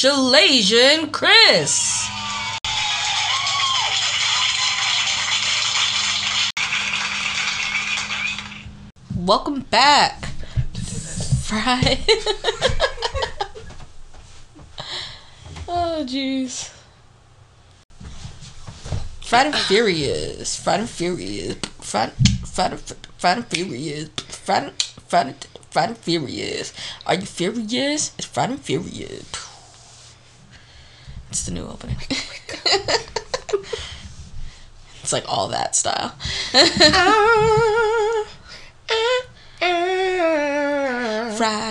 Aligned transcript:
Shalasian 0.00 1.12
Chris. 1.12 2.08
Welcome 9.14 9.60
back. 9.68 10.24
Friday. 11.44 12.00
oh, 15.68 16.02
jeez. 16.08 16.72
Friday 19.20 19.50
and 19.50 19.56
Furious. 19.68 20.56
Friday 20.56 20.80
and 20.80 20.88
Furious. 20.88 21.56
Friday, 21.82 22.14
Friday, 22.46 22.78
Friday 23.18 23.40
and 23.40 23.46
Furious. 23.48 24.08
Friday, 24.16 24.72
Friday, 25.06 25.34
Friday 25.68 25.92
and 25.92 25.98
Furious. 25.98 26.72
Are 27.04 27.16
you 27.16 27.26
furious? 27.26 28.14
It's 28.16 28.24
Friday 28.24 28.54
and 28.54 28.62
Furious. 28.62 29.39
It's 31.30 31.44
the 31.44 31.52
new 31.52 31.66
opening. 31.66 31.96
Oh 32.02 33.64
it's 35.02 35.12
like 35.12 35.24
all 35.28 35.48
that 35.48 35.74
style. 35.74 36.14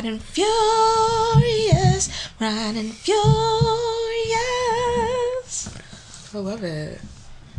And 0.09 0.21
Furious. 0.23 2.09
And 2.39 2.93
Furious. 2.93 3.19
I 6.33 6.37
love 6.37 6.63
it. 6.63 7.01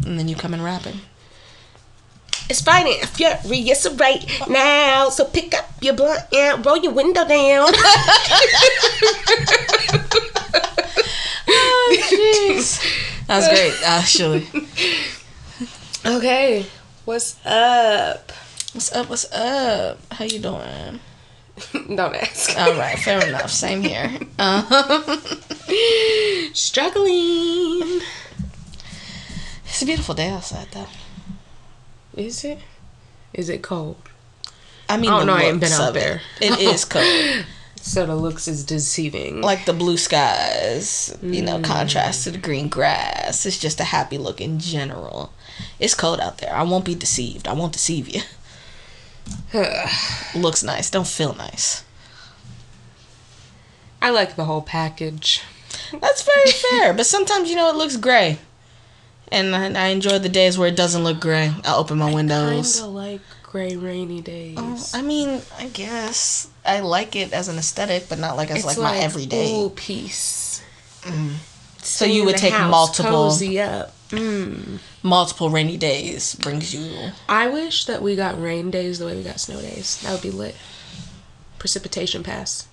And 0.04 0.18
then 0.18 0.26
you 0.26 0.34
come 0.34 0.52
in 0.52 0.62
rapping. 0.62 1.00
It's 2.48 2.62
Friday 2.62 2.98
and 3.00 3.08
Furious 3.08 3.86
right 3.94 4.26
now, 4.48 5.10
so 5.10 5.26
pick 5.26 5.54
up 5.54 5.70
your 5.80 5.94
blunt 5.94 6.22
and 6.34 6.66
roll 6.66 6.78
your 6.78 6.92
window 6.92 7.24
down. 7.28 7.72
Oh, 11.90 11.96
jeez. 12.54 13.26
That 13.26 13.36
was 13.38 13.48
great, 13.48 13.74
actually. 13.84 14.46
okay, 16.06 16.66
what's 17.04 17.36
up? 17.44 18.32
What's 18.72 18.92
up? 18.92 19.08
What's 19.10 19.32
up? 19.32 19.98
How 20.12 20.24
you 20.24 20.38
doing? 20.38 21.00
Don't 21.96 22.14
ask. 22.14 22.56
All 22.58 22.74
right, 22.74 22.98
fair 22.98 23.26
enough. 23.26 23.50
Same 23.50 23.82
here. 23.82 24.10
Um, 24.38 24.64
Struggling. 26.54 28.00
it's 29.64 29.82
a 29.82 29.86
beautiful 29.86 30.14
day 30.14 30.30
outside, 30.30 30.68
though. 30.72 30.86
Is 32.16 32.44
it? 32.44 32.58
Is 33.34 33.48
it 33.48 33.62
cold? 33.62 33.96
I 34.88 34.96
mean, 34.96 35.10
Oh, 35.10 35.20
the 35.20 35.26
no, 35.26 35.34
I 35.34 35.42
ain't 35.42 35.60
been 35.60 35.72
out 35.72 35.90
of 35.90 35.96
it. 35.96 36.00
there. 36.00 36.20
It 36.40 36.58
is 36.60 36.84
cold. 36.84 37.44
So 37.82 38.04
the 38.06 38.14
looks 38.14 38.46
is 38.46 38.62
deceiving. 38.64 39.40
like 39.40 39.64
the 39.64 39.72
blue 39.72 39.96
skies, 39.96 41.16
you 41.22 41.42
Mm. 41.42 41.44
know, 41.44 41.60
contrast 41.60 42.24
to 42.24 42.30
the 42.30 42.38
green 42.38 42.68
grass. 42.68 43.46
It's 43.46 43.58
just 43.58 43.80
a 43.80 43.84
happy 43.84 44.18
look 44.18 44.40
in 44.40 44.58
general. 44.60 45.32
It's 45.78 45.94
cold 45.94 46.20
out 46.20 46.38
there. 46.38 46.54
I 46.54 46.62
won't 46.62 46.84
be 46.84 46.94
deceived. 46.94 47.48
I 47.48 47.52
won't 47.54 47.72
deceive 47.72 48.08
you. 48.08 48.20
Looks 50.34 50.62
nice. 50.62 50.90
Don't 50.90 51.06
feel 51.06 51.34
nice. 51.34 51.84
I 54.02 54.10
like 54.10 54.36
the 54.36 54.44
whole 54.44 54.62
package. 54.62 55.42
That's 56.00 56.22
very 56.22 56.50
fair. 56.50 56.92
But 56.94 57.06
sometimes, 57.06 57.48
you 57.50 57.56
know, 57.56 57.68
it 57.70 57.76
looks 57.76 57.96
gray. 57.96 58.38
And 59.32 59.54
I, 59.54 59.86
I 59.86 59.88
enjoy 59.88 60.18
the 60.18 60.28
days 60.28 60.58
where 60.58 60.68
it 60.68 60.76
doesn't 60.76 61.04
look 61.04 61.20
gray. 61.20 61.52
I'll 61.64 61.80
open 61.80 61.98
my 61.98 62.12
windows. 62.12 62.76
Kinda 62.80 62.90
like 62.90 63.20
gray 63.42 63.76
rainy 63.76 64.20
days. 64.20 64.56
Oh, 64.58 64.84
I 64.94 65.02
mean, 65.02 65.42
I 65.58 65.66
guess 65.68 66.48
I 66.64 66.80
like 66.80 67.16
it 67.16 67.32
as 67.32 67.48
an 67.48 67.58
aesthetic, 67.58 68.08
but 68.08 68.18
not 68.18 68.36
like 68.36 68.50
as 68.50 68.64
It's 68.64 68.78
like, 68.78 68.78
my 68.78 68.98
everyday. 68.98 69.54
Ooh, 69.54 69.70
peace. 69.70 70.62
So 71.78 72.04
you 72.04 72.24
would 72.24 72.36
take 72.36 72.52
house, 72.52 72.70
multiple 72.70 73.10
cozy 73.10 73.60
up. 73.60 73.94
Mm. 74.10 74.80
multiple 75.04 75.50
rainy 75.50 75.76
days 75.76 76.34
brings 76.34 76.74
you 76.74 77.12
I 77.28 77.46
wish 77.46 77.84
that 77.84 78.02
we 78.02 78.16
got 78.16 78.42
rain 78.42 78.68
days 78.68 78.98
the 78.98 79.06
way 79.06 79.16
we 79.16 79.22
got 79.22 79.38
snow 79.38 79.60
days. 79.60 80.00
That 80.02 80.10
would 80.12 80.22
be 80.22 80.32
lit. 80.32 80.56
Precipitation 81.60 82.24
pass. 82.24 82.66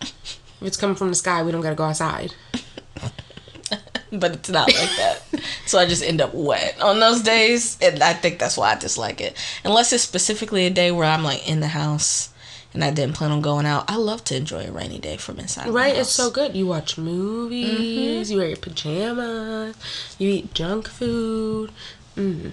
If 0.00 0.40
it's 0.62 0.76
coming 0.76 0.96
from 0.96 1.08
the 1.08 1.14
sky, 1.14 1.42
we 1.42 1.52
don't 1.52 1.60
gotta 1.60 1.76
go 1.76 1.84
outside. 1.84 2.34
but 4.12 4.32
it's 4.32 4.50
not 4.50 4.66
like 4.66 4.96
that. 4.96 5.22
so 5.66 5.78
I 5.78 5.86
just 5.86 6.02
end 6.02 6.20
up 6.20 6.34
wet 6.34 6.80
on 6.82 6.98
those 6.98 7.22
days, 7.22 7.78
and 7.80 8.02
I 8.02 8.12
think 8.12 8.38
that's 8.38 8.56
why 8.56 8.72
I 8.72 8.74
dislike 8.74 9.20
it. 9.20 9.36
Unless 9.64 9.92
it's 9.92 10.02
specifically 10.02 10.66
a 10.66 10.70
day 10.70 10.90
where 10.90 11.06
I'm 11.06 11.22
like 11.22 11.48
in 11.48 11.60
the 11.60 11.68
house 11.68 12.29
and 12.72 12.84
I 12.84 12.90
didn't 12.90 13.16
plan 13.16 13.32
on 13.32 13.40
going 13.40 13.66
out. 13.66 13.84
I 13.88 13.96
love 13.96 14.22
to 14.24 14.36
enjoy 14.36 14.66
a 14.66 14.72
rainy 14.72 14.98
day 14.98 15.16
from 15.16 15.38
inside. 15.38 15.68
Right? 15.68 15.96
It's 15.96 16.10
so 16.10 16.30
good. 16.30 16.54
You 16.54 16.66
watch 16.66 16.96
movies, 16.96 18.30
you 18.30 18.38
wear 18.38 18.48
your 18.48 18.56
pajamas, 18.56 19.76
you 20.18 20.28
eat 20.30 20.54
junk 20.54 20.88
food. 20.88 21.72
Mm. 22.16 22.52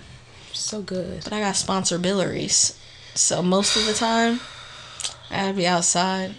So 0.54 0.82
good. 0.82 1.24
But 1.24 1.34
I 1.34 1.42
got 1.42 1.56
sponsor 1.56 2.00
Billerys, 2.00 2.78
so 3.14 3.44
most 3.44 3.76
of 3.76 3.86
the 3.86 3.94
time 3.94 4.40
I 5.30 5.38
gotta 5.38 5.54
be 5.54 5.68
outside. 5.68 6.34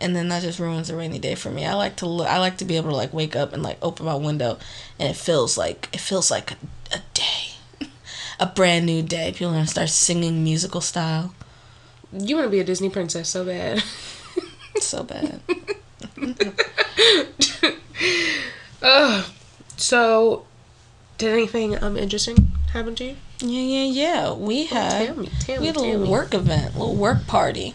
And 0.00 0.16
then 0.16 0.28
that 0.30 0.42
just 0.42 0.58
ruins 0.58 0.90
a 0.90 0.96
rainy 0.96 1.20
day 1.20 1.36
for 1.36 1.50
me. 1.50 1.64
I 1.64 1.74
like 1.74 1.96
to 1.96 2.06
look, 2.06 2.26
I 2.26 2.38
like 2.38 2.56
to 2.58 2.64
be 2.64 2.76
able 2.76 2.90
to 2.90 2.96
like 2.96 3.12
wake 3.12 3.36
up 3.36 3.52
and 3.52 3.62
like 3.62 3.78
open 3.80 4.04
my 4.04 4.16
window, 4.16 4.58
and 4.98 5.08
it 5.08 5.16
feels 5.16 5.56
like 5.56 5.88
it 5.92 6.00
feels 6.00 6.28
like 6.30 6.50
a, 6.50 6.56
a 6.92 7.00
day, 7.14 7.86
a 8.40 8.46
brand 8.46 8.84
new 8.84 9.00
day. 9.00 9.30
People 9.32 9.50
are 9.50 9.52
gonna 9.52 9.66
start 9.66 9.88
singing 9.88 10.42
musical 10.42 10.80
style. 10.80 11.32
You 12.12 12.36
want 12.36 12.46
to 12.46 12.50
be 12.50 12.60
a 12.60 12.64
Disney 12.64 12.90
princess 12.90 13.28
so 13.28 13.44
bad. 13.44 13.82
So 14.80 15.04
bad. 15.04 15.40
Ugh. 18.82 19.24
So, 19.76 20.46
did 21.18 21.32
anything 21.32 21.80
um 21.82 21.96
interesting 21.96 22.52
happen 22.72 22.94
to 22.96 23.04
you? 23.04 23.16
Yeah, 23.40 23.60
yeah, 23.60 23.84
yeah. 23.84 24.32
We 24.32 24.66
had 24.66 25.06
tell 25.06 25.16
me, 25.16 25.28
tell 25.40 25.60
we 25.60 25.66
had 25.66 25.76
a 25.76 25.80
little 25.80 25.98
me. 26.00 26.08
work 26.08 26.34
event, 26.34 26.74
a 26.74 26.78
little 26.78 26.96
work 26.96 27.26
party. 27.26 27.74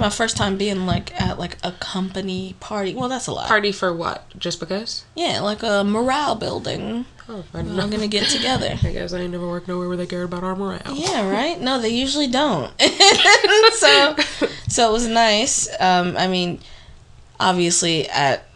My 0.00 0.08
first 0.08 0.36
time 0.36 0.56
being 0.56 0.86
like 0.86 1.18
at 1.20 1.38
like 1.38 1.58
a 1.62 1.72
company 1.72 2.56
party. 2.58 2.94
Well, 2.94 3.10
that's 3.10 3.26
a 3.26 3.32
lot. 3.32 3.48
Party 3.48 3.70
for 3.70 3.94
what? 3.94 4.24
Just 4.38 4.58
because? 4.58 5.04
Yeah, 5.14 5.40
like 5.40 5.62
a 5.62 5.84
morale 5.84 6.34
building. 6.34 7.04
Oh, 7.28 7.44
I 7.52 7.62
We're 7.62 7.88
gonna 7.88 8.08
get 8.08 8.26
together. 8.28 8.78
I 8.82 8.92
guess 8.92 9.12
I 9.12 9.18
ain't 9.18 9.32
never 9.32 9.46
worked 9.46 9.68
nowhere 9.68 9.88
where 9.88 9.98
they 9.98 10.06
cared 10.06 10.24
about 10.24 10.42
our 10.42 10.56
morale. 10.56 10.80
Yeah, 10.94 11.30
right. 11.30 11.60
No, 11.60 11.78
they 11.78 11.90
usually 11.90 12.28
don't. 12.28 12.72
so, 13.72 14.16
so 14.68 14.88
it 14.88 14.92
was 14.92 15.06
nice. 15.06 15.68
Um, 15.78 16.16
I 16.16 16.28
mean, 16.28 16.60
obviously 17.38 18.08
at 18.08 18.46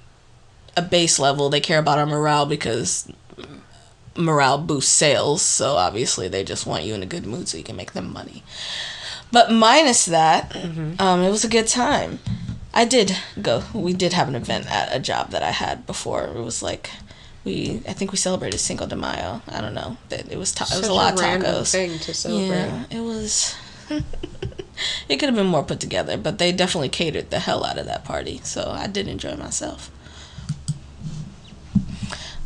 a 0.78 0.82
base 0.82 1.18
level, 1.18 1.50
they 1.50 1.60
care 1.60 1.78
about 1.78 1.98
our 1.98 2.06
morale 2.06 2.46
because 2.46 3.06
morale 4.16 4.58
boosts 4.58 4.92
sales. 4.92 5.42
So 5.42 5.76
obviously, 5.76 6.28
they 6.28 6.42
just 6.42 6.66
want 6.66 6.84
you 6.84 6.94
in 6.94 7.02
a 7.02 7.06
good 7.06 7.26
mood 7.26 7.48
so 7.48 7.58
you 7.58 7.64
can 7.64 7.76
make 7.76 7.92
them 7.92 8.12
money. 8.12 8.42
But 9.34 9.50
minus 9.50 10.04
that, 10.06 10.54
um, 11.00 11.20
it 11.22 11.30
was 11.30 11.44
a 11.44 11.48
good 11.48 11.66
time. 11.66 12.20
I 12.72 12.84
did 12.84 13.16
go. 13.42 13.64
We 13.74 13.92
did 13.92 14.12
have 14.12 14.28
an 14.28 14.36
event 14.36 14.70
at 14.70 14.94
a 14.94 15.00
job 15.00 15.30
that 15.30 15.42
I 15.42 15.50
had 15.50 15.86
before. 15.86 16.22
It 16.24 16.42
was 16.42 16.62
like. 16.62 16.88
We, 17.44 17.82
I 17.86 17.92
think 17.92 18.10
we 18.10 18.16
celebrated 18.16 18.58
Cinco 18.58 18.86
de 18.86 18.96
Mayo. 18.96 19.42
I 19.48 19.60
don't 19.60 19.74
know. 19.74 19.98
But 20.08 20.32
it 20.32 20.38
was 20.38 20.52
ta- 20.52 20.66
it 20.72 20.78
was 20.78 20.88
a 20.88 20.94
lot 20.94 21.14
of 21.14 21.20
random 21.20 21.52
tacos. 21.52 21.72
thing 21.72 21.98
to 21.98 22.14
celebrate. 22.14 22.56
Yeah, 22.56 22.84
it 22.90 23.00
was. 23.00 23.54
it 25.08 25.16
could 25.18 25.28
have 25.28 25.34
been 25.34 25.48
more 25.48 25.62
put 25.64 25.80
together, 25.80 26.16
but 26.16 26.38
they 26.38 26.52
definitely 26.52 26.88
catered 26.88 27.30
the 27.30 27.40
hell 27.40 27.64
out 27.64 27.76
of 27.76 27.84
that 27.86 28.04
party. 28.04 28.40
So 28.44 28.70
I 28.70 28.86
did 28.86 29.08
enjoy 29.08 29.34
myself. 29.34 29.90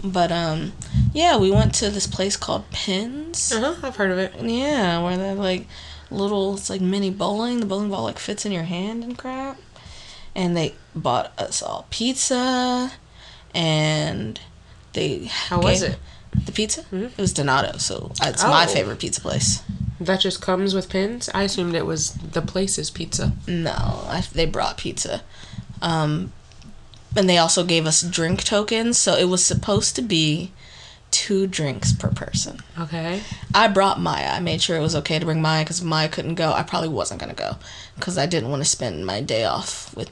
But 0.02 0.32
um, 0.32 0.72
yeah, 1.12 1.36
we 1.36 1.50
went 1.50 1.74
to 1.76 1.90
this 1.90 2.06
place 2.06 2.36
called 2.36 2.68
Pins. 2.70 3.52
Uh 3.52 3.74
huh. 3.74 3.86
I've 3.86 3.96
heard 3.96 4.10
of 4.10 4.18
it. 4.18 4.34
Yeah, 4.40 5.02
where 5.02 5.16
they're 5.16 5.34
like 5.34 5.66
little. 6.10 6.54
It's 6.54 6.70
like 6.70 6.80
mini 6.80 7.10
bowling. 7.10 7.60
The 7.60 7.66
bowling 7.66 7.90
ball 7.90 8.04
like 8.04 8.18
fits 8.18 8.44
in 8.46 8.52
your 8.52 8.64
hand 8.64 9.04
and 9.04 9.16
crap. 9.18 9.58
And 10.34 10.56
they 10.56 10.74
bought 10.94 11.32
us 11.38 11.62
all 11.62 11.86
pizza, 11.90 12.92
and 13.54 14.38
they 14.92 15.24
How 15.26 15.60
was 15.60 15.82
it? 15.82 15.98
The 16.44 16.52
pizza? 16.52 16.82
Mhm. 16.92 17.10
It 17.16 17.18
was 17.18 17.32
Donatos, 17.32 17.80
so 17.80 18.12
it's 18.22 18.42
my 18.42 18.64
Oh. 18.64 18.68
favorite 18.68 18.98
pizza 19.00 19.20
place. 19.20 19.60
That 19.98 20.20
just 20.20 20.40
comes 20.40 20.74
with 20.74 20.88
pins. 20.88 21.28
I 21.34 21.42
assumed 21.42 21.74
it 21.74 21.86
was 21.86 22.10
the 22.32 22.42
place's 22.42 22.90
pizza. 22.90 23.32
No, 23.48 24.04
I, 24.08 24.22
they 24.32 24.46
brought 24.46 24.76
pizza. 24.76 25.22
Um, 25.82 26.32
and 27.16 27.28
they 27.28 27.38
also 27.38 27.64
gave 27.64 27.86
us 27.86 28.02
drink 28.02 28.44
tokens, 28.44 28.98
so 28.98 29.16
it 29.16 29.24
was 29.24 29.44
supposed 29.44 29.96
to 29.96 30.02
be 30.02 30.52
two 31.10 31.46
drinks 31.46 31.92
per 31.92 32.08
person. 32.10 32.58
Okay. 32.78 33.22
I 33.54 33.68
brought 33.68 34.00
Maya. 34.00 34.30
I 34.30 34.40
made 34.40 34.60
sure 34.62 34.76
it 34.76 34.80
was 34.82 34.94
okay 34.96 35.18
to 35.18 35.24
bring 35.24 35.40
Maya 35.42 35.64
because 35.64 35.82
Maya 35.82 36.08
couldn't 36.08 36.34
go. 36.36 36.52
I 36.52 36.62
probably 36.62 36.88
wasn't 36.90 37.20
going 37.20 37.34
to 37.34 37.36
go 37.36 37.56
because 37.96 38.18
I 38.18 38.26
didn't 38.26 38.50
want 38.50 38.62
to 38.62 38.68
spend 38.68 39.04
my 39.06 39.20
day 39.20 39.44
off 39.44 39.94
with 39.96 40.10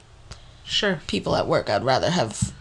Sure. 0.65 1.01
people 1.07 1.37
at 1.37 1.47
work. 1.47 1.71
I'd 1.71 1.85
rather 1.85 2.11
have 2.11 2.53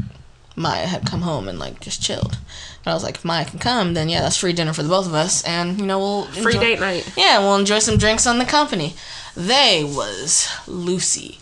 Maya 0.55 0.85
had 0.85 1.05
come 1.07 1.21
home 1.21 1.47
and 1.47 1.57
like 1.59 1.79
just 1.79 2.01
chilled. 2.03 2.37
But 2.83 2.91
I 2.91 2.93
was 2.93 3.03
like, 3.03 3.15
if 3.15 3.25
Maya 3.25 3.45
can 3.45 3.57
come, 3.59 3.93
then 3.95 4.09
yeah, 4.09 4.21
that's 4.21 4.37
free 4.37 4.53
dinner 4.53 4.73
for 4.73 4.83
the 4.83 4.89
both 4.89 5.07
of 5.07 5.13
us, 5.15 5.43
and 5.43 5.79
you 5.79 5.85
know 5.87 5.97
we'll 5.99 6.25
Free 6.25 6.53
enjoy- 6.53 6.59
date 6.59 6.79
night. 6.79 7.11
Yeah, 7.17 7.39
we'll 7.39 7.55
enjoy 7.55 7.79
some 7.79 7.97
drinks 7.97 8.27
on 8.27 8.37
the 8.37 8.45
company. 8.45 8.93
They 9.35 9.83
was 9.83 10.47
Lucy, 10.67 11.39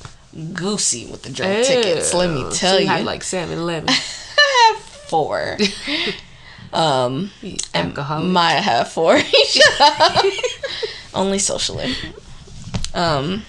goosey 0.53 1.05
with 1.05 1.23
the 1.23 1.29
drunk 1.31 1.65
tickets. 1.65 2.13
Let 2.13 2.29
me 2.29 2.43
oh, 2.45 2.49
tell 2.51 2.73
so 2.75 2.77
you. 2.77 2.83
you 2.85 2.87
had 2.89 3.03
like 3.05 3.23
seven, 3.23 3.57
eleven. 3.59 3.89
I 3.89 4.71
have 4.73 4.81
four. 4.81 5.57
um, 6.73 7.31
and 7.41 7.89
Alcoholic. 7.89 8.29
Maya 8.29 8.61
had 8.61 8.87
four. 8.87 9.17
Only 11.13 11.39
socially. 11.39 11.93
Um, 12.93 13.43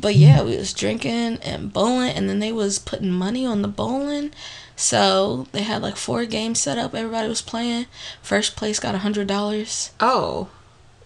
but 0.00 0.14
yeah, 0.14 0.42
we 0.42 0.56
was 0.56 0.72
drinking 0.72 1.38
and 1.42 1.72
bowling, 1.72 2.10
and 2.10 2.28
then 2.28 2.38
they 2.38 2.52
was 2.52 2.78
putting 2.78 3.10
money 3.10 3.44
on 3.46 3.62
the 3.62 3.68
bowling. 3.68 4.32
So 4.76 5.48
they 5.52 5.62
had 5.62 5.82
like 5.82 5.96
four 5.96 6.24
games 6.24 6.60
set 6.60 6.78
up. 6.78 6.94
Everybody 6.94 7.28
was 7.28 7.42
playing. 7.42 7.86
First 8.22 8.56
place 8.56 8.78
got 8.78 8.94
a 8.94 8.98
hundred 8.98 9.26
dollars. 9.26 9.90
Oh, 9.98 10.48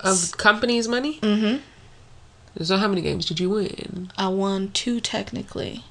of 0.01 0.37
company's 0.37 0.89
money. 0.89 1.21
Mm-hmm. 1.21 2.65
So 2.65 2.77
how 2.77 2.89
many 2.89 3.01
games 3.01 3.25
did 3.25 3.41
you 3.41 3.49
win? 3.49 4.13
I 4.19 4.29
won 4.29 4.73
two 4.73 5.01
technically. 5.01 5.85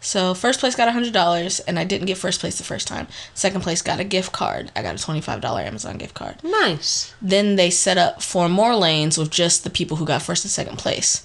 So 0.00 0.32
first 0.32 0.60
place 0.60 0.76
got 0.76 0.88
a 0.88 0.92
hundred 0.92 1.12
dollars, 1.12 1.58
and 1.60 1.78
I 1.78 1.84
didn't 1.84 2.06
get 2.06 2.18
first 2.18 2.40
place 2.40 2.56
the 2.58 2.64
first 2.64 2.86
time. 2.86 3.08
Second 3.34 3.62
place 3.62 3.82
got 3.82 3.98
a 3.98 4.04
gift 4.04 4.32
card. 4.32 4.70
I 4.76 4.82
got 4.82 4.94
a 4.94 5.02
twenty 5.02 5.20
five 5.20 5.40
dollar 5.40 5.60
Amazon 5.60 5.98
gift 5.98 6.14
card. 6.14 6.36
Nice. 6.44 7.12
Then 7.20 7.56
they 7.56 7.70
set 7.70 7.98
up 7.98 8.22
four 8.22 8.48
more 8.48 8.76
lanes 8.76 9.18
with 9.18 9.30
just 9.30 9.64
the 9.64 9.70
people 9.70 9.96
who 9.96 10.04
got 10.06 10.22
first 10.22 10.44
and 10.44 10.50
second 10.50 10.78
place, 10.78 11.24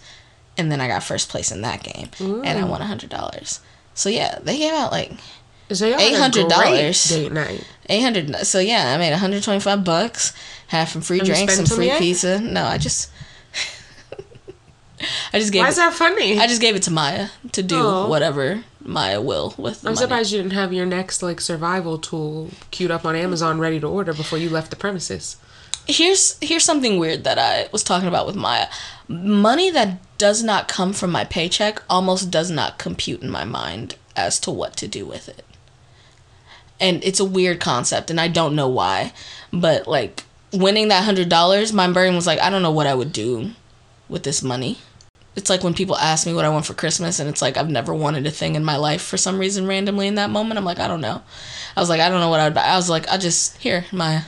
and 0.57 0.71
then 0.71 0.81
I 0.81 0.87
got 0.87 1.03
first 1.03 1.29
place 1.29 1.51
in 1.51 1.61
that 1.61 1.83
game, 1.83 2.09
and 2.19 2.59
I 2.59 2.63
won 2.63 2.81
a 2.81 2.85
hundred 2.87 3.09
dollars. 3.11 3.59
So 3.93 4.09
yeah, 4.09 4.39
they 4.41 4.57
gave 4.57 4.73
out 4.73 4.91
like 4.91 5.11
So 5.71 5.91
had 5.91 6.35
a 6.35 6.43
$800. 6.43 7.09
Date 7.09 7.31
night. 7.31 7.67
eight 7.89 8.01
hundred. 8.01 8.35
So 8.47 8.59
yeah, 8.59 8.93
I 8.93 8.97
made 8.97 9.11
one 9.11 9.19
hundred 9.19 9.43
twenty 9.43 9.59
five 9.59 9.83
bucks. 9.83 10.33
Had 10.67 10.85
some 10.85 11.03
free 11.03 11.19
you 11.19 11.25
drinks, 11.25 11.55
some 11.55 11.67
some 11.67 11.77
free 11.77 11.85
yet? 11.87 11.99
pizza. 11.99 12.39
No, 12.39 12.63
I 12.65 12.79
just, 12.79 13.11
I 15.33 15.39
just 15.39 15.51
gave. 15.51 15.61
Why 15.61 15.67
it, 15.67 15.71
is 15.71 15.75
that 15.77 15.93
funny? 15.93 16.39
I 16.39 16.47
just 16.47 16.61
gave 16.61 16.75
it 16.75 16.83
to 16.83 16.91
Maya 16.91 17.29
to 17.51 17.63
do 17.63 17.79
Aw. 17.79 18.07
whatever 18.07 18.63
Maya 18.81 19.21
will 19.21 19.53
with. 19.57 19.81
The 19.81 19.89
I'm 19.89 19.95
money. 19.95 20.03
surprised 20.03 20.31
you 20.31 20.39
didn't 20.39 20.53
have 20.53 20.73
your 20.73 20.85
next 20.85 21.23
like 21.23 21.39
survival 21.41 21.97
tool 21.97 22.49
queued 22.71 22.91
up 22.91 23.05
on 23.05 23.15
Amazon 23.15 23.59
ready 23.59 23.79
to 23.79 23.87
order 23.87 24.13
before 24.13 24.37
you 24.39 24.49
left 24.49 24.69
the 24.69 24.75
premises. 24.75 25.37
here's 25.87 26.37
here's 26.41 26.63
something 26.63 26.97
weird 26.99 27.23
that 27.23 27.37
I 27.39 27.67
was 27.71 27.83
talking 27.83 28.07
about 28.07 28.25
with 28.25 28.35
Maya. 28.35 28.67
Money 29.07 29.69
that 29.71 29.99
does 30.17 30.43
not 30.43 30.67
come 30.67 30.93
from 30.93 31.11
my 31.11 31.25
paycheck 31.25 31.81
almost 31.89 32.31
does 32.31 32.49
not 32.49 32.77
compute 32.77 33.21
in 33.21 33.29
my 33.29 33.43
mind 33.43 33.95
as 34.15 34.39
to 34.41 34.51
what 34.51 34.75
to 34.77 34.87
do 34.87 35.05
with 35.05 35.27
it. 35.27 35.43
And 36.79 37.03
it's 37.03 37.19
a 37.19 37.25
weird 37.25 37.59
concept 37.59 38.09
and 38.09 38.19
I 38.19 38.27
don't 38.27 38.55
know 38.55 38.67
why. 38.69 39.13
But 39.51 39.87
like 39.87 40.23
winning 40.51 40.87
that 40.89 41.03
hundred 41.03 41.29
dollars, 41.29 41.73
my 41.73 41.91
brain 41.91 42.15
was 42.15 42.27
like, 42.27 42.39
I 42.39 42.49
don't 42.49 42.61
know 42.61 42.71
what 42.71 42.87
I 42.87 42.93
would 42.93 43.11
do 43.11 43.51
with 44.09 44.23
this 44.23 44.43
money. 44.43 44.77
It's 45.35 45.49
like 45.49 45.63
when 45.63 45.73
people 45.73 45.97
ask 45.97 46.27
me 46.27 46.33
what 46.33 46.45
I 46.45 46.49
want 46.49 46.65
for 46.65 46.73
Christmas 46.75 47.19
and 47.19 47.27
it's 47.27 47.41
like 47.41 47.57
I've 47.57 47.69
never 47.69 47.93
wanted 47.93 48.27
a 48.27 48.31
thing 48.31 48.55
in 48.55 48.63
my 48.63 48.77
life 48.77 49.01
for 49.01 49.17
some 49.17 49.39
reason 49.39 49.65
randomly 49.65 50.07
in 50.07 50.15
that 50.15 50.29
moment. 50.29 50.57
I'm 50.59 50.65
like, 50.65 50.79
I 50.79 50.87
don't 50.87 51.01
know. 51.01 51.21
I 51.75 51.79
was 51.79 51.89
like, 51.89 52.01
I 52.01 52.09
don't 52.09 52.19
know 52.19 52.29
what 52.29 52.39
I 52.39 52.43
would 52.45 52.53
buy. 52.53 52.61
I 52.63 52.75
was 52.75 52.89
like, 52.89 53.09
I 53.09 53.17
just 53.17 53.57
here, 53.57 53.85
Maya 53.91 54.21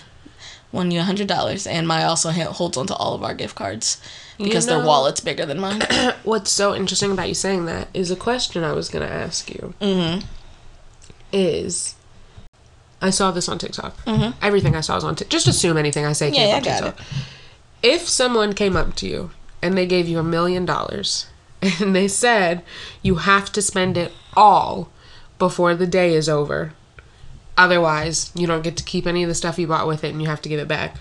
won 0.72 0.90
you 0.92 1.00
a 1.00 1.04
hundred 1.04 1.28
dollars, 1.28 1.68
and 1.68 1.88
Maya 1.88 2.08
also 2.08 2.32
ha- 2.32 2.52
holds 2.52 2.76
onto 2.76 2.94
all 2.94 3.14
of 3.14 3.24
our 3.24 3.34
gift 3.36 3.56
cards 3.56 4.02
because 4.38 4.66
their 4.66 4.80
know- 4.80 4.88
wallet's 4.88 5.22
bigger 5.22 5.46
than 5.46 5.60
mine. 5.60 5.82
What's 6.24 6.52
so 6.52 6.74
interesting 6.76 7.12
about 7.12 7.28
you 7.30 7.34
saying 7.36 7.66
that 7.68 7.88
is 7.94 8.10
a 8.12 8.16
question 8.16 8.64
I 8.64 8.74
was 8.74 8.90
gonna 8.90 9.06
ask 9.06 9.50
you. 9.50 9.74
mm-hmm. 9.80 10.26
Is 11.32 11.96
I 13.02 13.10
saw 13.10 13.32
this 13.32 13.48
on 13.50 13.58
TikTok. 13.60 13.96
Mhm. 14.06 14.34
Everything 14.42 14.76
I 14.76 14.82
saw 14.82 14.96
was 14.96 15.04
on 15.04 15.16
TikTok. 15.16 15.32
Just 15.32 15.48
assume 15.48 15.78
anything 15.78 16.06
I 16.06 16.14
say 16.14 16.30
Yeah, 16.30 16.60
came 16.60 16.64
from 16.64 16.64
TikTok. 16.94 17.06
If 17.84 18.08
someone 18.10 18.54
came 18.54 18.76
up 18.76 18.96
to 18.96 19.08
you 19.08 19.32
and 19.66 19.78
they 19.78 19.86
gave 19.88 20.08
you 20.08 20.20
a 20.20 20.24
million 20.24 20.66
dollars 20.66 21.26
and 21.82 21.96
they 21.96 22.08
said 22.08 22.64
you 23.02 23.16
have 23.16 23.52
to 23.52 23.62
spend 23.62 23.98
it 23.98 24.12
all 24.36 24.90
before 25.40 25.76
the 25.76 25.88
day 25.88 26.14
is 26.14 26.30
over, 26.30 26.74
otherwise 27.58 28.32
you 28.36 28.46
don't 28.48 28.64
get 28.64 28.78
to 28.78 28.84
keep 28.84 29.06
any 29.08 29.24
of 29.24 29.30
the 29.30 29.36
stuff 29.36 29.58
you 29.60 29.68
bought 29.68 29.88
with 29.88 30.04
it 30.04 30.10
and 30.12 30.22
you 30.22 30.28
have 30.28 30.42
to 30.42 30.50
give 30.50 30.60
it 30.60 30.68
back. 30.68 30.96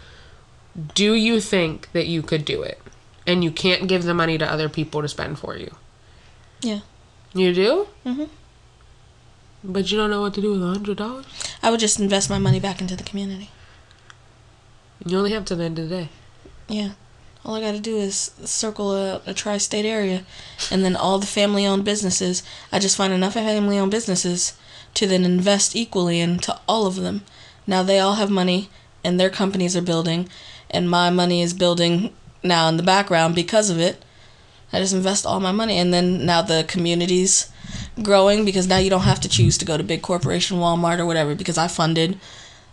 Do 0.95 1.13
you 1.15 1.41
think 1.41 1.91
that 1.93 2.07
you 2.07 2.23
could 2.23 2.45
do 2.45 2.63
it? 2.63 2.81
And 3.27 3.45
you 3.45 3.51
can't 3.51 3.87
give 3.89 4.03
the 4.05 4.15
money 4.15 4.37
to 4.39 4.51
other 4.51 4.69
people 4.69 5.03
to 5.03 5.09
spend 5.09 5.39
for 5.39 5.57
you. 5.57 5.75
Yeah, 6.61 6.81
You 7.33 7.53
do? 7.55 7.89
Mhm. 8.07 8.29
But 9.63 9.91
you 9.91 9.97
don't 9.97 10.11
know 10.11 10.21
what 10.21 10.35
to 10.35 10.41
do 10.41 10.53
with 10.53 10.63
a 10.63 10.67
hundred 10.67 10.97
dollars. 10.99 11.25
I 11.63 11.71
would 11.71 11.81
just 11.81 11.99
invest 12.01 12.29
my 12.29 12.39
money 12.39 12.61
back 12.61 12.81
into 12.81 12.97
the 12.97 13.03
community. 13.05 13.51
You 15.07 15.19
only 15.19 15.33
have 15.33 15.45
to 15.47 15.55
the 15.57 15.65
end 15.65 15.79
of 15.79 15.89
the 15.89 15.97
day. 15.97 16.09
Yeah, 16.69 16.91
all 17.45 17.55
I 17.55 17.61
got 17.61 17.73
to 17.73 17.81
do 17.81 17.99
is 17.99 18.31
circle 18.45 18.95
a, 18.95 19.21
a 19.27 19.35
tri-state 19.35 19.85
area, 19.85 20.25
and 20.71 20.85
then 20.85 20.97
all 20.97 21.19
the 21.19 21.27
family-owned 21.27 21.85
businesses. 21.85 22.43
I 22.73 22.79
just 22.79 22.97
find 22.97 23.13
enough 23.13 23.35
family-owned 23.35 23.91
businesses 23.91 24.57
to 24.95 25.07
then 25.07 25.25
invest 25.25 25.77
equally 25.77 26.21
into 26.21 26.59
all 26.67 26.87
of 26.87 26.97
them. 26.97 27.23
Now 27.67 27.83
they 27.83 27.99
all 27.99 28.15
have 28.15 28.31
money, 28.31 28.71
and 29.05 29.21
their 29.21 29.31
companies 29.31 29.77
are 29.77 29.83
building, 29.83 30.29
and 30.71 30.89
my 30.89 31.11
money 31.11 31.43
is 31.43 31.53
building 31.53 32.15
now 32.43 32.69
in 32.69 32.77
the 32.77 32.83
background 32.83 33.35
because 33.35 33.69
of 33.69 33.79
it. 33.79 34.03
I 34.73 34.79
just 34.79 34.95
invest 34.95 35.27
all 35.27 35.41
my 35.41 35.53
money, 35.53 35.77
and 35.77 35.93
then 35.93 36.25
now 36.25 36.41
the 36.41 36.65
community's 36.67 37.51
growing 38.03 38.45
because 38.45 38.67
now 38.67 38.79
you 38.79 38.91
don't 38.91 39.03
have 39.03 39.21
to 39.21 39.29
choose 39.29 39.59
to 39.59 39.65
go 39.65 39.77
to 39.77 39.83
big 39.83 40.03
corporation 40.03 40.59
Walmart 40.59 40.99
or 40.99 41.07
whatever 41.07 41.35
because 41.35 41.59
I 41.59 41.69
funded 41.69 42.19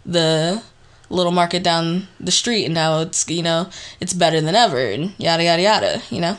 the 0.05 0.63
little 1.11 1.31
market 1.31 1.61
down 1.63 2.07
the 2.19 2.31
street 2.31 2.65
and 2.65 2.73
now 2.73 2.99
it's 3.01 3.27
you 3.29 3.43
know 3.43 3.69
it's 3.99 4.13
better 4.13 4.39
than 4.41 4.55
ever 4.55 4.79
and 4.79 5.13
yada 5.17 5.43
yada 5.43 5.61
yada 5.61 6.01
you 6.09 6.19
know 6.21 6.37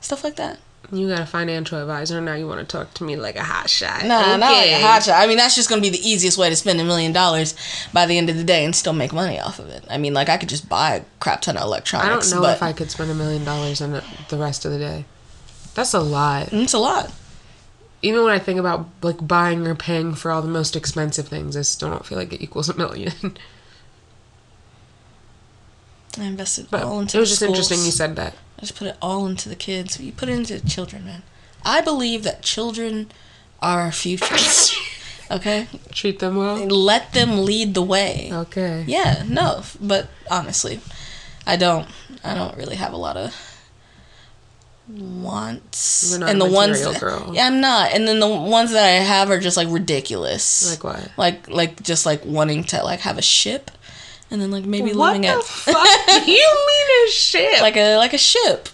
stuff 0.00 0.22
like 0.24 0.36
that 0.36 0.58
You 0.92 1.08
got 1.08 1.20
a 1.20 1.26
financial 1.26 1.80
advisor 1.80 2.20
now. 2.20 2.34
You 2.34 2.46
want 2.46 2.60
to 2.60 2.66
talk 2.66 2.92
to 2.94 3.04
me 3.04 3.16
like 3.16 3.36
a 3.36 3.42
hot 3.42 3.70
shot? 3.70 4.02
no 4.02 4.08
nah, 4.08 4.36
not 4.36 4.52
like 4.52 4.70
a 4.70 4.80
hot 4.80 5.02
shot 5.02 5.22
i 5.22 5.26
mean 5.26 5.38
that's 5.38 5.54
just 5.54 5.68
gonna 5.68 5.80
be 5.80 5.88
the 5.90 6.08
easiest 6.08 6.36
way 6.38 6.50
to 6.50 6.56
spend 6.56 6.80
a 6.80 6.84
million 6.84 7.12
dollars 7.12 7.54
by 7.92 8.04
the 8.06 8.18
end 8.18 8.28
of 8.28 8.36
the 8.36 8.44
day 8.44 8.64
and 8.64 8.74
still 8.76 8.92
make 8.92 9.12
money 9.12 9.38
off 9.40 9.58
of 9.58 9.68
it 9.68 9.82
i 9.88 9.96
mean 9.96 10.12
like 10.12 10.28
i 10.28 10.36
could 10.36 10.48
just 10.50 10.68
buy 10.68 10.96
a 10.96 11.04
crap 11.20 11.40
ton 11.40 11.56
of 11.56 11.62
electronics. 11.62 12.30
I 12.32 12.34
don't 12.34 12.42
know 12.42 12.50
if 12.50 12.62
I 12.62 12.72
could 12.72 12.90
spend 12.90 13.10
a 13.10 13.14
million 13.14 13.44
dollars 13.44 13.80
on 13.80 13.92
the 14.28 14.36
rest 14.36 14.64
of 14.66 14.72
the 14.72 14.78
day. 14.78 15.04
That's 15.74 15.94
a 15.94 16.00
lot. 16.00 16.48
Mm, 16.48 16.64
it's 16.64 16.74
a 16.74 16.78
lot 16.78 17.10
Even 18.02 18.22
when 18.24 18.32
I 18.34 18.38
think 18.38 18.60
about 18.60 18.86
like 19.02 19.26
buying 19.26 19.66
or 19.66 19.74
paying 19.74 20.14
for 20.14 20.30
all 20.30 20.42
the 20.42 20.48
most 20.60 20.76
expensive 20.76 21.26
things, 21.26 21.56
I 21.56 21.62
still 21.62 21.88
don't 21.90 22.04
feel 22.04 22.18
like 22.18 22.32
it 22.32 22.42
equals 22.42 22.68
a 22.68 22.76
million. 22.76 23.12
i 26.18 26.24
invested 26.24 26.66
but 26.70 26.82
all 26.82 27.00
into 27.00 27.16
it 27.16 27.20
was 27.20 27.30
just 27.30 27.42
interesting 27.42 27.78
you 27.84 27.90
said 27.90 28.14
that. 28.16 28.34
i 28.58 28.60
just 28.60 28.76
put 28.76 28.86
it 28.88 28.96
all 29.02 29.26
into 29.26 29.48
the 29.48 29.56
kids 29.56 29.98
you 30.00 30.12
put 30.12 30.28
it 30.28 30.32
into 30.32 30.58
the 30.58 30.68
children 30.68 31.04
man 31.04 31.22
i 31.64 31.80
believe 31.80 32.22
that 32.22 32.42
children 32.42 33.10
are 33.60 33.80
our 33.82 33.92
future 33.92 34.34
okay 35.30 35.66
Treat 35.92 36.18
them 36.18 36.36
well. 36.36 36.56
let 36.66 37.12
them 37.12 37.44
lead 37.44 37.74
the 37.74 37.82
way 37.82 38.28
Okay. 38.32 38.84
Yeah, 38.86 39.22
no, 39.26 39.62
but 39.80 40.08
honestly, 40.30 40.80
I 41.46 41.56
don't. 41.56 41.88
I 42.22 42.34
don't 42.34 42.56
really 42.56 42.76
have 42.76 42.92
a 42.92 42.96
lot 42.96 43.16
of 43.16 43.34
wants. 44.88 46.14
And 46.14 46.24
a 46.24 46.34
the 46.34 46.50
ones, 46.50 46.82
that- 46.82 47.00
girl. 47.00 47.30
yeah, 47.34 47.46
I'm 47.46 47.60
not. 47.60 47.92
And 47.92 48.06
then 48.06 48.20
the 48.20 48.28
ones 48.28 48.72
that 48.72 48.84
I 48.84 49.02
have 49.02 49.30
are 49.30 49.38
just 49.40 49.56
like 49.56 49.68
ridiculous. 49.70 50.70
Like 50.70 50.84
what? 50.84 51.10
like, 51.16 51.48
like 51.48 51.82
just 51.82 52.04
like 52.06 52.24
wanting 52.24 52.64
to 52.64 52.82
like 52.84 53.00
have 53.00 53.18
a 53.18 53.22
ship, 53.22 53.70
and 54.34 54.42
then 54.42 54.50
like 54.50 54.64
maybe 54.64 54.92
what 54.92 55.06
living 55.12 55.22
the 55.22 55.28
at 55.28 55.42
fuck 55.44 55.86
you 56.26 56.34
mean 56.66 57.06
a 57.06 57.10
ship? 57.10 57.60
like 57.62 57.76
a 57.76 57.96
like 57.96 58.12
a 58.12 58.18
ship, 58.18 58.68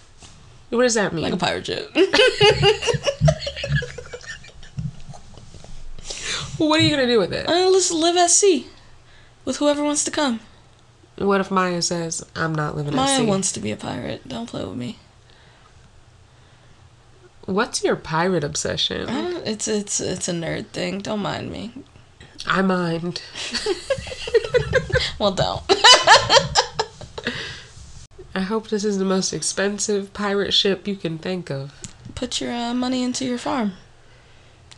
what 0.71 0.83
does 0.83 0.95
that 0.95 1.13
mean? 1.13 1.23
like 1.25 1.35
a 1.35 1.37
pirate 1.37 1.67
ship. 1.67 1.95
what 6.57 6.81
are 6.81 6.83
you 6.83 6.91
gonna 6.91 7.07
do 7.07 7.19
with 7.19 7.33
it? 7.33 7.47
Uh, 7.47 7.69
let's 7.69 7.93
live 7.93 8.17
at 8.17 8.31
sea 8.31 8.67
with 9.45 9.59
whoever 9.59 9.85
wants 9.85 10.03
to 10.05 10.11
come. 10.11 10.41
What 11.19 11.41
if 11.43 11.51
Maya 11.51 11.83
says 11.83 12.25
I'm 12.35 12.55
not 12.55 12.75
living 12.77 12.95
at 12.95 12.97
Maya 12.97 13.19
sea? 13.19 13.27
wants 13.27 13.53
to 13.53 13.61
be 13.61 13.71
a 13.71 13.77
pirate. 13.77 14.27
Don't 14.27 14.49
play 14.49 14.65
with 14.65 14.77
me. 14.77 14.99
What's 17.45 17.85
your 17.85 17.97
pirate 17.97 18.45
obsession? 18.45 19.09
I 19.11 19.43
it's 19.45 19.69
it's 19.69 20.01
it's 20.01 20.29
a 20.29 20.33
nerd 20.33 20.69
thing. 20.69 21.01
Don't 21.01 21.21
mind 21.21 21.51
me. 21.51 21.73
I 22.47 22.63
mind. 22.63 23.23
Well, 25.19 25.33
don't. 25.33 25.63
I 28.35 28.41
hope 28.41 28.69
this 28.69 28.85
is 28.85 28.99
the 28.99 29.05
most 29.05 29.33
expensive 29.33 30.15
pirate 30.15 30.55
ship 30.55 30.87
you 30.89 30.97
can 30.97 31.19
think 31.19 31.51
of. 31.51 31.73
put 32.15 32.41
your 32.41 32.53
uh, 32.53 32.73
money 32.73 33.03
into 33.03 33.25
your 33.27 33.37
farm. 33.39 33.73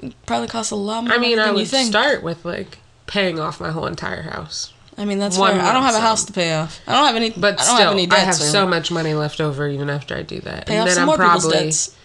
It 0.00 0.14
probably 0.26 0.48
costs 0.48 0.72
a 0.72 0.76
lot 0.76 1.04
more 1.04 1.12
I 1.12 1.18
mean, 1.18 1.38
I 1.38 1.52
would 1.52 1.68
start 1.68 2.22
with 2.24 2.44
like 2.44 2.78
paying 3.06 3.38
off 3.38 3.60
my 3.60 3.70
whole 3.70 3.86
entire 3.86 4.22
house. 4.22 4.72
I 4.98 5.04
mean, 5.04 5.18
that's 5.18 5.38
one 5.38 5.52
fair. 5.52 5.62
I 5.62 5.72
don't 5.72 5.84
have 5.84 5.94
a 5.94 6.00
house 6.00 6.24
to 6.24 6.32
pay 6.32 6.54
off. 6.54 6.80
I 6.86 6.92
don't 6.92 7.06
have 7.06 7.16
any. 7.16 7.30
But 7.30 7.60
I 7.60 7.62
still, 7.62 7.76
have 7.76 7.92
any 7.92 8.10
I 8.10 8.18
have 8.18 8.34
so 8.34 8.66
much 8.66 8.90
money 8.90 9.14
left 9.14 9.40
over 9.40 9.68
even 9.68 9.88
after 9.90 10.16
I 10.16 10.22
do 10.22 10.40
that. 10.40 10.66
Pay 10.66 10.74
and 10.74 10.82
off 10.82 10.88
then 10.88 10.94
some 10.96 11.02
I'm 11.02 11.06
more 11.06 11.16
people's 11.16 11.44
probably 11.44 11.66
debts. 11.66 11.96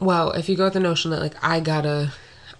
well, 0.00 0.32
if 0.32 0.48
you 0.48 0.56
go 0.56 0.64
with 0.64 0.74
the 0.74 0.80
notion 0.80 1.10
that 1.12 1.20
like 1.20 1.42
I 1.42 1.60
gotta, 1.60 2.12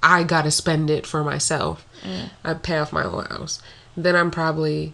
I 0.05 0.23
gotta 0.23 0.51
spend 0.51 0.91
it 0.91 1.07
for 1.07 1.25
myself, 1.25 1.85
Mm. 2.05 2.31
I 2.45 2.53
pay 2.55 2.79
off 2.79 2.93
my 2.93 3.03
whole 3.03 3.23
house. 3.23 3.61
Then 3.97 4.15
I'm 4.15 4.31
probably 4.31 4.93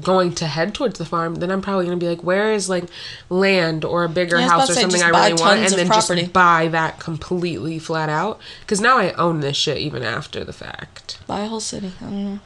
going 0.00 0.32
to 0.36 0.46
head 0.46 0.74
towards 0.74 0.98
the 0.98 1.04
farm, 1.04 1.34
then 1.36 1.50
I'm 1.50 1.60
probably 1.60 1.84
gonna 1.84 1.96
be 1.98 2.08
like, 2.08 2.22
where 2.22 2.52
is 2.52 2.68
like 2.68 2.84
land 3.28 3.84
or 3.84 4.04
a 4.04 4.08
bigger 4.08 4.38
Yeah, 4.38 4.48
house 4.48 4.70
or 4.70 4.74
say, 4.74 4.80
something 4.82 5.02
I 5.02 5.08
really 5.08 5.34
want, 5.34 5.58
and 5.60 5.72
then 5.74 5.86
property. 5.88 6.20
just 6.22 6.32
buy 6.32 6.68
that 6.68 6.98
completely 7.00 7.78
flat 7.78 8.08
out. 8.08 8.40
Because 8.60 8.80
now 8.80 8.96
I 8.98 9.12
own 9.14 9.40
this 9.40 9.56
shit 9.56 9.78
even 9.78 10.02
after 10.02 10.44
the 10.44 10.52
fact. 10.52 11.18
Buy 11.26 11.40
a 11.40 11.46
whole 11.48 11.60
city. 11.60 11.92
I 12.00 12.04
don't 12.04 12.24
know. 12.24 12.40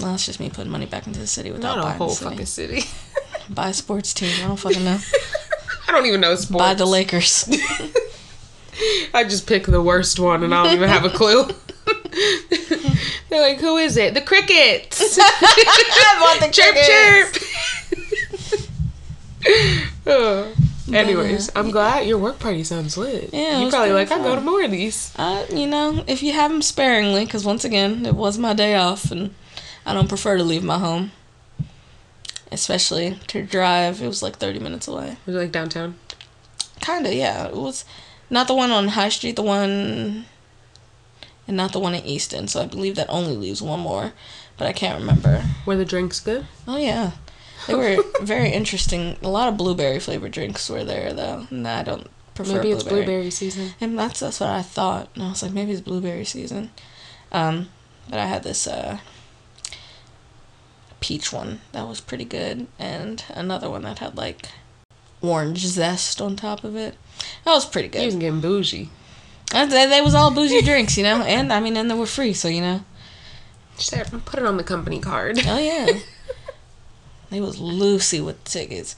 No, 0.00 0.14
it's 0.14 0.26
just 0.26 0.38
me 0.38 0.48
putting 0.50 0.70
money 0.70 0.86
back 0.86 1.06
into 1.06 1.18
the 1.18 1.26
city 1.26 1.50
without 1.50 1.76
Not 1.76 1.78
a 1.78 1.82
buying 1.82 1.98
whole 1.98 2.08
city. 2.10 2.30
fucking 2.30 2.46
city. 2.46 2.82
Buy 3.50 3.70
a 3.70 3.74
sports 3.74 4.12
team. 4.14 4.30
I 4.44 4.46
don't 4.48 4.56
fucking 4.66 4.84
know. 4.84 4.98
I 5.88 5.92
don't 5.92 6.06
even 6.06 6.20
know 6.20 6.34
sports. 6.36 6.62
Buy 6.62 6.74
the 6.74 6.86
Lakers. 6.86 7.48
I 9.14 9.24
just 9.24 9.46
pick 9.46 9.66
the 9.66 9.82
worst 9.82 10.18
one 10.18 10.42
and 10.44 10.54
I 10.54 10.64
don't 10.64 10.74
even 10.74 10.88
have 10.88 11.04
a 11.04 11.10
clue. 11.10 11.44
They're 13.28 13.40
like, 13.40 13.58
who 13.58 13.76
is 13.76 13.96
it? 13.96 14.14
The 14.14 14.20
crickets. 14.20 15.18
I 15.20 16.18
want 16.20 16.40
the 16.40 16.48
chirp 16.50 16.76
chirp. 16.76 17.36
Oh. 20.06 20.52
Anyways, 20.92 21.50
I'm 21.54 21.70
glad 21.70 22.06
your 22.06 22.18
work 22.18 22.38
party 22.38 22.64
sounds 22.64 22.96
lit. 22.96 23.30
Yeah, 23.32 23.60
you 23.60 23.68
probably 23.68 23.92
like 23.92 24.10
I 24.10 24.18
go 24.18 24.34
to 24.34 24.40
more 24.40 24.62
of 24.62 24.70
these. 24.70 25.12
Uh, 25.16 25.44
you 25.52 25.66
know, 25.66 26.02
if 26.06 26.22
you 26.22 26.32
have 26.32 26.50
them 26.50 26.62
sparingly, 26.62 27.24
because 27.24 27.44
once 27.44 27.64
again, 27.64 28.06
it 28.06 28.14
was 28.14 28.38
my 28.38 28.54
day 28.54 28.74
off, 28.74 29.10
and 29.10 29.34
I 29.84 29.92
don't 29.92 30.08
prefer 30.08 30.38
to 30.38 30.42
leave 30.42 30.64
my 30.64 30.78
home. 30.78 31.12
Especially 32.50 33.18
to 33.28 33.42
drive. 33.42 34.00
It 34.00 34.06
was 34.08 34.22
like 34.22 34.36
30 34.36 34.60
minutes 34.60 34.88
away. 34.88 35.18
Was 35.26 35.34
it 35.34 35.38
like 35.38 35.52
downtown? 35.52 35.96
Kinda, 36.80 37.14
yeah. 37.14 37.48
It 37.48 37.54
was 37.56 37.84
not 38.30 38.46
the 38.48 38.54
one 38.54 38.70
on 38.70 38.88
High 38.88 39.08
Street, 39.08 39.36
the 39.36 39.42
one. 39.42 40.26
And 41.46 41.56
not 41.56 41.72
the 41.72 41.80
one 41.80 41.94
in 41.94 42.04
Easton, 42.04 42.46
so 42.46 42.60
I 42.60 42.66
believe 42.66 42.94
that 42.96 43.08
only 43.08 43.34
leaves 43.34 43.62
one 43.62 43.80
more. 43.80 44.12
But 44.58 44.66
I 44.66 44.72
can't 44.72 45.00
remember. 45.00 45.44
Were 45.64 45.76
the 45.76 45.84
drinks 45.86 46.20
good? 46.20 46.46
Oh, 46.66 46.76
yeah. 46.76 47.12
They 47.66 47.74
were 47.74 48.02
very 48.20 48.50
interesting. 48.50 49.16
A 49.22 49.28
lot 49.28 49.48
of 49.48 49.56
blueberry 49.56 49.98
flavored 49.98 50.32
drinks 50.32 50.68
were 50.68 50.84
there, 50.84 51.12
though. 51.14 51.46
And 51.50 51.66
I 51.66 51.82
don't 51.84 52.06
prefer 52.34 52.56
Maybe 52.56 52.72
it's 52.72 52.82
blueberry. 52.82 53.04
blueberry 53.06 53.30
season. 53.30 53.70
And 53.80 53.98
that's 53.98 54.20
that's 54.20 54.40
what 54.40 54.50
I 54.50 54.60
thought. 54.62 55.08
And 55.14 55.22
I 55.24 55.28
was 55.30 55.42
like, 55.42 55.52
maybe 55.52 55.72
it's 55.72 55.80
blueberry 55.80 56.24
season. 56.24 56.70
Um, 57.32 57.70
but 58.10 58.18
I 58.18 58.26
had 58.26 58.42
this 58.42 58.66
uh, 58.66 58.98
peach 61.00 61.32
one 61.32 61.60
that 61.72 61.86
was 61.86 62.00
pretty 62.00 62.24
good, 62.24 62.66
and 62.78 63.24
another 63.30 63.70
one 63.70 63.82
that 63.82 63.98
had 64.00 64.16
like 64.16 64.48
orange 65.22 65.66
zest 65.66 66.20
on 66.20 66.36
top 66.36 66.64
of 66.64 66.76
it. 66.76 66.96
That 67.44 67.52
was 67.52 67.66
pretty 67.66 67.88
good. 67.88 68.00
You 68.00 68.06
was 68.06 68.16
getting 68.16 68.40
bougie. 68.40 68.90
And 69.54 69.72
They, 69.72 69.86
they 69.86 70.00
was 70.00 70.14
all 70.14 70.30
bougie 70.30 70.62
drinks, 70.62 70.96
you 70.96 71.04
know, 71.04 71.22
and 71.22 71.52
I 71.52 71.60
mean, 71.60 71.76
and 71.76 71.90
they 71.90 71.94
were 71.94 72.06
free, 72.06 72.32
so 72.32 72.48
you 72.48 72.60
know. 72.60 72.84
Just 73.76 73.92
put 74.24 74.40
it 74.40 74.46
on 74.46 74.56
the 74.56 74.64
company 74.64 75.00
card. 75.00 75.38
Oh 75.46 75.58
yeah. 75.58 76.00
they 77.30 77.40
was 77.40 77.58
loosey 77.58 78.24
with 78.24 78.42
the 78.44 78.50
tickets. 78.50 78.96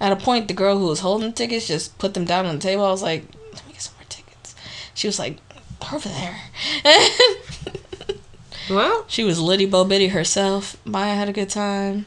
At 0.00 0.12
a 0.12 0.16
point, 0.16 0.48
the 0.48 0.54
girl 0.54 0.78
who 0.78 0.86
was 0.86 1.00
holding 1.00 1.30
the 1.30 1.34
tickets 1.34 1.66
just 1.66 1.98
put 1.98 2.14
them 2.14 2.24
down 2.24 2.46
on 2.46 2.54
the 2.54 2.60
table. 2.60 2.84
I 2.84 2.90
was 2.90 3.02
like, 3.02 3.24
"Let 3.52 3.66
me 3.66 3.72
get 3.72 3.82
some 3.82 3.94
more 3.96 4.06
tickets." 4.08 4.54
She 4.94 5.08
was 5.08 5.18
like, 5.18 5.38
"Over 5.92 6.08
there." 6.08 6.40
Well, 8.70 9.04
She 9.08 9.24
was 9.24 9.40
Liddy 9.40 9.66
Bo 9.66 9.84
Biddy 9.84 10.08
herself. 10.08 10.76
Maya 10.84 11.16
had 11.16 11.28
a 11.28 11.32
good 11.32 11.50
time. 11.50 12.06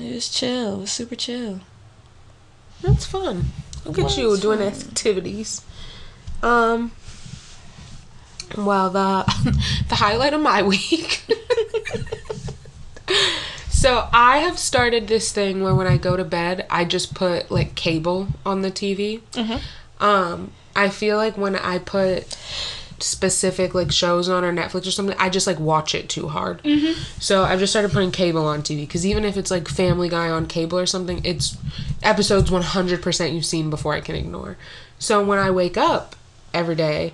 It 0.00 0.12
was 0.14 0.28
chill. 0.28 0.78
It 0.78 0.80
was 0.80 0.92
super 0.92 1.14
chill. 1.14 1.60
That's 2.82 3.06
fun. 3.06 3.46
Look 3.84 3.98
at 3.98 4.16
you 4.16 4.36
doing 4.36 4.58
fun. 4.58 4.68
activities. 4.68 5.62
Um. 6.42 6.92
Well, 8.56 8.90
the 8.90 9.24
the 9.88 9.94
highlight 9.96 10.34
of 10.34 10.40
my 10.40 10.62
week. 10.74 11.22
so 13.68 14.08
I 14.12 14.38
have 14.38 14.58
started 14.58 15.08
this 15.08 15.32
thing 15.32 15.62
where 15.62 15.74
when 15.74 15.86
I 15.86 15.96
go 15.96 16.16
to 16.16 16.24
bed, 16.24 16.66
I 16.70 16.84
just 16.84 17.14
put 17.14 17.50
like 17.50 17.74
cable 17.74 18.28
on 18.44 18.62
the 18.62 18.70
TV. 18.70 19.20
Mm-hmm. 19.32 20.04
Um, 20.04 20.52
I 20.74 20.88
feel 20.88 21.16
like 21.16 21.36
when 21.36 21.56
I 21.56 21.78
put 21.78 22.36
specific 23.02 23.74
like 23.74 23.92
shows 23.92 24.28
on 24.28 24.44
or 24.44 24.52
Netflix 24.52 24.86
or 24.86 24.90
something, 24.90 25.16
I 25.18 25.28
just 25.28 25.46
like 25.46 25.58
watch 25.58 25.94
it 25.94 26.08
too 26.08 26.28
hard. 26.28 26.62
Mm-hmm. 26.62 27.00
So 27.20 27.44
I've 27.44 27.58
just 27.58 27.72
started 27.72 27.92
putting 27.92 28.10
cable 28.12 28.46
on 28.46 28.62
TV 28.62 28.80
because 28.82 29.06
even 29.06 29.24
if 29.24 29.36
it's 29.36 29.50
like 29.50 29.68
Family 29.68 30.08
Guy 30.08 30.28
on 30.28 30.46
cable 30.46 30.78
or 30.78 30.86
something, 30.86 31.20
it's 31.24 31.56
episodes 32.02 32.50
one 32.50 32.62
hundred 32.62 33.02
percent 33.02 33.32
you've 33.34 33.46
seen 33.46 33.70
before 33.70 33.94
I 33.94 34.00
can 34.00 34.14
ignore. 34.14 34.56
So 34.98 35.24
when 35.24 35.38
I 35.38 35.50
wake 35.50 35.76
up 35.76 36.16
every 36.52 36.74
day, 36.74 37.12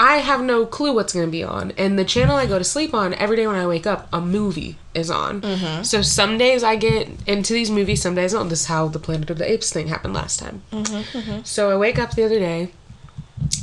I 0.00 0.18
have 0.18 0.40
no 0.40 0.64
clue 0.64 0.94
what's 0.94 1.12
going 1.12 1.26
to 1.26 1.30
be 1.30 1.42
on. 1.42 1.72
And 1.76 1.98
the 1.98 2.04
channel 2.04 2.36
I 2.36 2.46
go 2.46 2.56
to 2.56 2.64
sleep 2.64 2.94
on, 2.94 3.14
every 3.14 3.36
day 3.36 3.48
when 3.48 3.56
I 3.56 3.66
wake 3.66 3.86
up, 3.86 4.08
a 4.12 4.20
movie 4.20 4.78
is 4.94 5.10
on. 5.10 5.40
Mm-hmm. 5.40 5.82
So 5.82 6.02
some 6.02 6.38
days 6.38 6.62
I 6.62 6.76
get 6.76 7.08
into 7.26 7.52
these 7.52 7.68
movies, 7.68 8.02
some 8.02 8.14
days 8.14 8.32
I 8.32 8.38
don't. 8.38 8.48
This 8.48 8.60
is 8.60 8.66
how 8.66 8.86
the 8.86 9.00
Planet 9.00 9.30
of 9.30 9.38
the 9.38 9.50
Apes 9.50 9.72
thing 9.72 9.88
happened 9.88 10.14
last 10.14 10.38
time. 10.38 10.62
Mm-hmm, 10.70 11.18
mm-hmm. 11.18 11.40
So 11.42 11.70
I 11.70 11.76
wake 11.76 11.98
up 11.98 12.14
the 12.14 12.22
other 12.24 12.38
day 12.38 12.70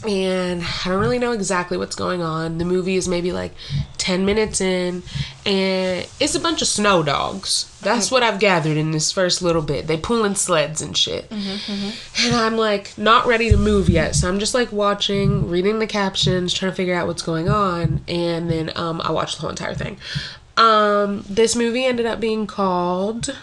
and 0.08 0.63
I 0.63 0.89
don't 0.89 1.00
really 1.00 1.20
know 1.20 1.32
exactly 1.32 1.77
what's 1.77 1.96
going 1.96 2.22
on. 2.22 2.58
The 2.58 2.65
movie 2.65 2.96
is 2.96 3.08
maybe 3.08 3.32
like 3.32 3.53
10 3.98 4.25
minutes 4.25 4.62
in, 4.62 5.01
and 5.46 6.08
it's 6.20 6.36
a 6.36 6.39
bunch 6.39 6.62
of 6.62 6.67
snow 6.67 7.01
dogs. 7.03 7.72
That's 7.82 8.12
what 8.12 8.24
I've 8.24 8.39
gathered 8.39 8.77
in 8.77 8.91
this 8.91 9.12
first 9.12 9.41
little 9.41 9.62
bit. 9.62 9.88
They're 9.88 9.98
pulling 9.98 10.36
sleds 10.36 10.82
and 10.82 10.96
shit. 10.96 11.32
And 11.32 12.36
I'm 12.36 12.55
like 12.58 12.98
not 12.98 13.25
ready 13.25 13.50
to 13.50 13.58
move 13.58 13.89
yet, 13.89 14.15
so 14.15 14.29
I'm 14.29 14.39
just 14.39 14.53
like 14.53 14.72
watching, 14.72 15.50
reading 15.50 15.79
the 15.79 15.88
captions, 15.88 16.53
trying 16.53 16.72
to 16.72 16.75
figure 16.75 16.96
out 16.96 17.08
what's 17.08 17.22
going 17.24 17.50
on, 17.50 18.01
and 18.08 18.50
then 18.50 18.72
um, 18.75 19.01
I 19.01 19.12
watched 19.12 19.36
the 19.38 19.41
whole 19.41 19.50
entire 19.50 19.75
thing. 19.75 19.98
Um, 20.58 21.25
this 21.29 21.55
movie 21.55 21.84
ended 21.84 22.05
up 22.05 22.20
being 22.20 22.48
called 22.48 23.38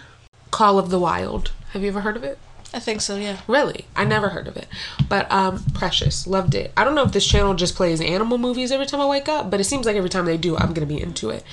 Call 0.50 0.78
of 0.78 0.90
the 0.90 0.98
Wild. 0.98 1.52
Have 1.72 1.82
you 1.82 1.88
ever 1.88 2.00
heard 2.00 2.16
of 2.16 2.24
it? 2.24 2.38
I 2.74 2.78
think 2.78 3.00
so. 3.00 3.16
Yeah. 3.16 3.38
Really? 3.46 3.84
I 3.94 4.04
never 4.04 4.30
heard 4.30 4.48
of 4.48 4.56
it. 4.56 4.66
But 5.08 5.30
um 5.30 5.64
Precious, 5.74 6.26
loved 6.26 6.54
it. 6.54 6.72
I 6.76 6.84
don't 6.84 6.94
know 6.94 7.04
if 7.04 7.12
this 7.12 7.26
channel 7.26 7.54
just 7.54 7.74
plays 7.76 8.00
animal 8.00 8.38
movies 8.38 8.72
every 8.72 8.86
time 8.86 9.00
I 9.00 9.06
wake 9.06 9.28
up, 9.28 9.50
but 9.50 9.60
it 9.60 9.64
seems 9.64 9.86
like 9.86 9.96
every 9.96 10.10
time 10.10 10.24
they 10.24 10.36
do, 10.36 10.56
I'm 10.56 10.72
going 10.72 10.86
to 10.86 10.94
be 10.94 11.00
into 11.00 11.30
it. 11.30 11.44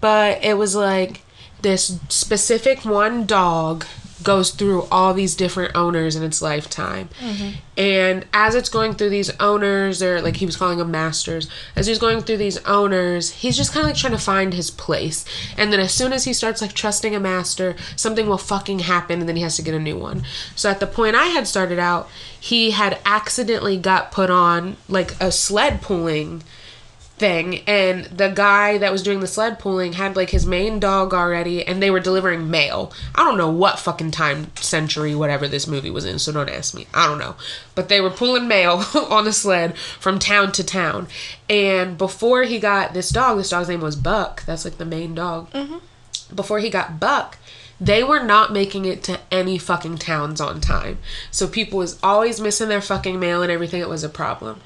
But 0.00 0.42
it 0.44 0.56
was 0.58 0.74
like 0.74 1.22
this 1.62 1.98
specific 2.08 2.84
one 2.84 3.26
dog 3.26 3.84
goes 4.22 4.50
through 4.50 4.82
all 4.90 5.14
these 5.14 5.34
different 5.34 5.74
owners 5.74 6.16
in 6.16 6.22
its 6.22 6.42
lifetime. 6.42 7.08
Mm-hmm. 7.20 7.50
And 7.76 8.26
as 8.32 8.54
it's 8.54 8.68
going 8.68 8.94
through 8.94 9.10
these 9.10 9.30
owners, 9.38 10.02
or 10.02 10.20
like 10.20 10.36
he 10.36 10.46
was 10.46 10.56
calling 10.56 10.78
them 10.78 10.90
masters, 10.90 11.48
as 11.74 11.86
he's 11.86 11.98
going 11.98 12.20
through 12.20 12.36
these 12.36 12.58
owners, 12.64 13.30
he's 13.30 13.56
just 13.56 13.72
kind 13.72 13.84
of 13.84 13.90
like 13.90 13.96
trying 13.96 14.12
to 14.12 14.18
find 14.18 14.54
his 14.54 14.70
place. 14.70 15.24
And 15.56 15.72
then 15.72 15.80
as 15.80 15.92
soon 15.92 16.12
as 16.12 16.24
he 16.24 16.32
starts 16.32 16.60
like 16.60 16.72
trusting 16.72 17.14
a 17.14 17.20
master, 17.20 17.76
something 17.96 18.26
will 18.26 18.38
fucking 18.38 18.80
happen 18.80 19.20
and 19.20 19.28
then 19.28 19.36
he 19.36 19.42
has 19.42 19.56
to 19.56 19.62
get 19.62 19.74
a 19.74 19.78
new 19.78 19.96
one. 19.96 20.24
So 20.54 20.70
at 20.70 20.80
the 20.80 20.86
point 20.86 21.16
I 21.16 21.26
had 21.26 21.46
started 21.46 21.78
out, 21.78 22.08
he 22.38 22.72
had 22.72 22.98
accidentally 23.06 23.78
got 23.78 24.12
put 24.12 24.30
on 24.30 24.76
like 24.88 25.14
a 25.20 25.32
sled 25.32 25.80
pulling 25.80 26.42
thing 27.22 27.60
and 27.68 28.06
the 28.06 28.30
guy 28.30 28.76
that 28.78 28.90
was 28.90 29.00
doing 29.00 29.20
the 29.20 29.28
sled 29.28 29.56
pulling 29.60 29.92
had 29.92 30.16
like 30.16 30.30
his 30.30 30.44
main 30.44 30.80
dog 30.80 31.14
already 31.14 31.64
and 31.64 31.80
they 31.80 31.88
were 31.88 32.00
delivering 32.00 32.50
mail. 32.50 32.92
I 33.14 33.22
don't 33.22 33.38
know 33.38 33.48
what 33.48 33.78
fucking 33.78 34.10
time 34.10 34.50
century 34.56 35.14
whatever 35.14 35.46
this 35.46 35.68
movie 35.68 35.88
was 35.88 36.04
in 36.04 36.18
so 36.18 36.32
don't 36.32 36.48
ask 36.48 36.74
me. 36.74 36.88
I 36.92 37.06
don't 37.06 37.20
know. 37.20 37.36
But 37.76 37.88
they 37.88 38.00
were 38.00 38.10
pulling 38.10 38.48
mail 38.48 38.82
on 39.08 39.24
the 39.24 39.32
sled 39.32 39.78
from 39.78 40.18
town 40.18 40.50
to 40.50 40.64
town. 40.64 41.06
And 41.48 41.96
before 41.96 42.42
he 42.42 42.58
got 42.58 42.92
this 42.92 43.10
dog 43.10 43.38
this 43.38 43.50
dog's 43.50 43.68
name 43.68 43.82
was 43.82 43.94
buck. 43.94 44.42
That's 44.44 44.64
like 44.64 44.78
the 44.78 44.84
main 44.84 45.14
dog. 45.14 45.48
Mm-hmm. 45.52 46.34
Before 46.34 46.58
he 46.58 46.70
got 46.70 46.98
buck 46.98 47.38
they 47.82 48.04
were 48.04 48.22
not 48.22 48.52
making 48.52 48.84
it 48.84 49.02
to 49.02 49.18
any 49.32 49.58
fucking 49.58 49.98
towns 49.98 50.40
on 50.40 50.60
time. 50.60 50.98
So 51.32 51.48
people 51.48 51.78
was 51.80 51.98
always 52.00 52.40
missing 52.40 52.68
their 52.68 52.80
fucking 52.80 53.18
mail 53.18 53.42
and 53.42 53.50
everything. 53.50 53.80
It 53.80 53.88
was 53.88 54.04
a 54.04 54.08
problem. 54.08 54.60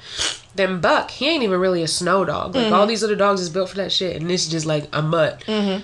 Then 0.53 0.79
buck 0.81 1.09
he 1.09 1.27
ain't 1.27 1.43
even 1.43 1.59
really 1.59 1.81
a 1.81 1.87
snow 1.87 2.25
dog. 2.25 2.55
Like 2.55 2.71
all 2.71 2.85
these 2.85 3.03
other 3.03 3.15
dogs 3.15 3.41
is 3.41 3.49
built 3.49 3.69
for 3.69 3.77
that 3.77 3.91
shit 3.91 4.15
and 4.15 4.29
this 4.29 4.45
is 4.45 4.51
just 4.51 4.65
like 4.67 4.87
a 4.93 5.01
mutt. 5.01 5.43
Mm-hmm. 5.47 5.83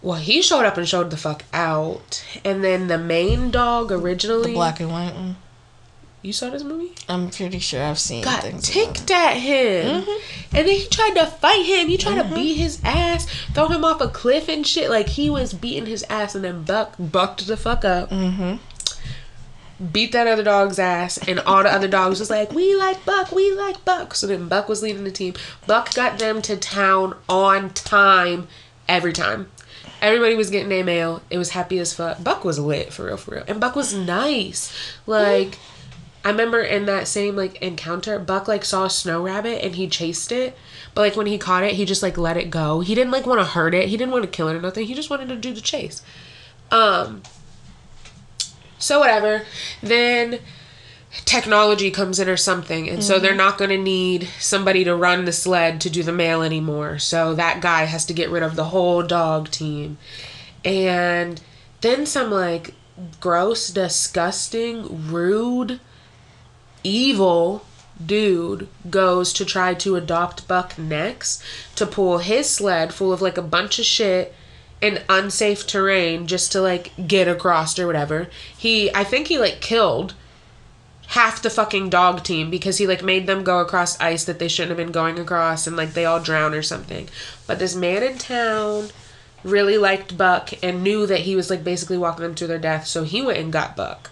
well 0.00 0.18
he 0.18 0.40
showed 0.40 0.64
up 0.64 0.78
and 0.78 0.88
showed 0.88 1.10
the 1.10 1.16
fuck 1.18 1.44
out. 1.52 2.24
And 2.42 2.64
then 2.64 2.88
the 2.88 2.98
main 2.98 3.50
dog 3.50 3.92
originally 3.92 4.52
the 4.52 4.54
Black 4.54 4.80
and 4.80 4.90
white 4.90 5.14
one. 5.14 5.36
You 6.22 6.32
saw 6.32 6.50
this 6.50 6.62
movie 6.62 6.92
I'm 7.08 7.30
pretty 7.30 7.58
sure 7.58 7.82
I've 7.82 7.98
seen 7.98 8.24
got 8.24 8.44
ticked 8.62 9.10
at 9.10 9.34
him. 9.34 10.04
And 10.54 10.68
then 10.68 10.76
he 10.76 10.86
tried 10.86 11.14
to 11.14 11.26
fight 11.26 11.64
him. 11.64 11.88
He 11.88 11.96
tried 11.96 12.22
to 12.22 12.34
beat 12.34 12.54
his 12.54 12.80
ass, 12.84 13.26
throw 13.54 13.68
him 13.68 13.84
off 13.84 14.00
a 14.00 14.08
cliff 14.08 14.48
and 14.48 14.66
shit. 14.66 14.90
Like 14.90 15.08
he 15.08 15.30
was 15.30 15.52
beating 15.52 15.86
his 15.86 16.04
ass 16.08 16.34
and 16.34 16.44
then 16.44 16.62
Buck 16.62 16.94
bucked 16.98 17.46
the 17.46 17.56
fuck 17.56 17.84
up. 17.84 18.10
Mm-hmm. 18.10 18.56
Beat 19.90 20.12
that 20.12 20.28
other 20.28 20.44
dog's 20.44 20.78
ass, 20.78 21.18
and 21.26 21.40
all 21.40 21.64
the 21.64 21.72
other 21.72 21.88
dogs 21.88 22.20
was 22.20 22.30
like, 22.30 22.52
We 22.52 22.76
like 22.76 23.04
Buck, 23.04 23.32
we 23.32 23.52
like 23.52 23.84
Buck. 23.84 24.14
So 24.14 24.28
then 24.28 24.46
Buck 24.46 24.68
was 24.68 24.80
leading 24.80 25.02
the 25.02 25.10
team. 25.10 25.34
Buck 25.66 25.92
got 25.94 26.20
them 26.20 26.40
to 26.42 26.56
town 26.56 27.16
on 27.28 27.70
time 27.70 28.46
every 28.88 29.12
time. 29.12 29.50
Everybody 30.00 30.36
was 30.36 30.50
getting 30.50 30.68
their 30.68 30.84
mail. 30.84 31.22
It 31.30 31.38
was 31.38 31.50
happy 31.50 31.78
as 31.78 31.94
fuck. 31.94 32.22
Buck 32.22 32.44
was 32.44 32.60
lit 32.60 32.92
for 32.92 33.06
real, 33.06 33.16
for 33.16 33.34
real. 33.34 33.44
And 33.48 33.60
Buck 33.60 33.74
was 33.74 33.92
nice. 33.92 34.72
Like 35.06 35.58
I 36.24 36.30
remember 36.30 36.60
in 36.60 36.86
that 36.86 37.08
same 37.08 37.36
like 37.36 37.60
encounter, 37.60 38.18
Buck 38.18 38.46
like 38.46 38.64
saw 38.64 38.84
a 38.84 38.90
snow 38.90 39.22
rabbit 39.22 39.64
and 39.64 39.74
he 39.74 39.88
chased 39.88 40.30
it. 40.30 40.56
But 40.94 41.00
like 41.02 41.16
when 41.16 41.26
he 41.26 41.38
caught 41.38 41.64
it, 41.64 41.72
he 41.72 41.84
just 41.84 42.02
like 42.02 42.16
let 42.16 42.36
it 42.36 42.50
go. 42.50 42.80
He 42.80 42.94
didn't 42.94 43.12
like 43.12 43.26
want 43.26 43.40
to 43.40 43.44
hurt 43.44 43.74
it. 43.74 43.88
He 43.88 43.96
didn't 43.96 44.12
want 44.12 44.24
to 44.24 44.30
kill 44.30 44.48
it 44.48 44.54
or 44.54 44.60
nothing. 44.60 44.86
He 44.86 44.94
just 44.94 45.10
wanted 45.10 45.28
to 45.28 45.36
do 45.36 45.52
the 45.52 45.60
chase. 45.60 46.02
Um 46.70 47.22
so 48.78 49.00
whatever. 49.00 49.42
Then 49.82 50.40
technology 51.24 51.90
comes 51.90 52.18
in 52.18 52.28
or 52.28 52.38
something 52.38 52.88
and 52.88 53.04
so 53.04 53.18
they're 53.18 53.34
not 53.34 53.58
going 53.58 53.68
to 53.68 53.76
need 53.76 54.26
somebody 54.38 54.82
to 54.82 54.96
run 54.96 55.26
the 55.26 55.32
sled 55.32 55.78
to 55.78 55.90
do 55.90 56.02
the 56.02 56.12
mail 56.12 56.42
anymore 56.42 56.98
so 56.98 57.34
that 57.34 57.60
guy 57.60 57.84
has 57.84 58.06
to 58.06 58.14
get 58.14 58.30
rid 58.30 58.42
of 58.42 58.56
the 58.56 58.64
whole 58.64 59.02
dog 59.02 59.50
team 59.50 59.98
and 60.64 61.42
then 61.82 62.06
some 62.06 62.30
like 62.30 62.74
gross 63.20 63.68
disgusting 63.68 65.06
rude 65.10 65.80
evil 66.84 67.64
dude 68.04 68.68
goes 68.90 69.32
to 69.32 69.44
try 69.44 69.74
to 69.74 69.96
adopt 69.96 70.48
buck 70.48 70.76
next 70.78 71.42
to 71.76 71.86
pull 71.86 72.18
his 72.18 72.48
sled 72.48 72.92
full 72.92 73.12
of 73.12 73.22
like 73.22 73.38
a 73.38 73.42
bunch 73.42 73.78
of 73.78 73.84
shit 73.84 74.34
in 74.80 75.00
unsafe 75.08 75.66
terrain 75.66 76.26
just 76.26 76.50
to 76.50 76.60
like 76.60 76.90
get 77.06 77.28
across 77.28 77.78
or 77.78 77.86
whatever 77.86 78.28
he 78.56 78.92
i 78.94 79.04
think 79.04 79.28
he 79.28 79.38
like 79.38 79.60
killed 79.60 80.14
half 81.12 81.42
the 81.42 81.50
fucking 81.50 81.90
dog 81.90 82.24
team 82.24 82.50
because 82.50 82.78
he 82.78 82.86
like 82.86 83.02
made 83.02 83.26
them 83.26 83.44
go 83.44 83.60
across 83.60 84.00
ice 84.00 84.24
that 84.24 84.38
they 84.38 84.48
shouldn't 84.48 84.70
have 84.70 84.78
been 84.78 84.92
going 84.92 85.18
across 85.18 85.66
and 85.66 85.76
like 85.76 85.92
they 85.92 86.06
all 86.06 86.20
drown 86.20 86.54
or 86.54 86.62
something. 86.62 87.06
But 87.46 87.58
this 87.58 87.74
man 87.74 88.02
in 88.02 88.16
town 88.16 88.88
really 89.44 89.76
liked 89.76 90.16
Buck 90.16 90.52
and 90.62 90.82
knew 90.82 91.06
that 91.06 91.20
he 91.20 91.36
was 91.36 91.50
like 91.50 91.62
basically 91.62 91.98
walking 91.98 92.22
them 92.22 92.34
to 92.36 92.46
their 92.46 92.58
death, 92.58 92.86
so 92.86 93.04
he 93.04 93.20
went 93.20 93.38
and 93.38 93.52
got 93.52 93.76
Buck. 93.76 94.10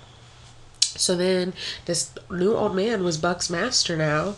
So 1.00 1.16
then 1.16 1.52
this 1.86 2.12
new 2.30 2.54
old 2.54 2.74
man 2.74 3.02
was 3.02 3.18
Buck's 3.18 3.50
master 3.50 3.96
now, 3.96 4.36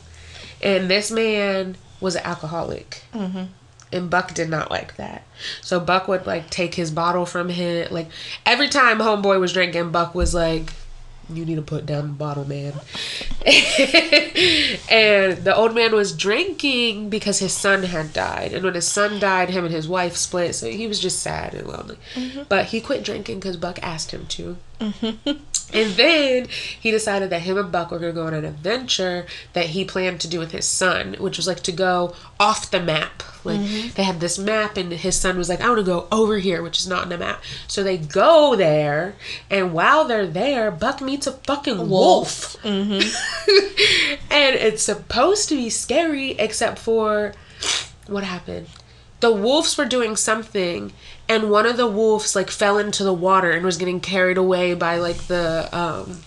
and 0.63 0.91
this 0.91 1.11
man 1.11 1.77
was 2.01 2.17
an 2.17 2.23
alcoholic. 2.25 3.03
Mm-hmm. 3.15 3.45
And 3.93 4.09
Buck 4.09 4.33
did 4.33 4.49
not 4.49 4.71
like 4.71 4.97
that. 4.97 5.25
So 5.61 5.79
Buck 5.79 6.09
would 6.09 6.27
like 6.27 6.49
take 6.49 6.75
his 6.75 6.91
bottle 6.91 7.27
from 7.27 7.51
him. 7.51 7.89
Like 7.91 8.09
every 8.47 8.69
time 8.69 8.99
Homeboy 8.99 9.39
was 9.39 9.53
drinking, 9.53 9.91
Buck 9.91 10.15
was 10.15 10.35
like, 10.35 10.73
you 11.31 11.45
need 11.45 11.57
to 11.57 11.63
put 11.63 11.87
down 11.87 12.09
the 12.09 12.13
bottle, 12.15 12.47
man. 12.47 12.73
and 14.91 15.39
the 15.45 15.55
old 15.55 15.75
man 15.75 15.95
was 15.95 16.17
drinking 16.17 17.11
because 17.11 17.39
his 17.39 17.53
son 17.53 17.85
had 17.85 18.13
died. 18.13 18.53
And 18.53 18.65
when 18.65 18.75
his 18.75 18.89
son 18.89 19.19
died, 19.19 19.51
him 19.51 19.65
and 19.65 19.75
his 19.75 19.89
wife 19.89 20.17
split. 20.17 20.55
So 20.55 20.69
he 20.69 20.87
was 20.87 21.01
just 21.01 21.21
sad 21.21 21.55
and 21.55 21.69
lonely. 21.69 21.99
Mm-hmm. 22.15 22.43
But 22.49 22.67
he 22.67 22.81
quit 22.81 23.05
drinking 23.05 23.41
because 23.41 23.57
Buck 23.57 23.79
asked 23.83 24.11
him 24.11 24.27
to. 24.27 24.57
Mm-hmm. 24.81 25.43
And 25.75 25.93
then 25.93 26.49
he 26.49 26.91
decided 26.91 27.31
that 27.31 27.43
him 27.43 27.57
and 27.57 27.73
Buck 27.73 27.91
were 27.91 27.99
going 27.99 28.15
to 28.15 28.21
go 28.21 28.27
on 28.27 28.35
an 28.35 28.45
adventure 28.45 29.27
that 29.55 29.67
he 29.67 29.85
planned 29.85 30.21
to 30.21 30.29
do 30.29 30.39
with 30.39 30.53
his 30.53 30.67
son, 30.67 31.17
which 31.19 31.39
was 31.39 31.47
like 31.47 31.63
to 31.63 31.73
go 31.73 32.15
off 32.39 32.71
the 32.71 32.81
map. 32.81 33.23
Like 33.45 33.59
mm-hmm. 33.59 33.95
they 33.95 34.03
had 34.03 34.21
this 34.21 34.39
map, 34.39 34.77
and 34.77 34.93
his 34.93 35.19
son 35.19 35.39
was 35.39 35.49
like, 35.49 35.61
I 35.61 35.69
want 35.69 35.79
to 35.79 35.85
go 35.85 36.07
over 36.13 36.39
here, 36.39 36.63
which 36.63 36.79
is 36.79 36.87
not 36.87 37.05
in 37.05 37.09
the 37.09 37.19
map. 37.19 37.43
So 37.67 37.83
they 37.83 37.97
go 37.97 38.55
there, 38.55 39.15
and 39.51 39.73
while 39.73 40.05
they're 40.05 40.27
there, 40.27 40.71
Buck 40.71 41.01
meets 41.01 41.27
a 41.27 41.33
fucking 41.33 41.89
wolf. 41.89 42.57
Mm-hmm. 42.63 43.01
and 44.31 44.55
it's 44.57 44.83
supposed 44.83 45.49
to 45.49 45.57
be 45.57 45.71
scary, 45.71 46.33
except 46.33 46.79
for 46.79 47.33
what 48.07 48.25
happened? 48.25 48.69
The 49.21 49.33
wolves 49.33 49.79
were 49.79 49.85
doing 49.85 50.17
something, 50.17 50.93
and 51.29 51.51
one 51.51 51.67
of 51.67 51.77
the 51.77 51.87
wolves 51.87 52.35
like 52.37 52.51
fell 52.51 52.79
into 52.79 53.05
the 53.05 53.13
water 53.13 53.51
and 53.51 53.65
was 53.65 53.77
getting 53.77 54.01
carried 54.01 54.37
away 54.37 54.75
by 54.75 54.97
like 54.97 55.19
the 55.29 55.69
um 55.73 56.23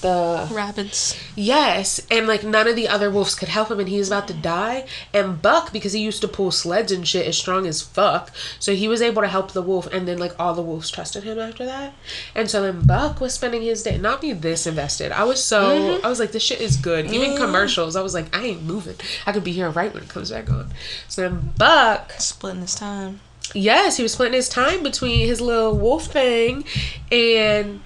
the 0.00 0.48
Rabbits. 0.50 1.14
yes 1.36 2.00
and 2.10 2.26
like 2.26 2.42
none 2.42 2.66
of 2.66 2.76
the 2.76 2.88
other 2.88 3.10
wolves 3.10 3.34
could 3.34 3.48
help 3.48 3.70
him 3.70 3.80
and 3.80 3.88
he 3.88 3.98
was 3.98 4.08
about 4.08 4.28
to 4.28 4.34
die 4.34 4.86
and 5.12 5.42
buck 5.42 5.72
because 5.72 5.92
he 5.92 6.00
used 6.00 6.20
to 6.22 6.28
pull 6.28 6.50
sleds 6.50 6.92
and 6.92 7.06
shit 7.06 7.26
is 7.26 7.36
strong 7.36 7.66
as 7.66 7.82
fuck 7.82 8.30
so 8.58 8.74
he 8.74 8.88
was 8.88 9.02
able 9.02 9.22
to 9.22 9.28
help 9.28 9.52
the 9.52 9.62
wolf 9.62 9.86
and 9.92 10.08
then 10.08 10.18
like 10.18 10.38
all 10.38 10.54
the 10.54 10.62
wolves 10.62 10.90
trusted 10.90 11.22
him 11.22 11.38
after 11.38 11.64
that. 11.64 11.92
And 12.34 12.50
so 12.50 12.62
then 12.62 12.86
buck 12.86 13.20
was 13.20 13.34
spending 13.34 13.62
his 13.62 13.82
day 13.82 13.98
not 13.98 14.20
be 14.20 14.32
this 14.32 14.66
invested 14.66 15.12
i 15.12 15.24
was 15.24 15.42
so 15.42 16.00
i 16.02 16.08
was 16.08 16.18
like 16.18 16.32
this 16.32 16.42
shit 16.42 16.60
is 16.60 16.76
good. 16.76 17.06
Even 17.10 17.36
commercials 17.36 17.96
i 17.96 18.02
was 18.02 18.14
like 18.14 18.34
i 18.34 18.42
ain't 18.42 18.62
moving. 18.62 18.96
I 19.26 19.32
could 19.32 19.44
be 19.44 19.52
here 19.52 19.70
right 19.70 19.92
when 19.92 20.02
it 20.02 20.08
comes 20.08 20.30
back 20.30 20.50
on. 20.50 20.70
So 21.08 21.22
then 21.22 21.52
buck 21.58 22.12
Splitting 22.12 22.62
his 22.62 22.74
time. 22.74 23.20
Yes, 23.54 23.96
he 23.96 24.02
was 24.02 24.12
splitting 24.12 24.34
his 24.34 24.48
time 24.48 24.82
between 24.82 25.26
his 25.26 25.40
little 25.40 25.76
wolf 25.76 26.06
thing 26.06 26.64
and 27.10 27.80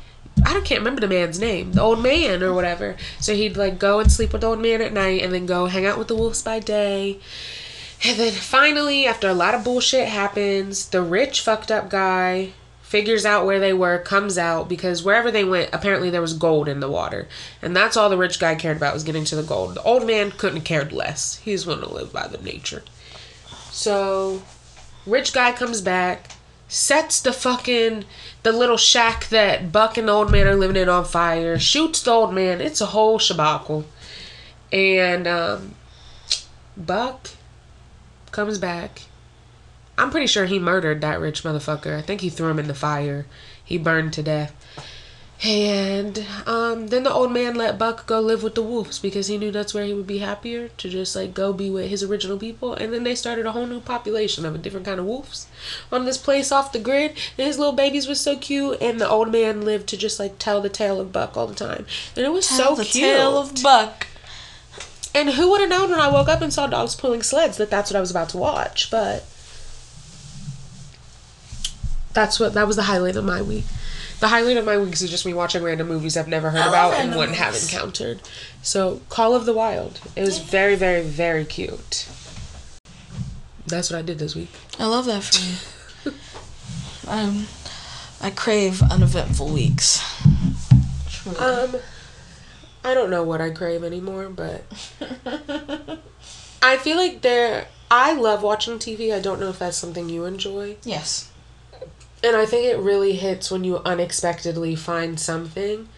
I 0.45 0.53
don't 0.53 0.65
can't 0.65 0.81
remember 0.81 1.01
the 1.01 1.09
man's 1.09 1.39
name, 1.39 1.73
the 1.73 1.81
old 1.81 2.03
man 2.03 2.43
or 2.43 2.53
whatever. 2.53 2.97
So 3.21 3.35
he'd 3.35 3.57
like 3.57 3.79
go 3.79 4.01
and 4.01 4.11
sleep 4.11 4.33
with 4.33 4.43
the 4.43 4.49
old 4.49 4.61
man 4.61 4.83
at 4.83 4.93
night 4.93 5.23
and 5.23 5.33
then 5.33 5.47
go 5.47 5.67
hang 5.67 5.87
out 5.87 5.99
with 5.99 6.09
the 6.09 6.17
wolves 6.17 6.43
by 6.43 6.59
day. 6.59 7.19
And 8.05 8.19
then 8.19 8.33
finally, 8.33 9.07
after 9.07 9.29
a 9.29 9.35
lot 9.35 9.55
of 9.55 9.65
bullshit 9.65 10.09
happens, 10.09 10.89
the 10.89 11.01
rich 11.01 11.41
fucked 11.41 11.71
up 11.71 11.89
guy 11.89 12.53
figures 12.83 13.25
out 13.25 13.47
where 13.47 13.59
they 13.59 13.73
were, 13.73 13.99
comes 13.99 14.37
out 14.37 14.69
because 14.69 15.03
wherever 15.03 15.31
they 15.31 15.45
went, 15.45 15.71
apparently 15.73 16.11
there 16.11 16.21
was 16.21 16.35
gold 16.35 16.69
in 16.69 16.81
the 16.81 16.91
water. 16.91 17.27
And 17.63 17.75
that's 17.75 17.97
all 17.97 18.11
the 18.11 18.19
rich 18.19 18.39
guy 18.39 18.55
cared 18.55 18.77
about 18.77 18.93
was 18.93 19.05
getting 19.05 19.25
to 19.25 19.37
the 19.37 19.43
gold. 19.43 19.75
The 19.75 19.83
old 19.83 20.07
man 20.07 20.31
couldn't 20.31 20.59
have 20.59 20.65
cared 20.65 20.93
less. 20.93 21.37
He 21.39 21.53
was 21.53 21.67
willing 21.67 21.89
to 21.89 21.93
live 21.93 22.13
by 22.13 22.29
the 22.29 22.39
nature. 22.39 22.83
So 23.71 24.43
rich 25.07 25.33
guy 25.33 25.53
comes 25.53 25.81
back, 25.81 26.31
sets 26.69 27.21
the 27.21 27.33
fucking 27.33 28.05
the 28.43 28.53
little 28.53 28.77
shack 28.77 29.29
that 29.29 29.73
Buck 29.73 29.97
and 29.97 30.09
the 30.09 30.13
old 30.13 30.31
man 30.31 30.47
are 30.47 30.57
living 30.57 30.77
in 30.77 30.89
on 30.89 31.05
fire, 31.05 31.59
shoots 31.59 32.03
the 32.03 32.11
old 32.11 32.35
man. 32.35 32.61
It's 32.61 32.81
a 32.81 32.87
whole 32.87 33.19
shabacle. 33.19 33.85
And 34.73 35.27
um 35.27 35.75
Buck 36.77 37.31
comes 38.33 38.59
back. 38.59 39.03
I'm 39.97 40.11
pretty 40.11 40.27
sure 40.27 40.47
he 40.47 40.59
murdered 40.59 41.01
that 41.03 41.21
rich 41.21 41.45
motherfucker. 41.45 41.97
I 41.97 42.03
think 42.03 42.21
he 42.21 42.31
threw 42.31 42.49
him 42.49 42.59
in 42.59 42.67
the 42.67 42.75
fire. 42.75 43.27
He 43.65 43.79
burned 43.79 44.13
to 44.15 44.23
death. 44.23 44.55
And 45.43 46.25
um, 46.47 46.87
then 46.89 47.03
the 47.03 47.13
old 47.13 47.33
man 47.33 47.55
let 47.57 47.79
Buck 47.79 48.07
go 48.07 48.21
live 48.21 48.43
with 48.43 48.55
the 48.55 48.63
wolves 48.63 48.99
because 48.99 49.27
he 49.27 49.37
knew 49.37 49.51
that's 49.51 49.75
where 49.75 49.85
he 49.85 49.93
would 49.93 50.07
be 50.07 50.19
happier 50.19 50.69
to 50.69 50.89
just 50.89 51.15
like 51.15 51.35
go 51.35 51.53
be 51.53 51.69
with 51.71 51.91
his 51.91 52.03
original 52.03 52.39
people. 52.39 52.73
And 52.75 52.93
then 52.93 53.05
they 53.05 53.15
started 53.15 53.45
a 53.45 53.53
whole 53.53 53.67
new 53.67 53.81
population 53.81 54.47
of 54.47 54.55
a 54.55 54.59
different 54.59 54.87
kind 54.87 55.01
of 55.01 55.07
wolves 55.07 55.47
on 55.93 56.05
this 56.05 56.17
place 56.17 56.51
off 56.53 56.73
the 56.73 56.79
grid. 56.79 57.11
And 57.37 57.47
his 57.47 57.59
little 57.59 57.75
babies 57.75 58.07
was 58.07 58.21
so 58.21 58.39
cute. 58.39 58.81
And 58.81 59.01
the 59.01 59.09
old 59.09 59.33
man 59.33 59.63
lived 59.63 59.89
to 59.89 59.97
just 59.97 60.19
like 60.19 60.39
tell 60.39 60.61
the 60.63 60.69
tale 60.71 61.01
of 61.01 61.13
Buck 61.13 61.37
all 61.37 61.47
the 61.47 61.55
time. 61.55 61.85
And 62.17 62.25
it 62.25 62.33
was 62.33 62.47
Tell 62.49 62.77
so 62.77 62.83
the 62.83 62.89
cute. 62.89 63.05
tale 63.05 63.37
of 63.37 63.63
Buck. 63.63 64.07
And 65.15 65.31
who 65.31 65.51
would 65.51 65.61
have 65.61 65.71
known 65.71 65.91
when 65.91 66.01
I 66.01 66.09
woke 66.09 66.29
up 66.29 66.41
and 66.43 66.53
saw 66.53 66.67
dogs 66.67 66.95
pulling 66.95 67.23
sleds 67.23 67.57
that 67.59 67.71
that's 67.71 67.91
what 67.91 67.97
I 67.97 68.01
was 68.01 68.11
about 68.11 68.31
to 68.31 68.39
watch? 68.39 68.91
But 68.91 69.25
that's 72.15 72.41
what 72.41 72.55
that 72.55 72.67
was 72.67 72.77
the 72.77 72.83
highlight 72.85 73.17
of 73.17 73.25
my 73.25 73.43
week. 73.43 73.65
The 74.25 74.29
highlight 74.29 74.57
of 74.57 74.65
my 74.65 74.79
weeks 74.79 75.03
is 75.03 75.11
just 75.11 75.27
me 75.27 75.35
watching 75.35 75.63
random 75.63 75.87
movies 75.87 76.17
I've 76.17 76.29
never 76.29 76.49
heard 76.49 76.67
about 76.67 76.95
and 76.95 77.15
wouldn't 77.15 77.37
have 77.37 77.55
encountered. 77.55 78.23
So, 78.63 79.03
Call 79.11 79.35
of 79.35 79.45
the 79.45 79.53
Wild. 79.53 80.01
It 80.17 80.23
was 80.23 80.39
very, 80.39 80.77
very, 80.77 81.03
very 81.03 81.45
cute. 81.45 82.09
That's 83.67 83.91
what 83.91 83.99
I 83.99 84.01
did 84.01 84.19
this 84.19 84.35
week. 84.35 84.49
I 84.79 84.87
love 84.87 85.05
that 85.05 85.25
for 85.25 86.09
you. 86.09 86.15
um, 87.07 87.49
I 88.23 88.31
crave 88.31 88.81
uneventful 88.83 89.51
weeks. 89.51 90.03
Truly. 91.11 91.37
Um, 91.37 91.77
I 92.83 92.95
don't 92.95 93.11
know 93.11 93.25
what 93.25 93.43
I 93.43 93.51
crave 93.51 93.85
anymore, 93.85 94.31
but 94.31 94.65
I 96.63 96.79
feel 96.79 96.97
like 96.97 97.21
there. 97.21 97.69
I 97.91 98.15
love 98.15 98.43
watching 98.43 98.79
TV. 98.79 99.15
I 99.15 99.21
don't 99.21 99.39
know 99.39 99.51
if 99.51 99.59
that's 99.59 99.77
something 99.77 100.09
you 100.09 100.25
enjoy. 100.25 100.77
yes. 100.83 101.31
And 102.25 102.35
I 102.35 102.47
think 102.47 102.65
it 102.65 102.79
really 102.79 103.13
hits 103.17 103.51
when 103.51 103.65
you 103.65 103.83
unexpectedly 103.85 104.75
find 104.75 105.21
something 105.21 105.89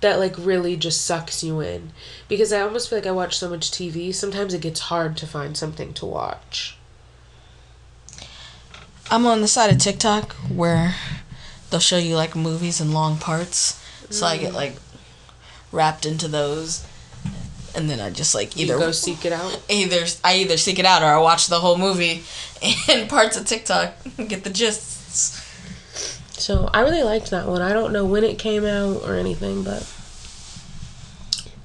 that 0.00 0.20
like 0.20 0.34
really 0.38 0.76
just 0.76 1.04
sucks 1.04 1.42
you 1.42 1.58
in. 1.58 1.90
Because 2.28 2.52
I 2.52 2.60
almost 2.60 2.88
feel 2.88 2.98
like 2.98 3.06
I 3.06 3.10
watch 3.10 3.36
so 3.36 3.50
much 3.50 3.72
TV, 3.72 4.14
sometimes 4.14 4.54
it 4.54 4.60
gets 4.60 4.80
hard 4.80 5.16
to 5.16 5.26
find 5.26 5.56
something 5.56 5.92
to 5.94 6.06
watch. 6.06 6.76
I'm 9.10 9.26
on 9.26 9.40
the 9.40 9.48
side 9.48 9.72
of 9.72 9.78
TikTok 9.78 10.34
where 10.48 10.94
they'll 11.70 11.80
show 11.80 11.98
you 11.98 12.14
like 12.14 12.36
movies 12.36 12.80
in 12.80 12.92
long 12.92 13.18
parts. 13.18 13.82
So 14.08 14.24
I 14.24 14.36
get 14.36 14.52
mm. 14.52 14.56
like 14.56 14.76
wrapped 15.72 16.06
into 16.06 16.28
those. 16.28 16.86
And 17.74 17.90
then 17.90 17.98
I 17.98 18.10
just 18.10 18.36
like 18.36 18.56
You 18.56 18.66
either 18.66 18.78
go 18.78 18.92
seek 18.92 19.24
it 19.24 19.32
out. 19.32 19.60
either 19.68 20.04
I 20.22 20.36
either 20.36 20.58
seek 20.58 20.78
it 20.78 20.84
out 20.84 21.02
or 21.02 21.06
I 21.06 21.18
watch 21.18 21.48
the 21.48 21.58
whole 21.58 21.76
movie 21.76 22.22
and 22.88 23.08
parts 23.08 23.36
of 23.36 23.46
TikTok 23.46 23.94
get 24.28 24.44
the 24.44 24.50
gists. 24.50 25.41
So 26.42 26.68
I 26.74 26.80
really 26.80 27.04
liked 27.04 27.30
that 27.30 27.46
one. 27.46 27.62
I 27.62 27.72
don't 27.72 27.92
know 27.92 28.04
when 28.04 28.24
it 28.24 28.36
came 28.36 28.64
out 28.64 29.02
or 29.04 29.14
anything, 29.14 29.62
but 29.62 29.88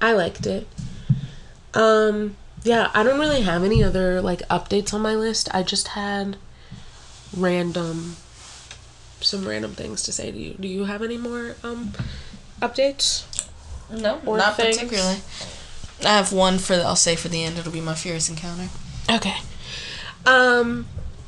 I 0.00 0.12
liked 0.12 0.46
it. 0.46 0.68
Um 1.74 2.36
yeah, 2.62 2.90
I 2.94 3.02
don't 3.02 3.18
really 3.18 3.42
have 3.42 3.64
any 3.64 3.82
other 3.82 4.20
like 4.22 4.40
updates 4.48 4.94
on 4.94 5.00
my 5.02 5.16
list. 5.16 5.48
I 5.52 5.64
just 5.64 5.88
had 5.88 6.36
random 7.36 8.16
some 9.20 9.48
random 9.48 9.72
things 9.72 10.04
to 10.04 10.12
say 10.12 10.30
to 10.30 10.38
you. 10.38 10.54
Do 10.60 10.68
you 10.68 10.84
have 10.84 11.02
any 11.02 11.16
more 11.16 11.56
um 11.64 11.92
updates? 12.62 13.24
No, 13.90 14.20
Or 14.24 14.36
not 14.36 14.56
things? 14.56 14.76
particularly. 14.76 15.18
I 16.04 16.16
have 16.16 16.32
one 16.32 16.58
for 16.58 16.74
I'll 16.74 16.94
say 16.94 17.16
for 17.16 17.26
the 17.26 17.42
end. 17.42 17.58
It'll 17.58 17.72
be 17.72 17.80
my 17.80 17.94
furious 17.96 18.28
encounter. 18.28 18.68
Okay. 19.10 19.38
Um 20.24 20.86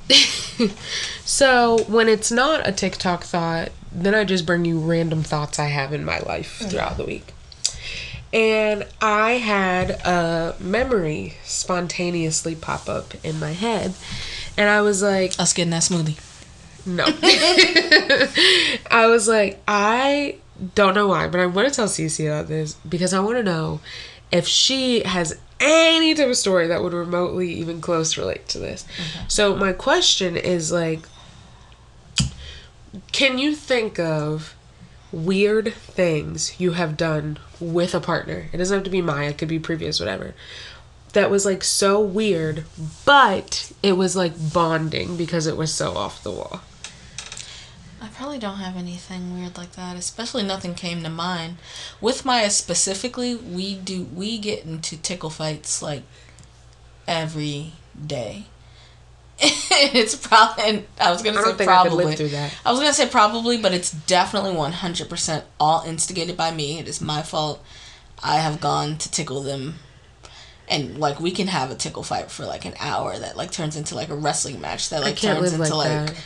so 1.31 1.85
when 1.85 2.09
it's 2.09 2.33
not 2.33 2.67
a 2.67 2.73
TikTok 2.73 3.23
thought, 3.23 3.69
then 3.93 4.17
I 4.17 4.25
just 4.25 4.45
bring 4.45 4.65
you 4.65 4.81
random 4.81 5.23
thoughts 5.23 5.61
I 5.61 5.67
have 5.67 5.93
in 5.93 6.05
my 6.05 6.19
life 6.19 6.59
mm-hmm. 6.59 6.71
throughout 6.71 6.97
the 6.97 7.05
week. 7.05 7.33
And 8.33 8.85
I 9.01 9.35
had 9.35 9.93
a 10.05 10.57
memory 10.59 11.37
spontaneously 11.45 12.57
pop 12.57 12.89
up 12.89 13.15
in 13.25 13.39
my 13.39 13.53
head. 13.53 13.95
And 14.59 14.69
I 14.69 14.81
was 14.81 15.03
like, 15.03 15.39
Us 15.39 15.53
getting 15.53 15.71
that 15.71 15.83
smoothie. 15.83 16.19
no. 16.85 17.05
I 18.91 19.07
was 19.07 19.29
like, 19.29 19.63
I 19.69 20.35
don't 20.75 20.95
know 20.95 21.07
why, 21.07 21.29
but 21.29 21.39
I 21.39 21.47
want 21.47 21.69
to 21.69 21.73
tell 21.73 21.87
Cece 21.87 22.27
about 22.27 22.49
this 22.49 22.75
because 22.75 23.15
I 23.15 23.21
want 23.21 23.37
to 23.37 23.45
know 23.45 23.81
if 24.33 24.49
she 24.49 25.05
has 25.05 25.39
any 25.61 26.15
type 26.15 26.29
of 26.29 26.37
story 26.37 26.67
that 26.67 26.83
would 26.83 26.95
remotely 26.95 27.53
even 27.53 27.81
close 27.81 28.17
relate 28.17 28.49
to 28.49 28.59
this. 28.59 28.83
Mm-hmm. 28.85 29.29
So 29.29 29.55
my 29.55 29.73
question 29.73 30.37
is 30.37 30.73
like 30.73 31.01
can 33.13 33.39
you 33.39 33.55
think 33.55 33.99
of 33.99 34.55
weird 35.13 35.75
things 35.75 36.59
you 36.61 36.73
have 36.73 36.97
done 36.97 37.39
with 37.59 37.95
a 37.95 38.01
partner? 38.01 38.49
It 38.53 38.57
doesn't 38.57 38.75
have 38.75 38.85
to 38.85 38.91
be 38.91 39.03
Maya, 39.03 39.31
it 39.31 39.39
could 39.39 39.49
be 39.49 39.59
previous, 39.59 40.01
whatever. 40.01 40.35
That 41.13 41.31
was 41.31 41.45
like 41.45 41.65
so 41.65 42.01
weird, 42.01 42.65
but 43.05 43.73
it 43.83 43.93
was 43.93 44.15
like 44.15 44.33
bonding 44.53 45.17
because 45.17 45.47
it 45.47 45.57
was 45.57 45.75
so 45.75 45.97
off 45.97 46.23
the 46.23 46.31
wall. 46.31 46.61
I 48.01 48.09
probably 48.09 48.39
don't 48.39 48.57
have 48.59 48.77
anything 48.77 49.35
weird 49.35 49.59
like 49.59 49.73
that. 49.73 49.97
Especially 49.97 50.43
nothing 50.43 50.75
came 50.75 51.03
to 51.03 51.11
mind. 51.11 51.57
With 52.01 52.25
Maya 52.25 52.51
specifically, 52.51 53.35
we 53.35 53.75
do 53.75 54.05
we 54.05 54.39
get 54.39 54.65
into 54.65 54.97
tickle 54.97 55.31
fights 55.31 55.83
like 55.83 56.03
every 57.07 57.73
day. 58.07 58.47
it's 59.43 60.15
probably 60.15 60.85
I 61.01 61.11
was 61.11 61.23
gonna 61.23 61.39
I 61.39 61.43
say 61.43 61.49
don't 61.49 61.59
think 61.59 61.71
I 61.71 61.83
could 61.83 61.89
probably. 61.89 62.15
that. 62.15 62.55
I 62.65 62.71
was 62.71 62.81
gonna 62.81 62.93
say 62.93 63.09
probably, 63.09 63.57
but 63.57 63.73
it's 63.73 63.91
definitely 63.91 64.53
one 64.53 64.73
hundred 64.73 65.09
percent 65.09 65.45
all 65.59 65.83
instigated 65.87 66.37
by 66.37 66.51
me. 66.51 66.79
It 66.79 66.87
is 66.87 67.01
my 67.01 67.23
fault. 67.23 67.65
I 68.23 68.37
have 68.37 68.61
gone 68.61 68.99
to 68.99 69.11
tickle 69.11 69.43
them, 69.43 69.77
and 70.69 70.99
like 70.99 71.21
we 71.21 71.31
can 71.31 71.47
have 71.47 71.71
a 71.71 71.75
tickle 71.75 72.03
fight 72.03 72.31
for 72.31 72.45
like 72.45 72.67
an 72.67 72.75
hour 72.79 73.19
that 73.19 73.35
like 73.37 73.51
turns 73.51 73.77
into 73.77 73.95
like 73.95 74.11
a 74.11 74.15
wrestling 74.15 74.61
match 74.61 74.91
that 74.91 75.03
I 75.03 75.07
like 75.07 75.17
turns 75.17 75.55
into 75.55 75.75
like 75.75 76.11
like. 76.11 76.17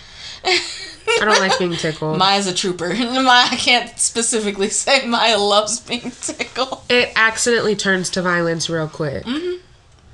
I 0.47 1.25
don't 1.25 1.39
like 1.41 1.59
being 1.59 1.77
tickled. 1.77 2.19
Maya's 2.19 2.47
a 2.49 2.55
trooper. 2.55 2.89
Maya, 2.95 3.47
I 3.51 3.57
can't 3.57 3.97
specifically 3.99 4.71
say 4.71 5.07
Maya 5.07 5.39
loves 5.39 5.79
being 5.81 6.11
tickled. 6.11 6.81
it 6.89 7.13
accidentally 7.15 7.77
turns 7.77 8.11
to 8.11 8.23
violence 8.23 8.69
real 8.69 8.89
quick. 8.89 9.25
Mm-hmm. 9.25 9.61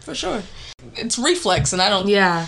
For 0.00 0.14
sure. 0.14 0.42
It's 0.96 1.18
reflex, 1.18 1.72
and 1.72 1.80
I 1.80 1.88
don't. 1.88 2.08
Yeah, 2.08 2.46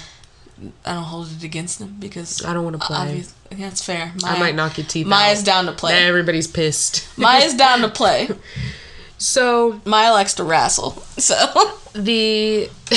I 0.85 0.95
don't 0.95 1.03
hold 1.05 1.29
it 1.31 1.43
against 1.45 1.79
them 1.79 1.97
because 1.99 2.45
I 2.45 2.53
don't 2.53 2.65
wanna 2.65 2.79
play. 2.79 2.97
obvious- 2.97 3.35
Yeah, 3.57 3.69
it's 3.69 3.85
fair. 3.85 4.13
I 4.25 4.39
might 4.39 4.55
knock 4.55 4.79
your 4.79 4.87
teeth 4.87 5.07
out. 5.07 5.11
Maya's 5.11 5.41
out. 5.41 5.47
down 5.47 5.65
to 5.67 5.71
Now 5.73 5.77
play. 5.77 6.07
everybody's 6.07 6.47
pissed. 6.47 7.07
Maya's 7.17 7.55
down 7.65 7.81
to 7.81 7.89
play. 7.89 8.29
So 9.19 9.81
Maya 9.85 10.13
likes 10.13 10.35
to 10.35 10.45
wrestle. 10.45 11.03
So 11.19 11.37
the 11.95 12.69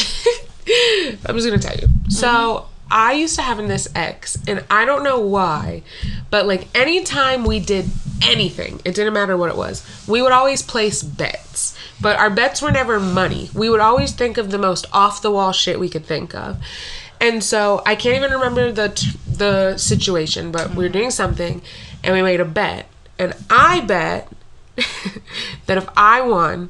I'm 1.26 1.36
just 1.36 1.48
gonna 1.48 1.60
tell 1.60 1.76
you. 1.78 1.88
So 2.10 2.28
mm-hmm. 2.28 2.72
I 2.92 3.14
used 3.14 3.36
to 3.36 3.42
have 3.42 3.58
this 3.68 3.88
ex, 3.96 4.38
and 4.48 4.64
I 4.70 4.86
don't 4.86 5.04
know 5.04 5.20
why, 5.20 5.84
but 6.30 6.46
like 6.46 6.68
anytime 6.76 7.44
we 7.44 7.60
did 7.60 7.86
anything, 8.24 8.80
it 8.86 8.96
didn't 8.96 9.14
matter 9.14 9.36
what 9.38 9.50
it 9.50 9.58
was, 9.58 9.84
we 10.08 10.22
would 10.22 10.32
always 10.32 10.62
place 10.62 11.04
bets. 11.04 11.78
But 12.02 12.18
our 12.18 12.30
bets 12.30 12.62
were 12.62 12.72
never 12.72 13.00
money. 13.00 13.50
We 13.54 13.70
would 13.70 13.80
always 13.80 14.12
think 14.12 14.38
of 14.38 14.52
the 14.52 14.58
most 14.58 14.86
off 14.94 15.22
the 15.22 15.32
wall 15.32 15.52
shit 15.52 15.80
we 15.80 15.90
could 15.90 16.06
think 16.06 16.36
of. 16.36 16.58
And 17.26 17.44
so 17.44 17.82
I 17.88 17.96
can't 17.96 18.16
even 18.16 18.32
remember 18.32 18.72
the 18.72 18.90
t- 18.90 19.18
the 19.28 19.78
situation, 19.78 20.52
but 20.52 20.76
we 20.76 20.84
were 20.84 20.90
doing 20.90 21.10
something, 21.10 21.64
and 22.04 22.14
we 22.14 22.22
made 22.22 22.40
a 22.40 22.46
bet, 22.46 22.86
and 23.18 23.34
I 23.50 23.80
bet 23.80 24.32
that 25.66 25.78
if 25.80 25.90
I 25.98 26.22
won, 26.22 26.70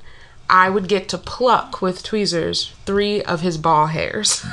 I 0.50 0.70
would 0.70 0.88
get 0.88 1.10
to 1.10 1.18
pluck 1.18 1.82
with 1.82 2.04
tweezers 2.04 2.72
three 2.86 3.22
of 3.22 3.42
his 3.42 3.58
ball 3.58 3.88
hairs. 3.88 4.46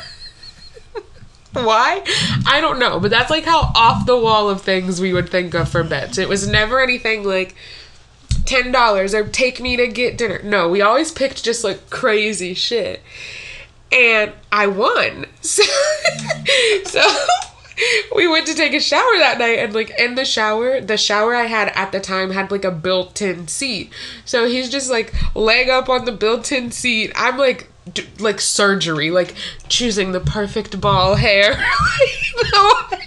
Why? 1.52 2.02
I 2.46 2.60
don't 2.60 2.80
know, 2.80 2.98
but 2.98 3.12
that's 3.12 3.30
like 3.30 3.44
how 3.44 3.70
off 3.76 4.04
the 4.04 4.18
wall 4.18 4.50
of 4.50 4.60
things 4.60 5.00
we 5.00 5.12
would 5.12 5.28
think 5.28 5.54
of 5.54 5.68
for 5.68 5.84
bets. 5.84 6.18
It 6.18 6.28
was 6.28 6.48
never 6.48 6.80
anything 6.80 7.22
like 7.22 7.54
ten 8.44 8.72
dollars 8.72 9.14
or 9.14 9.22
take 9.28 9.60
me 9.60 9.76
to 9.76 9.86
get 9.86 10.18
dinner. 10.18 10.40
No, 10.42 10.68
we 10.68 10.80
always 10.80 11.12
picked 11.12 11.44
just 11.44 11.62
like 11.62 11.90
crazy 11.90 12.54
shit. 12.54 13.02
And 13.92 14.32
I 14.50 14.66
won. 14.66 15.26
So, 15.42 15.62
so 16.84 17.02
we 18.14 18.28
went 18.28 18.46
to 18.46 18.54
take 18.54 18.74
a 18.74 18.80
shower 18.80 19.18
that 19.18 19.38
night 19.38 19.58
and 19.58 19.74
like 19.74 19.90
in 19.98 20.14
the 20.14 20.24
shower, 20.24 20.80
the 20.80 20.96
shower 20.96 21.34
I 21.34 21.46
had 21.46 21.68
at 21.74 21.90
the 21.90 22.00
time 22.00 22.30
had 22.30 22.50
like 22.50 22.64
a 22.64 22.70
built-in 22.70 23.48
seat. 23.48 23.92
So 24.24 24.46
he's 24.46 24.70
just 24.70 24.90
like 24.90 25.12
leg 25.34 25.68
up 25.68 25.88
on 25.88 26.04
the 26.04 26.12
built-in 26.12 26.70
seat. 26.70 27.12
I'm 27.16 27.38
like 27.38 27.70
d- 27.92 28.06
like 28.18 28.40
surgery, 28.40 29.10
like 29.10 29.34
choosing 29.68 30.12
the 30.12 30.20
perfect 30.20 30.80
ball 30.80 31.16
hair. 31.16 31.54
the 32.34 32.98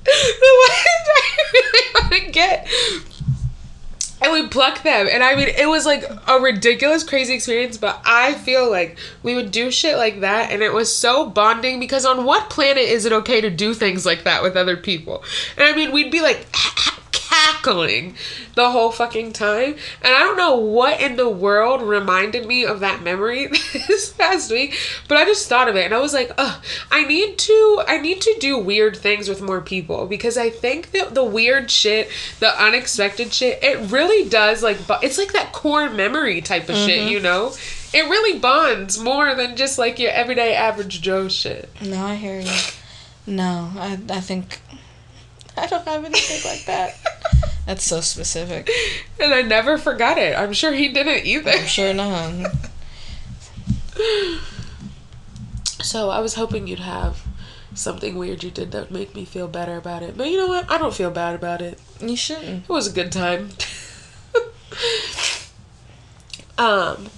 the 0.04 0.10
way 0.10 0.82
I 1.12 1.44
really 1.52 1.84
want 1.94 2.12
to 2.12 2.30
get 2.32 2.68
and 4.22 4.32
we 4.32 4.48
plucked 4.48 4.84
them. 4.84 5.08
And 5.10 5.22
i 5.22 5.34
mean 5.34 5.48
it 5.48 5.68
was 5.68 5.86
like 5.86 6.04
a 6.28 6.40
ridiculous 6.40 7.04
crazy 7.04 7.34
experience 7.34 7.76
but 7.76 8.00
i 8.04 8.34
feel 8.34 8.70
like 8.70 8.98
we 9.22 9.34
would 9.34 9.50
do 9.50 9.70
shit 9.70 9.96
like 9.96 10.20
that 10.20 10.50
and 10.50 10.62
it 10.62 10.72
was 10.72 10.94
so 10.94 11.28
bonding 11.28 11.80
because 11.80 12.04
on 12.04 12.24
what 12.24 12.50
planet 12.50 12.84
is 12.84 13.04
it 13.04 13.12
okay 13.12 13.40
to 13.40 13.50
do 13.50 13.74
things 13.74 14.04
like 14.06 14.24
that 14.24 14.42
with 14.42 14.56
other 14.56 14.76
people? 14.76 15.22
And 15.56 15.66
i 15.66 15.74
mean 15.74 15.92
we'd 15.92 16.10
be 16.10 16.20
like 16.20 16.46
cackling 17.40 18.14
the 18.54 18.70
whole 18.70 18.90
fucking 18.90 19.32
time. 19.32 19.74
And 20.02 20.14
i 20.14 20.18
don't 20.20 20.36
know 20.36 20.56
what 20.56 21.00
in 21.00 21.16
the 21.16 21.28
world 21.28 21.82
reminded 21.82 22.46
me 22.46 22.64
of 22.64 22.80
that 22.80 23.02
memory 23.02 23.46
this 23.88 24.12
past 24.12 24.50
week 24.50 24.76
but 25.08 25.16
i 25.18 25.24
just 25.24 25.48
thought 25.48 25.68
of 25.68 25.76
it 25.76 25.84
and 25.84 25.94
i 25.94 25.98
was 25.98 26.12
like 26.12 26.30
Ugh, 26.36 26.62
i 26.90 27.04
need 27.04 27.38
to 27.38 27.82
i 27.86 27.98
need 27.98 28.20
to 28.20 28.36
do 28.40 28.58
weird 28.58 28.96
things 28.96 29.28
with 29.28 29.42
more 29.42 29.60
people. 29.60 30.06
Because 30.06 30.36
i 30.36 30.50
think 30.50 30.92
that 30.92 31.14
the 31.14 31.24
weird 31.24 31.70
shit 31.70 32.08
the 32.40 32.62
unexpected 32.62 33.32
shit 33.32 33.62
it 33.62 33.90
really 33.90 34.28
does 34.28 34.62
like 34.62 34.86
bu- 34.86 35.02
it's 35.02 35.18
like 35.18 35.32
that 35.32 35.52
core 35.52 35.90
memory 35.90 36.40
type 36.40 36.68
of 36.68 36.76
shit 36.76 37.00
mm-hmm. 37.00 37.08
you 37.08 37.20
know? 37.20 37.52
It 37.92 38.08
really 38.08 38.38
bonds 38.38 39.00
more 39.00 39.34
than 39.34 39.56
just 39.56 39.76
like 39.78 39.98
your 39.98 40.12
everyday 40.12 40.54
average 40.54 41.00
joe 41.02 41.28
shit. 41.28 41.68
No, 41.82 42.04
I 42.04 42.14
hear 42.14 42.40
you. 42.40 42.50
No, 43.26 43.72
I 43.76 43.98
I 44.08 44.20
think 44.20 44.60
I 45.60 45.66
don't 45.66 45.84
have 45.86 46.04
anything 46.04 46.50
like 46.50 46.64
that. 46.66 46.96
That's 47.66 47.84
so 47.84 48.00
specific. 48.00 48.68
and 49.20 49.32
i 49.32 49.42
never 49.42 49.78
forgot 49.78 50.18
it 50.18 50.36
i'm 50.36 50.52
sure 50.52 50.72
he 50.72 50.88
didn't 50.88 51.24
either 51.24 51.50
I'm 51.50 51.66
sure 51.66 51.94
not. 51.94 52.50
So 55.82 56.10
I 56.10 56.20
was 56.20 56.34
hoping 56.34 56.66
you'd 56.66 56.80
have 56.80 57.22
something 57.74 58.16
weird 58.16 58.42
you 58.42 58.50
did 58.50 58.72
that 58.72 58.82
would 58.82 58.90
make 58.90 59.14
me 59.14 59.24
feel 59.24 59.48
better 59.48 59.76
about 59.76 60.02
it. 60.02 60.16
But 60.16 60.28
you 60.28 60.36
know 60.36 60.46
what? 60.48 60.70
I 60.70 60.78
don't 60.78 60.94
feel 60.94 61.10
bad 61.10 61.34
about 61.34 61.62
it. 61.62 61.78
You 62.00 62.16
shouldn't. 62.16 62.64
It 62.64 62.68
was 62.68 62.86
a 62.86 62.92
good 62.92 63.12
time. 63.12 63.50
um 66.58 67.08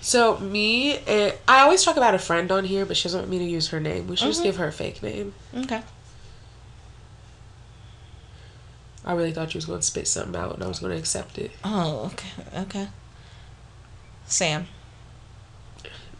so 0.00 0.38
me 0.38 0.98
and 1.06 1.34
I 1.48 1.60
always 1.60 1.82
talk 1.82 1.96
about 1.96 2.14
a 2.14 2.18
friend 2.18 2.52
on 2.52 2.64
here, 2.64 2.84
but 2.84 2.96
she 2.96 3.04
doesn't 3.04 3.20
want 3.20 3.30
me 3.30 3.38
to 3.38 3.44
use 3.44 3.68
her 3.68 3.80
name. 3.80 4.06
We 4.06 4.16
should 4.16 4.26
just 4.26 4.40
Mhm. 4.40 4.44
give 4.44 4.56
her 4.56 4.68
a 4.68 4.72
fake 4.72 5.02
name. 5.02 5.34
Okay. 5.56 5.80
I 9.04 9.12
really 9.12 9.32
thought 9.32 9.54
you 9.54 9.58
was 9.58 9.66
gonna 9.66 9.82
spit 9.82 10.08
something 10.08 10.36
out 10.36 10.54
and 10.54 10.62
I 10.62 10.66
was 10.66 10.78
gonna 10.78 10.96
accept 10.96 11.38
it. 11.38 11.50
Oh, 11.62 12.10
okay. 12.12 12.60
Okay. 12.62 12.88
Sam. 14.26 14.66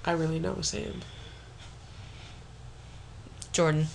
I 0.04 0.12
really 0.12 0.38
know 0.38 0.60
Sam. 0.60 1.00
Jordan. 3.52 3.86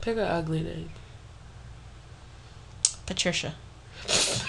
Pick 0.00 0.16
an 0.16 0.22
ugly 0.22 0.62
name. 0.62 0.90
Patricia. 3.06 3.54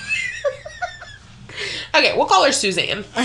Okay, 1.94 2.16
we'll 2.16 2.26
call 2.26 2.46
her 2.46 2.54
Suzanne. 2.54 3.04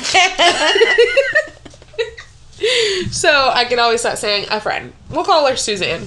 so 3.10 3.50
I 3.54 3.64
can 3.68 3.78
always 3.78 4.00
start 4.00 4.18
saying 4.18 4.46
a 4.50 4.60
friend. 4.60 4.92
We'll 5.08 5.24
call 5.24 5.46
her 5.46 5.54
Suzanne. 5.56 6.06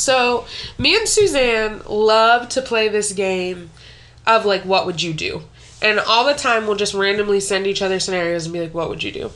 So 0.00 0.46
me 0.78 0.96
and 0.96 1.06
Suzanne 1.08 1.82
love 1.86 2.48
to 2.50 2.62
play 2.62 2.88
this 2.88 3.12
game 3.12 3.70
of 4.26 4.44
like 4.46 4.64
what 4.64 4.86
would 4.86 5.02
you 5.02 5.12
do? 5.12 5.42
And 5.82 5.98
all 5.98 6.24
the 6.24 6.34
time 6.34 6.66
we'll 6.66 6.76
just 6.76 6.94
randomly 6.94 7.40
send 7.40 7.66
each 7.66 7.82
other 7.82 8.00
scenarios 8.00 8.46
and 8.46 8.52
be 8.52 8.60
like, 8.60 8.74
what 8.74 8.88
would 8.88 9.02
you 9.02 9.12
do? 9.12 9.30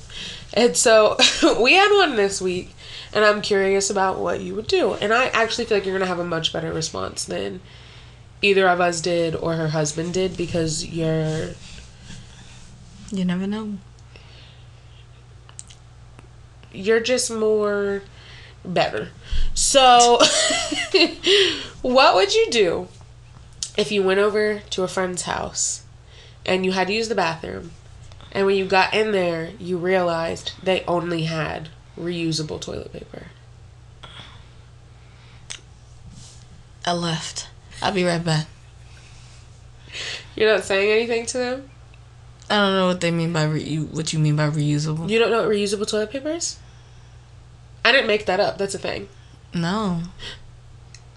And 0.52 0.76
so 0.76 1.16
we 1.60 1.74
had 1.74 1.94
one 1.94 2.16
this 2.16 2.40
week 2.40 2.74
and 3.12 3.24
I'm 3.24 3.42
curious 3.42 3.90
about 3.90 4.18
what 4.18 4.40
you 4.40 4.54
would 4.54 4.66
do. 4.66 4.94
And 4.94 5.12
I 5.12 5.26
actually 5.26 5.66
feel 5.66 5.76
like 5.76 5.86
you're 5.86 5.94
gonna 5.94 6.06
have 6.08 6.18
a 6.18 6.24
much 6.24 6.52
better 6.52 6.72
response 6.72 7.24
than 7.24 7.60
either 8.42 8.68
of 8.68 8.80
us 8.80 9.00
did 9.00 9.34
or 9.34 9.54
her 9.54 9.68
husband 9.68 10.14
did 10.14 10.36
because 10.36 10.84
you're 10.86 11.50
You 13.10 13.24
never 13.24 13.46
know. 13.46 13.78
you're 16.72 17.00
just 17.00 17.30
more 17.30 18.02
better. 18.64 19.08
So, 19.54 20.18
what 21.82 22.14
would 22.14 22.34
you 22.34 22.46
do 22.50 22.88
if 23.76 23.92
you 23.92 24.02
went 24.02 24.20
over 24.20 24.60
to 24.70 24.82
a 24.82 24.88
friend's 24.88 25.22
house 25.22 25.82
and 26.46 26.64
you 26.64 26.72
had 26.72 26.88
to 26.88 26.92
use 26.92 27.08
the 27.08 27.14
bathroom, 27.14 27.72
and 28.32 28.46
when 28.46 28.56
you 28.56 28.64
got 28.64 28.94
in 28.94 29.12
there, 29.12 29.50
you 29.58 29.78
realized 29.78 30.52
they 30.62 30.82
only 30.84 31.24
had 31.24 31.68
reusable 31.98 32.60
toilet 32.60 32.92
paper? 32.92 33.26
I 36.86 36.92
left. 36.92 37.48
I'll 37.80 37.92
be 37.92 38.04
right 38.04 38.22
back. 38.22 38.46
You're 40.36 40.52
not 40.52 40.64
saying 40.64 40.90
anything 40.90 41.26
to 41.26 41.38
them? 41.38 41.70
I 42.50 42.56
don't 42.56 42.74
know 42.74 42.86
what 42.88 43.00
they 43.00 43.10
mean 43.10 43.32
by 43.32 43.44
re- 43.44 43.76
what 43.78 44.12
you 44.12 44.18
mean 44.18 44.36
by 44.36 44.50
reusable. 44.50 45.08
You 45.08 45.18
don't 45.18 45.30
know 45.30 45.42
what 45.42 45.50
reusable 45.50 45.88
toilet 45.88 46.10
paper 46.10 46.30
is? 46.30 46.58
I 47.84 47.92
didn't 47.92 48.06
make 48.06 48.26
that 48.26 48.40
up. 48.40 48.58
That's 48.58 48.74
a 48.74 48.78
thing. 48.78 49.08
No. 49.52 50.02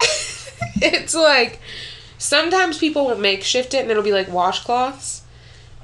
it's 0.76 1.14
like 1.14 1.60
sometimes 2.18 2.78
people 2.78 3.06
will 3.06 3.18
make 3.18 3.42
shift 3.42 3.74
it 3.74 3.78
and 3.78 3.90
it'll 3.90 4.02
be 4.02 4.12
like 4.12 4.26
washcloths 4.28 5.22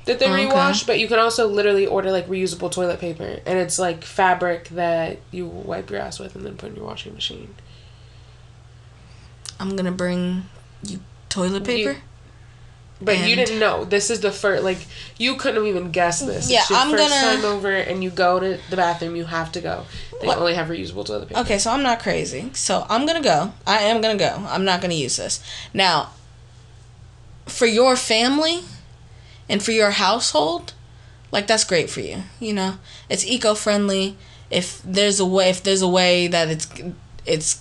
that 0.05 0.19
they 0.19 0.27
oh, 0.27 0.35
Okay. 0.35 0.47
rewash, 0.47 0.87
but 0.87 0.99
you 1.01 1.09
can 1.09 1.19
also 1.19 1.49
literally 1.49 1.87
order 1.87 2.13
like 2.13 2.29
reusable 2.29 2.71
toilet 2.71 3.01
paper 3.01 3.41
and 3.47 3.59
it's 3.59 3.79
like 3.79 4.05
fabric 4.05 4.69
that 4.71 5.19
you 5.31 5.47
wipe 5.47 5.91
your 5.91 6.01
ass 6.01 6.19
with 6.19 6.37
and 6.37 6.45
then 6.45 6.57
put 6.57 6.71
in 6.71 6.77
your 6.77 6.85
washing 6.85 7.15
machine. 7.15 7.55
I'm 9.59 9.77
gonna 9.77 9.93
bring 9.93 10.49
you 10.87 11.01
toilet 11.29 11.65
paper. 11.65 12.01
But 13.05 13.29
you 13.29 13.37
didn't 13.37 13.59
know. 13.59 13.85
This 13.85 14.11
is 14.11 14.21
the 14.21 14.33
first 14.33 14.63
like 14.65 14.79
you 15.19 15.37
couldn't 15.37 15.57
have 15.57 15.67
even 15.67 15.91
guessed 15.91 16.27
this. 16.27 16.51
Yeah, 16.51 16.61
it's 16.61 16.71
your 16.71 16.79
I'm 16.79 16.91
first 16.91 17.09
gonna- 17.09 17.37
time 17.37 17.45
over 17.45 17.71
and 17.71 18.03
you 18.03 18.11
go 18.11 18.41
to 18.41 18.59
the 18.71 18.77
bathroom, 18.77 19.17
you 19.17 19.25
have 19.27 19.53
to 19.53 19.61
go. 19.61 19.85
They 20.21 20.27
What? 20.27 20.39
only 20.39 20.55
have 20.55 20.69
reusable 20.69 21.05
toilet 21.05 21.29
paper. 21.29 21.41
Okay, 21.41 21.59
so 21.59 21.71
I'm 21.71 21.83
not 21.83 22.01
crazy. 22.01 22.51
So 22.55 22.87
I'm 22.89 23.05
gonna 23.07 23.21
go. 23.23 23.53
I 23.67 23.81
am 23.81 24.01
gonna 24.01 24.17
go. 24.19 24.47
I'm 24.49 24.65
not 24.65 24.81
gonna 24.81 24.95
use 24.95 25.17
this. 25.17 25.41
Now, 25.73 26.11
for 27.47 27.67
your 27.67 27.97
family 27.97 28.61
and 29.49 29.63
for 29.63 29.73
your 29.73 29.91
household, 29.93 30.73
like 31.31 31.47
that's 31.47 31.65
great 31.65 31.91
for 31.91 32.01
you. 32.01 32.23
You 32.41 32.53
know, 32.55 32.79
it's 33.09 33.27
eco 33.27 33.55
friendly. 33.55 34.17
If 34.51 34.81
there's 34.85 35.19
a 35.21 35.27
way, 35.27 35.51
if 35.51 35.63
there's 35.63 35.83
a 35.83 35.89
way 35.89 36.27
that 36.29 36.49
it's 36.49 36.69
it's 37.27 37.61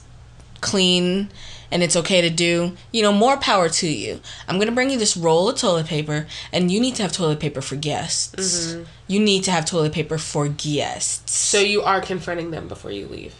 clean 0.62 1.29
and 1.73 1.81
it's 1.81 1.95
okay 1.95 2.21
to 2.21 2.29
do, 2.29 2.77
you 2.91 3.01
know, 3.01 3.12
more 3.12 3.36
power 3.36 3.67
to 3.67 3.88
you. 3.88 4.21
I'm 4.47 4.59
gonna 4.59 4.71
bring 4.71 4.91
you 4.91 4.99
this 4.99 5.17
roll 5.17 5.49
of 5.49 5.57
toilet 5.57 5.88
paper, 5.88 6.27
and 6.51 6.71
you 6.71 6.79
need 6.79 6.93
to 6.95 7.01
have 7.01 7.12
toilet 7.12 7.39
paper 7.39 7.62
for 7.62 7.75
guests. 7.75 8.77
You 9.07 9.19
need 9.19 9.43
to 9.45 9.51
have 9.51 9.65
toilet 9.65 9.91
paper 9.91 10.19
for 10.19 10.47
guests. 10.47 11.33
So 11.33 11.59
you 11.59 11.81
are 11.81 11.99
confronting 11.99 12.51
them 12.51 12.67
before 12.67 12.91
you 12.91 13.07
leave. 13.07 13.33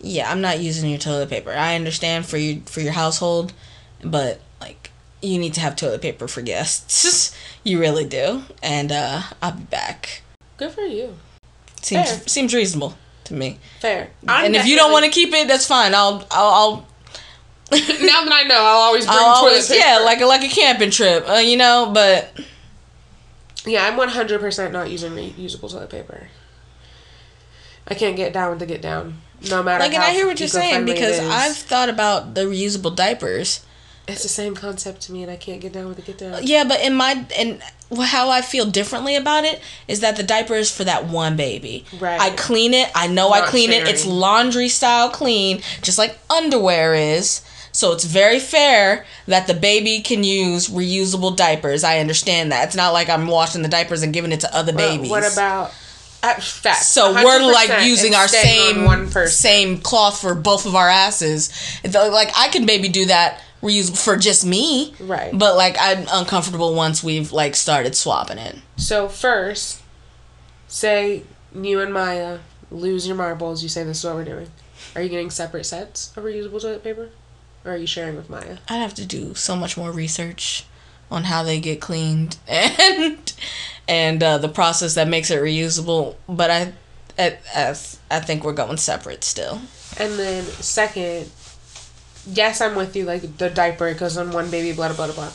yeah, 0.00 0.30
I'm 0.30 0.40
not 0.40 0.60
using 0.60 0.88
your 0.88 1.00
toilet 1.00 1.28
paper. 1.30 1.50
I 1.50 1.74
understand 1.74 2.26
for 2.26 2.36
your 2.36 2.62
for 2.66 2.80
your 2.80 2.92
household, 2.92 3.52
but 4.04 4.40
like 4.60 4.90
you 5.20 5.38
need 5.38 5.54
to 5.54 5.60
have 5.60 5.74
toilet 5.74 6.00
paper 6.00 6.28
for 6.28 6.42
guests. 6.42 7.34
you 7.64 7.80
really 7.80 8.04
do. 8.04 8.42
And 8.62 8.92
uh 8.92 9.22
I'll 9.42 9.52
be 9.52 9.64
back. 9.64 10.22
Good 10.58 10.70
for 10.70 10.82
you. 10.82 11.16
Seems 11.82 12.10
Fair. 12.10 12.28
seems 12.28 12.54
reasonable 12.54 12.96
to 13.24 13.34
me. 13.34 13.58
Fair. 13.80 14.10
and 14.28 14.54
if 14.54 14.64
you 14.66 14.76
don't 14.76 14.92
want 14.92 15.04
to 15.06 15.10
keep 15.10 15.32
it, 15.34 15.48
that's 15.48 15.66
fine. 15.66 15.92
I'll 15.92 16.24
I'll, 16.30 16.54
I'll 16.60 16.86
now 17.72 18.24
that 18.24 18.30
I 18.32 18.42
know, 18.46 18.56
I'll 18.56 18.82
always 18.82 19.06
bring 19.06 19.16
I'll 19.18 19.40
toilet 19.40 19.50
always 19.50 19.68
paper. 19.68 19.80
yeah, 19.80 19.98
like 19.98 20.20
a 20.20 20.26
like 20.26 20.42
a 20.42 20.48
camping 20.48 20.90
trip, 20.90 21.28
uh, 21.28 21.34
you 21.34 21.56
know. 21.56 21.90
But 21.92 22.32
Yeah, 23.66 23.86
I'm 23.86 23.98
100% 23.98 24.72
not 24.72 24.90
using 24.90 25.12
reusable 25.12 25.70
toilet 25.70 25.90
paper. 25.90 26.28
I 27.86 27.94
can't 27.94 28.16
get 28.16 28.32
down 28.32 28.50
with 28.50 28.58
the 28.60 28.66
get 28.66 28.82
down. 28.82 29.20
No 29.50 29.62
matter 29.62 29.84
like, 29.84 29.92
and 29.92 30.02
I 30.02 30.12
hear 30.12 30.26
what 30.26 30.40
you're 30.40 30.48
saying 30.48 30.84
because. 30.84 31.18
I've 31.18 31.56
thought 31.56 31.88
about 31.88 32.34
the 32.34 32.42
reusable 32.42 32.94
diapers. 32.94 33.64
It's 34.06 34.22
the 34.22 34.28
same 34.28 34.54
concept 34.54 35.00
to 35.02 35.12
me, 35.12 35.22
and 35.22 35.30
I 35.30 35.36
can't 35.36 35.62
get 35.62 35.72
down 35.72 35.86
with 35.88 35.96
the 35.96 36.02
get 36.02 36.18
down. 36.18 36.40
Yeah, 36.42 36.64
but 36.64 36.82
in 36.82 36.94
my 36.94 37.24
and 37.38 37.62
how 38.02 38.28
I 38.28 38.42
feel 38.42 38.66
differently 38.66 39.16
about 39.16 39.44
it 39.44 39.62
is 39.88 40.00
that 40.00 40.16
the 40.16 40.22
diaper 40.22 40.54
is 40.54 40.70
for 40.74 40.84
that 40.84 41.06
one 41.06 41.36
baby. 41.36 41.84
Right. 41.98 42.20
I 42.20 42.30
clean 42.30 42.74
it. 42.74 42.90
I 42.94 43.06
know 43.06 43.30
I 43.30 43.40
Not 43.40 43.48
clean 43.48 43.70
it. 43.70 43.88
It's 43.88 44.04
laundry 44.04 44.68
style 44.68 45.08
clean, 45.08 45.62
just 45.82 45.98
like 45.98 46.18
underwear 46.30 46.94
is. 46.94 47.42
So 47.74 47.90
it's 47.90 48.04
very 48.04 48.38
fair 48.38 49.04
that 49.26 49.48
the 49.48 49.52
baby 49.52 50.00
can 50.00 50.22
use 50.22 50.68
reusable 50.68 51.36
diapers. 51.36 51.82
I 51.82 51.98
understand 51.98 52.52
that. 52.52 52.68
It's 52.68 52.76
not 52.76 52.92
like 52.92 53.08
I'm 53.08 53.26
washing 53.26 53.62
the 53.62 53.68
diapers 53.68 54.02
and 54.04 54.14
giving 54.14 54.30
it 54.30 54.40
to 54.40 54.56
other 54.56 54.72
But 54.72 54.78
babies. 54.78 55.10
What 55.10 55.30
about 55.30 55.74
uh, 56.22 56.34
facts? 56.34 56.86
so 56.86 57.12
we're 57.12 57.52
like 57.52 57.84
using 57.84 58.14
our 58.14 58.28
same 58.28 58.86
on 58.86 59.08
one 59.10 59.26
same 59.26 59.78
cloth 59.78 60.20
for 60.20 60.36
both 60.36 60.66
of 60.66 60.76
our 60.76 60.88
asses. 60.88 61.50
Like 61.84 62.30
I 62.36 62.46
can 62.48 62.64
maybe 62.64 62.88
do 62.88 63.06
that 63.06 63.40
reusable 63.60 64.02
for 64.02 64.16
just 64.16 64.46
me, 64.46 64.94
Right. 65.00 65.36
But 65.36 65.56
like 65.56 65.76
I'm 65.80 66.06
uncomfortable 66.12 66.74
once 66.76 67.02
we've 67.02 67.32
like 67.32 67.56
started 67.56 67.96
swapping 67.96 68.38
it. 68.38 68.56
So 68.76 69.08
first, 69.08 69.82
say 70.68 71.24
you 71.52 71.80
and 71.80 71.92
Maya 71.92 72.38
lose 72.70 73.04
your 73.06 73.16
marbles. 73.16 73.64
You 73.64 73.68
say 73.68 73.82
this 73.82 73.98
is 73.98 74.04
what 74.04 74.14
we're 74.14 74.24
doing. 74.24 74.48
Are 74.94 75.02
you 75.02 75.08
getting 75.08 75.30
separate 75.30 75.64
sets 75.64 76.16
of 76.16 76.22
reusable 76.22 76.60
toilet 76.60 76.84
paper, 76.84 77.08
or 77.64 77.72
are 77.72 77.76
you 77.76 77.86
sharing 77.86 78.16
with 78.16 78.28
Maya? 78.28 78.58
I'd 78.68 78.76
have 78.76 78.94
to 78.94 79.06
do 79.06 79.34
so 79.34 79.56
much 79.56 79.76
more 79.76 79.90
research 79.90 80.66
on 81.10 81.24
how 81.24 81.42
they 81.42 81.60
get 81.60 81.80
cleaned 81.80 82.36
and 82.48 83.32
and 83.86 84.22
uh, 84.22 84.38
the 84.38 84.48
process 84.48 84.94
that 84.94 85.08
makes 85.08 85.30
it 85.30 85.40
reusable. 85.40 86.16
But 86.28 86.50
I, 86.50 86.72
I, 87.18 87.38
I, 87.54 87.74
I 88.10 88.20
think 88.20 88.44
we're 88.44 88.52
going 88.52 88.76
separate 88.76 89.24
still. 89.24 89.60
And 89.98 90.18
then 90.18 90.44
second, 90.44 91.30
yes, 92.26 92.60
I'm 92.60 92.74
with 92.74 92.96
you. 92.96 93.04
Like 93.04 93.38
the 93.38 93.50
diaper 93.50 93.92
goes 93.94 94.16
on 94.16 94.32
one 94.32 94.50
baby, 94.50 94.72
blah 94.72 94.92
blah 94.92 95.06
blah 95.06 95.14
blah. 95.14 95.32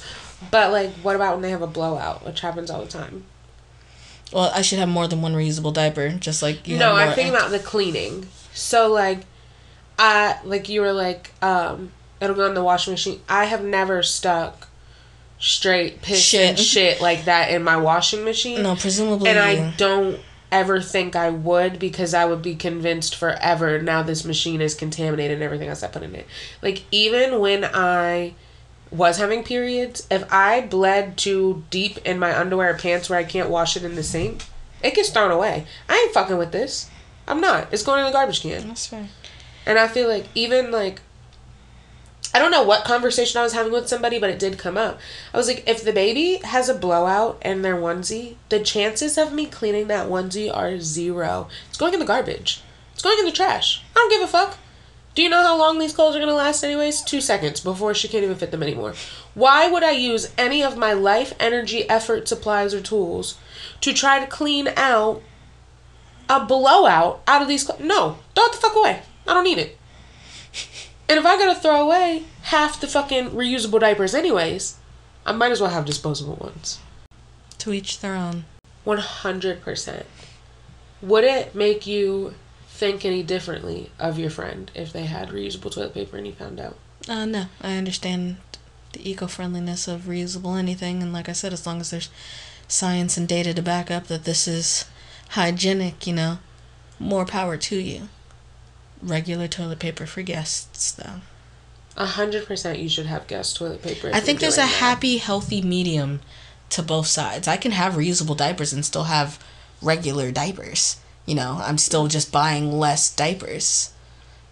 But 0.52 0.72
like, 0.72 0.92
what 1.02 1.15
about 1.15 1.34
when 1.34 1.42
they 1.42 1.52
have 1.52 1.62
a 1.62 1.68
blowout, 1.68 2.26
which 2.26 2.42
happens 2.42 2.70
all 2.70 2.84
the 2.84 2.89
time? 2.89 3.26
Well, 4.32 4.52
I 4.54 4.62
should 4.62 4.80
have 4.80 4.89
more 4.89 5.08
than 5.08 5.22
one 5.22 5.34
reusable 5.34 5.74
diaper, 5.74 6.10
just 6.10 6.42
like 6.42 6.68
you. 6.68 6.78
no, 6.78 6.96
I'm 6.96 7.13
thinking 7.13 7.34
about 7.34 7.52
the 7.52 7.60
cleaning. 7.60 8.28
So 8.54 8.92
like, 8.92 9.26
I 9.98 10.39
like 10.44 10.70
you 10.70 10.82
were 10.82 10.94
like, 10.94 11.32
um, 11.42 11.92
it'll 12.21 12.36
go 12.36 12.45
in 12.45 12.53
the 12.53 12.63
washing 12.63 12.93
machine. 12.93 13.21
I 13.27 13.45
have 13.45 13.63
never 13.63 14.03
stuck 14.03 14.67
straight 15.39 16.01
piss 16.01 16.19
Shit. 16.21 16.49
and 16.49 16.60
shit 16.60 17.01
like 17.01 17.25
that 17.25 17.51
in 17.51 17.63
my 17.63 17.77
washing 17.77 18.23
machine. 18.23 18.63
No, 18.63 18.75
presumably. 18.75 19.29
and. 19.29 19.39
I 19.39 19.71
don't 19.77 20.19
ever 20.51 20.82
think 20.82 21.15
I 21.15 21.29
would 21.29 21.77
because 21.79 22.13
I 22.13 22.25
would 22.25 22.41
be 22.41 22.55
convinced 22.55 23.15
forever 23.15 23.79
now 23.82 24.01
this 24.01 24.25
machine 24.25 24.62
is 24.62 24.73
contaminated 24.73 25.36
and 25.36 25.43
everything 25.43 25.69
else 25.69 25.84
I 25.84 25.88
put 25.88 26.03
in 26.03 26.15
it. 26.15 26.25
Like 26.62 26.84
even 26.91 27.39
when 27.39 27.63
I 27.65 28.34
was 28.91 29.17
having 29.17 29.43
periods, 29.43 30.08
if 30.10 30.25
I 30.34 30.62
bled 30.62 31.17
too 31.17 31.63
deep 31.69 31.99
in 31.99 32.17
my 32.17 32.38
underwear 32.38 32.71
or 32.71 32.77
pants 32.77 33.10
where 33.10 33.19
I 33.19 33.23
can't 33.23 33.49
wash 33.49 33.77
it 33.77 33.84
in 33.84 33.95
the 33.95 34.03
sink, 34.03 34.43
it 34.82 34.95
gets 34.95 35.10
thrown 35.10 35.29
away. 35.32 35.65
I 35.88 35.95
ain't 35.97 36.13
fucking 36.13 36.38
with 36.38 36.51
this. 36.51 36.89
I'm 37.27 37.39
not. 37.39 37.67
It's 37.71 37.84
going 37.84 37.99
in 37.99 38.08
the 38.08 38.12
garbage 38.12 38.41
can. 38.41 38.67
That's 38.67 38.88
fair. 38.88 39.08
And 39.67 39.77
I 39.77 39.88
feel 39.88 40.10
like 40.10 40.25
even 40.34 40.71
like 40.71 41.01
I 42.34 42.39
don't 42.39 42.52
know 42.52 42.63
what 42.63 42.86
conversation 42.86 43.39
I 43.39 43.44
was 43.44 43.54
having 43.54 43.72
with 43.72 43.88
somebody, 43.88 44.20
but 44.20 44.30
it 44.30 44.38
did 44.38 44.60
come 44.60 44.78
up. 44.78 45.00
I 45.34 45.38
was 45.38 45.48
like, 45.48 45.63
if 45.68 45.84
the 45.84 45.94
baby 45.94 46.36
has 46.44 46.70
a 46.70 46.76
blowout 46.76 47.42
in 47.44 47.63
their 47.63 47.76
onesie, 47.76 48.36
the 48.50 48.60
chances 48.60 49.18
of 49.18 49.34
me 49.34 49.48
cleaning 49.48 49.88
that 49.88 50.08
onesie 50.08 50.56
are 50.56 50.80
zero. 50.80 51.48
It's 51.70 51.78
going 51.78 51.94
in 51.94 52.00
the 52.00 52.06
garbage. 52.06 52.62
It's 52.94 53.02
going 53.02 53.18
in 53.18 53.26
the 53.26 53.32
trash. 53.32 53.84
I 53.96 53.96
don't 53.96 54.12
give 54.12 54.22
a 54.22 54.28
fuck. 54.28 54.58
Do 55.15 55.24
you 55.24 55.30
know 55.30 55.42
how 55.42 55.58
long 55.58 55.80
these 55.80 55.94
clothes 55.94 56.15
are 56.15 56.20
gonna 56.20 56.34
last 56.34 56.63
anyways? 56.63 57.02
Two 57.02 57.20
seconds 57.20 57.62
before 57.62 57.96
she 57.96 58.08
can't 58.08 58.24
even 58.24 58.36
fit 58.36 58.52
them 58.52 58.62
anymore. 58.62 58.94
Why 59.34 59.68
would 59.68 59.84
I 59.84 59.92
use 59.92 60.32
any 60.38 60.63
of 60.63 60.78
my 60.78 60.94
life, 60.94 61.34
energy, 61.39 61.89
effort, 61.89 62.28
supplies, 62.28 62.76
or 62.76 62.82
tools 62.82 63.38
to 63.82 63.92
try 63.92 64.20
to 64.20 64.28
clean 64.28 64.70
out 64.78 65.24
a 66.30 66.46
blowout 66.46 67.24
out 67.28 67.42
of 67.42 67.48
these 67.48 67.63
clothes? 67.63 67.82
No, 67.82 68.20
throw 68.36 68.46
it 68.46 68.52
the 68.52 68.58
fuck 68.60 68.76
away. 68.76 69.02
I 69.28 69.34
don't 69.34 69.44
need 69.44 69.58
it. 69.58 69.79
And 71.10 71.17
if 71.17 71.26
I 71.26 71.38
gotta 71.38 71.60
throw 71.60 71.82
away 71.82 72.26
half 72.43 72.80
the 72.80 72.88
fucking 72.88 73.32
reusable 73.32 73.80
diapers 73.80 74.13
anyways, 74.13 74.78
I 75.26 75.32
might 75.32 75.52
as 75.52 75.60
well 75.60 75.72
have 75.72 75.86
disposable 75.86 76.36
ones. 76.36 76.80
To 77.58 77.74
each 77.74 78.00
their 78.00 78.15
own. 78.15 78.45
100%. 78.86 80.04
Would 81.02 81.24
it 81.24 81.56
make 81.56 81.88
you 81.88 82.36
think 82.67 83.04
any 83.04 83.24
differently 83.24 83.91
of 83.98 84.19
your 84.19 84.30
friend 84.30 84.69
if 84.76 84.93
they 84.93 85.06
had 85.06 85.30
reusable 85.30 85.74
toilet 85.74 85.95
paper 85.95 86.15
and 86.15 86.28
you 86.28 86.34
found 86.34 86.60
out? 86.60 86.78
Uh, 87.08 87.26
no, 87.26 87.45
I 87.60 87.76
understand 87.76 88.38
the 88.93 89.10
eco 89.10 89.26
friendliness 89.26 89.88
of 89.88 90.02
reusable 90.02 90.58
anything, 90.58 91.02
and 91.02 91.12
like 91.12 91.28
I 91.28 91.34
said, 91.34 91.54
as 91.54 91.65
long 91.65 91.82
as 91.82 91.89
there's 91.89 92.10
science 92.67 93.17
and 93.17 93.28
data 93.28 93.54
to 93.54 93.62
back 93.63 93.89
up 93.89 94.08
that 94.08 94.26
this 94.26 94.48
is 94.48 94.86
hygienic, 95.30 96.06
you 96.06 96.13
know, 96.13 96.38
more 97.00 97.26
power 97.26 97.58
to 97.58 97.76
you. 97.78 98.10
Regular 99.01 99.47
toilet 99.47 99.79
paper 99.79 100.05
for 100.05 100.21
guests, 100.21 100.91
though. 100.91 101.21
A 101.95 102.05
hundred 102.05 102.45
percent, 102.45 102.79
you 102.79 102.89
should 102.89 103.05
have 103.05 103.27
guest 103.27 103.57
toilet 103.57 103.81
paper. 103.81 104.12
I 104.13 104.19
think 104.19 104.39
there's 104.39 104.57
a 104.57 104.62
that. 104.62 104.79
happy, 104.79 105.17
healthy 105.17 105.62
medium 105.62 106.21
to 106.69 106.83
both 106.83 107.07
sides. 107.07 107.47
I 107.47 107.57
can 107.57 107.71
have 107.71 107.93
reusable 107.93 108.38
diapers 108.38 108.73
and 108.73 108.85
still 108.85 109.05
have 109.05 109.43
regular 109.81 110.31
diapers. 110.31 110.97
You 111.25 111.35
know, 111.35 111.59
I'm 111.62 111.77
still 111.77 112.07
just 112.07 112.31
buying 112.31 112.71
less 112.71 113.13
diapers. 113.13 113.91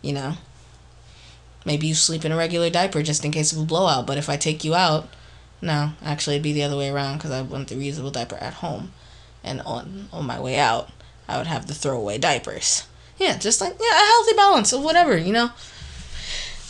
You 0.01 0.13
know, 0.13 0.33
maybe 1.65 1.87
you 1.87 1.95
sleep 1.95 2.25
in 2.25 2.31
a 2.31 2.37
regular 2.37 2.69
diaper 2.69 3.01
just 3.03 3.25
in 3.25 3.31
case 3.31 3.51
of 3.51 3.59
a 3.59 3.65
blowout. 3.65 4.07
But 4.07 4.17
if 4.17 4.29
I 4.29 4.37
take 4.37 4.63
you 4.63 4.75
out, 4.75 5.09
no, 5.61 5.91
actually, 6.03 6.35
it'd 6.35 6.43
be 6.43 6.53
the 6.53 6.63
other 6.63 6.77
way 6.77 6.89
around 6.89 7.17
because 7.17 7.31
I 7.31 7.41
want 7.41 7.67
the 7.67 7.75
reusable 7.75 8.11
diaper 8.11 8.35
at 8.35 8.55
home, 8.55 8.93
and 9.43 9.61
on 9.61 10.09
on 10.11 10.25
my 10.25 10.39
way 10.39 10.57
out, 10.57 10.89
I 11.27 11.37
would 11.37 11.47
have 11.47 11.67
the 11.67 11.73
throwaway 11.73 12.17
diapers. 12.17 12.83
Yeah, 13.17 13.37
just 13.37 13.61
like 13.61 13.73
yeah, 13.79 14.03
a 14.03 14.05
healthy 14.05 14.35
balance 14.35 14.73
of 14.73 14.83
whatever. 14.83 15.17
You 15.17 15.33
know. 15.33 15.49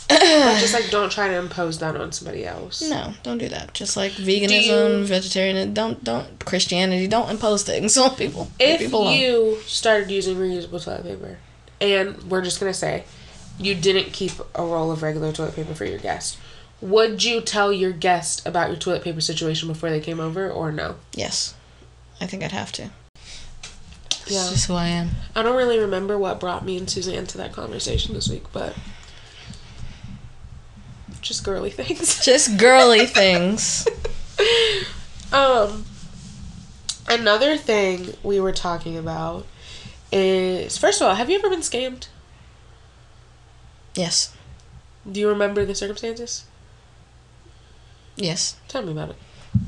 But 0.08 0.20
just 0.60 0.72
like 0.72 0.88
don't 0.90 1.12
try 1.12 1.28
to 1.28 1.34
impose 1.38 1.78
that 1.80 1.94
on 1.94 2.12
somebody 2.12 2.46
else. 2.46 2.80
No, 2.80 3.12
don't 3.22 3.36
do 3.36 3.48
that. 3.48 3.74
Just 3.74 3.94
like 3.96 4.12
veganism, 4.12 5.00
you- 5.00 5.04
vegetarian, 5.06 5.74
don't 5.74 6.02
don't 6.02 6.44
Christianity, 6.44 7.06
don't 7.06 7.30
impose 7.30 7.62
things 7.62 7.96
on 7.98 8.16
people. 8.16 8.50
If 8.58 8.80
people 8.80 9.12
you 9.12 9.58
started 9.66 10.10
using 10.10 10.36
reusable 10.36 10.82
toilet 10.82 11.02
paper, 11.02 11.38
and 11.80 12.22
we're 12.24 12.42
just 12.42 12.58
gonna 12.58 12.72
say 12.72 13.04
you 13.58 13.74
didn't 13.74 14.12
keep 14.12 14.32
a 14.54 14.64
roll 14.64 14.90
of 14.90 15.02
regular 15.02 15.30
toilet 15.32 15.54
paper 15.54 15.74
for 15.74 15.84
your 15.84 15.98
guest, 15.98 16.38
would 16.80 17.22
you 17.22 17.42
tell 17.42 17.70
your 17.70 17.92
guest 17.92 18.46
about 18.46 18.68
your 18.70 18.78
toilet 18.78 19.02
paper 19.02 19.20
situation 19.20 19.68
before 19.68 19.90
they 19.90 20.00
came 20.00 20.20
over, 20.20 20.50
or 20.50 20.72
no? 20.72 20.96
yes, 21.12 21.54
I 22.18 22.26
think 22.26 22.42
I'd 22.42 22.52
have 22.52 22.72
to. 22.72 22.90
Yeah. 24.30 24.40
It's 24.42 24.50
just 24.50 24.66
who 24.66 24.74
I 24.74 24.88
am. 24.88 25.10
I 25.34 25.42
don't 25.42 25.56
really 25.56 25.78
remember 25.78 26.18
what 26.18 26.38
brought 26.40 26.64
me 26.64 26.76
and 26.78 26.88
Suzanne 26.88 27.26
to 27.28 27.38
that 27.38 27.52
conversation 27.52 28.14
this 28.14 28.28
week, 28.28 28.44
but 28.52 28.74
just 31.20 31.44
girly 31.44 31.70
things. 31.80 32.24
Just 32.24 32.56
girly 32.58 33.06
things. 33.06 33.86
Um, 35.30 35.84
another 37.06 37.58
thing 37.58 38.14
we 38.22 38.40
were 38.40 38.52
talking 38.52 38.96
about 38.96 39.44
is 40.10 40.78
first 40.78 41.02
of 41.02 41.06
all, 41.08 41.16
have 41.16 41.28
you 41.28 41.36
ever 41.38 41.50
been 41.50 41.60
scammed? 41.60 42.08
Yes, 43.94 44.34
Do 45.10 45.20
you 45.20 45.28
remember 45.28 45.66
the 45.66 45.74
circumstances? 45.74 46.44
yes. 48.16 48.56
Tell 48.68 48.80
me 48.82 48.92
about 48.92 49.10
it. 49.10 49.16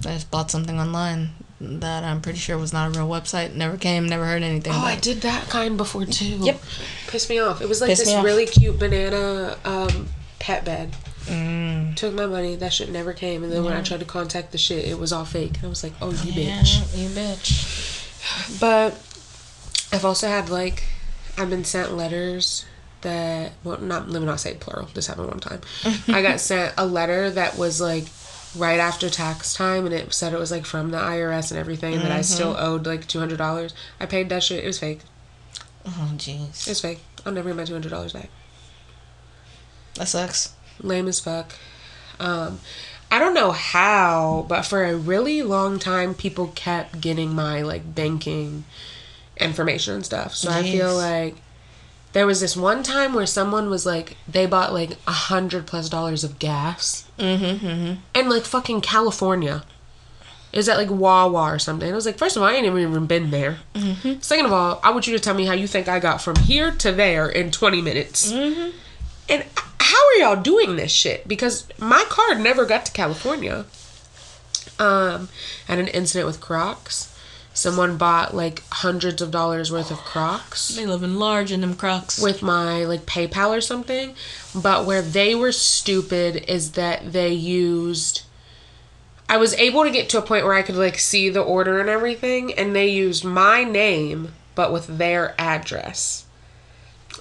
I 0.06 0.14
just 0.14 0.30
bought 0.30 0.50
something 0.50 0.80
online 0.80 1.32
that 1.60 2.04
I'm 2.04 2.20
pretty 2.22 2.38
sure 2.38 2.56
was 2.56 2.72
not 2.72 2.94
a 2.94 2.98
real 2.98 3.08
website. 3.08 3.54
Never 3.54 3.76
came. 3.76 4.06
Never 4.08 4.24
heard 4.24 4.42
anything. 4.42 4.72
Oh, 4.72 4.84
I 4.84 4.94
it. 4.94 5.02
did 5.02 5.20
that 5.22 5.48
kind 5.48 5.76
before 5.76 6.06
too. 6.06 6.24
Yep. 6.40 6.60
Pissed 7.08 7.28
me 7.28 7.38
off. 7.38 7.60
It 7.60 7.68
was 7.68 7.80
like 7.80 7.88
Pissed 7.90 8.06
this 8.06 8.24
really 8.24 8.46
cute 8.46 8.78
banana 8.78 9.56
um, 9.64 10.08
pet 10.38 10.64
bed. 10.64 10.94
Mm. 11.26 11.94
Took 11.96 12.14
my 12.14 12.26
money. 12.26 12.56
That 12.56 12.72
shit 12.72 12.90
never 12.90 13.12
came. 13.12 13.44
And 13.44 13.52
then 13.52 13.62
when 13.62 13.74
I 13.74 13.82
tried 13.82 14.00
to 14.00 14.06
contact 14.06 14.52
the 14.52 14.58
shit, 14.58 14.86
it 14.86 14.98
was 14.98 15.12
all 15.12 15.24
fake. 15.26 15.56
And 15.56 15.66
I 15.66 15.68
was 15.68 15.82
like, 15.84 15.92
oh, 16.00 16.10
you 16.10 16.32
Yeah, 16.32 16.60
bitch. 16.62 16.98
you 16.98 17.08
bitch. 17.10 18.58
But 18.60 18.92
I've 19.94 20.04
also 20.04 20.28
had 20.28 20.48
like 20.48 20.84
I've 21.36 21.50
been 21.50 21.64
sent 21.64 21.92
letters 21.94 22.64
that 23.02 23.52
well 23.64 23.78
not 23.80 24.08
let 24.08 24.20
me 24.20 24.26
not 24.26 24.40
say 24.40 24.54
plural. 24.54 24.88
This 24.94 25.06
happened 25.08 25.28
one 25.28 25.40
time. 25.40 25.60
I 26.08 26.22
got 26.22 26.40
sent 26.40 26.74
a 26.78 26.86
letter 26.86 27.30
that 27.30 27.56
was 27.58 27.80
like 27.80 28.04
right 28.56 28.80
after 28.80 29.08
tax 29.08 29.54
time 29.54 29.86
and 29.86 29.94
it 29.94 30.12
said 30.12 30.32
it 30.32 30.38
was 30.38 30.50
like 30.50 30.66
from 30.66 30.90
the 30.90 30.98
IRS 30.98 31.50
and 31.50 31.58
everything 31.60 31.98
that 32.00 32.10
I 32.10 32.20
still 32.22 32.56
owed 32.58 32.86
like 32.86 33.06
two 33.06 33.18
hundred 33.18 33.38
dollars. 33.38 33.74
I 34.00 34.06
paid 34.06 34.28
that 34.30 34.42
shit. 34.42 34.64
It 34.64 34.66
was 34.66 34.78
fake. 34.78 35.00
Oh 35.86 36.12
jeez, 36.16 36.68
It's 36.68 36.80
fake. 36.80 37.00
I'll 37.24 37.32
never 37.32 37.48
get 37.50 37.56
my 37.56 37.64
two 37.64 37.72
hundred 37.74 37.90
dollars 37.90 38.12
back. 38.12 38.28
that 39.94 40.08
sucks. 40.08 40.54
Lame 40.80 41.08
as 41.08 41.20
fuck. 41.20 41.52
Um 42.18 42.60
I 43.12 43.18
don't 43.18 43.34
know 43.34 43.50
how, 43.50 44.46
but 44.48 44.62
for 44.62 44.84
a 44.84 44.94
really 44.96 45.42
long 45.42 45.78
time 45.78 46.14
people 46.14 46.48
kept 46.54 47.00
getting 47.00 47.34
my 47.34 47.62
like 47.62 47.94
banking 47.94 48.64
information 49.36 49.94
and 49.94 50.04
stuff. 50.04 50.34
So 50.34 50.50
I 50.50 50.62
feel 50.62 50.94
like 50.94 51.36
there 52.12 52.26
was 52.26 52.40
this 52.40 52.56
one 52.56 52.82
time 52.82 53.14
where 53.14 53.26
someone 53.26 53.70
was 53.70 53.86
like 53.86 54.16
they 54.28 54.46
bought 54.46 54.72
like 54.72 54.92
a 55.06 55.12
hundred 55.12 55.66
plus 55.66 55.88
dollars 55.88 56.24
of 56.24 56.38
gas 56.38 57.06
Mm-hmm. 57.18 57.66
Mm-hmm. 57.66 57.94
in 58.18 58.28
like 58.28 58.42
fucking 58.44 58.80
California. 58.80 59.62
Is 60.52 60.66
that 60.66 60.78
like 60.78 60.90
Wawa 60.90 61.52
or 61.54 61.58
something? 61.60 61.90
I 61.92 61.94
was 61.94 62.06
like, 62.06 62.18
first 62.18 62.36
of 62.36 62.42
all, 62.42 62.48
I 62.48 62.54
ain't 62.54 62.66
even 62.66 63.06
been 63.06 63.30
there. 63.30 63.58
Mm-hmm. 63.74 64.20
Second 64.20 64.46
of 64.46 64.52
all, 64.52 64.80
I 64.82 64.90
want 64.90 65.06
you 65.06 65.12
to 65.16 65.22
tell 65.22 65.34
me 65.34 65.44
how 65.46 65.52
you 65.52 65.66
think 65.68 65.86
I 65.86 66.00
got 66.00 66.20
from 66.22 66.34
here 66.36 66.72
to 66.72 66.90
there 66.90 67.28
in 67.28 67.50
20 67.52 67.80
minutes. 67.82 68.32
Mm-hmm. 68.32 68.76
And 69.28 69.44
how 69.78 69.96
are 70.08 70.14
y'all 70.14 70.42
doing 70.42 70.74
this 70.74 70.90
shit? 70.90 71.28
Because 71.28 71.68
my 71.78 72.04
card 72.08 72.40
never 72.40 72.64
got 72.64 72.86
to 72.86 72.92
California. 72.92 73.64
Um, 74.78 75.28
had 75.66 75.78
an 75.78 75.88
incident 75.88 76.26
with 76.26 76.40
Crocs. 76.40 77.14
Someone 77.52 77.96
bought 77.96 78.34
like 78.34 78.62
hundreds 78.70 79.20
of 79.20 79.30
dollars 79.30 79.72
worth 79.72 79.90
of 79.90 79.98
Crocs 79.98 80.68
They 80.68 80.86
live 80.86 81.02
in 81.02 81.18
large 81.18 81.50
in 81.50 81.60
them 81.60 81.74
Crocs. 81.74 82.18
with 82.20 82.42
my 82.42 82.84
like 82.84 83.06
PayPal 83.06 83.50
or 83.50 83.60
something. 83.60 84.14
But 84.54 84.86
where 84.86 85.02
they 85.02 85.34
were 85.34 85.52
stupid 85.52 86.44
is 86.48 86.72
that 86.72 87.12
they 87.12 87.32
used. 87.32 88.22
I 89.28 89.36
was 89.36 89.54
able 89.54 89.84
to 89.84 89.90
get 89.90 90.08
to 90.10 90.18
a 90.18 90.22
point 90.22 90.44
where 90.44 90.54
I 90.54 90.62
could 90.62 90.76
like 90.76 90.98
see 90.98 91.28
the 91.28 91.42
order 91.42 91.80
and 91.80 91.88
everything, 91.88 92.52
and 92.54 92.74
they 92.74 92.88
used 92.88 93.24
my 93.24 93.64
name 93.64 94.32
but 94.54 94.72
with 94.72 94.98
their 94.98 95.34
address, 95.38 96.26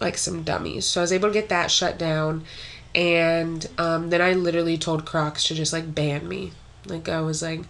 like 0.01 0.17
some 0.17 0.43
dummies. 0.43 0.85
So 0.85 1.01
I 1.01 1.03
was 1.03 1.13
able 1.13 1.29
to 1.29 1.33
get 1.33 1.49
that 1.49 1.71
shut 1.71 1.97
down, 1.97 2.43
and 2.95 3.67
um, 3.77 4.09
then 4.09 4.21
I 4.21 4.33
literally 4.33 4.77
told 4.77 5.05
Crocs 5.05 5.43
to 5.45 5.55
just 5.55 5.73
like 5.73 5.93
ban 5.93 6.27
me. 6.27 6.51
Like 6.85 7.07
I 7.07 7.21
was 7.21 7.41
like, 7.41 7.61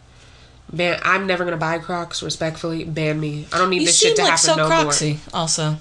ban. 0.73 0.99
I'm 1.03 1.27
never 1.27 1.43
gonna 1.45 1.57
buy 1.57 1.79
Crocs. 1.79 2.21
Respectfully, 2.23 2.83
ban 2.83 3.19
me. 3.19 3.47
I 3.53 3.57
don't 3.57 3.69
need 3.69 3.81
you 3.81 3.85
this 3.87 3.99
shit 3.99 4.15
to 4.17 4.23
like 4.23 4.31
happen 4.31 4.45
so 4.45 4.55
no. 4.55 5.17
Also, 5.33 5.71
more. 5.71 5.79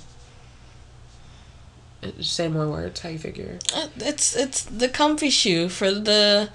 Say 2.21 2.49
more 2.49 2.69
words. 2.69 3.01
How 3.01 3.09
you 3.09 3.19
figure? 3.19 3.59
Uh, 3.75 3.89
it's 3.97 4.37
it's 4.37 4.63
the 4.63 4.89
comfy 4.89 5.31
shoe 5.31 5.69
for 5.69 5.91
the 5.93 6.51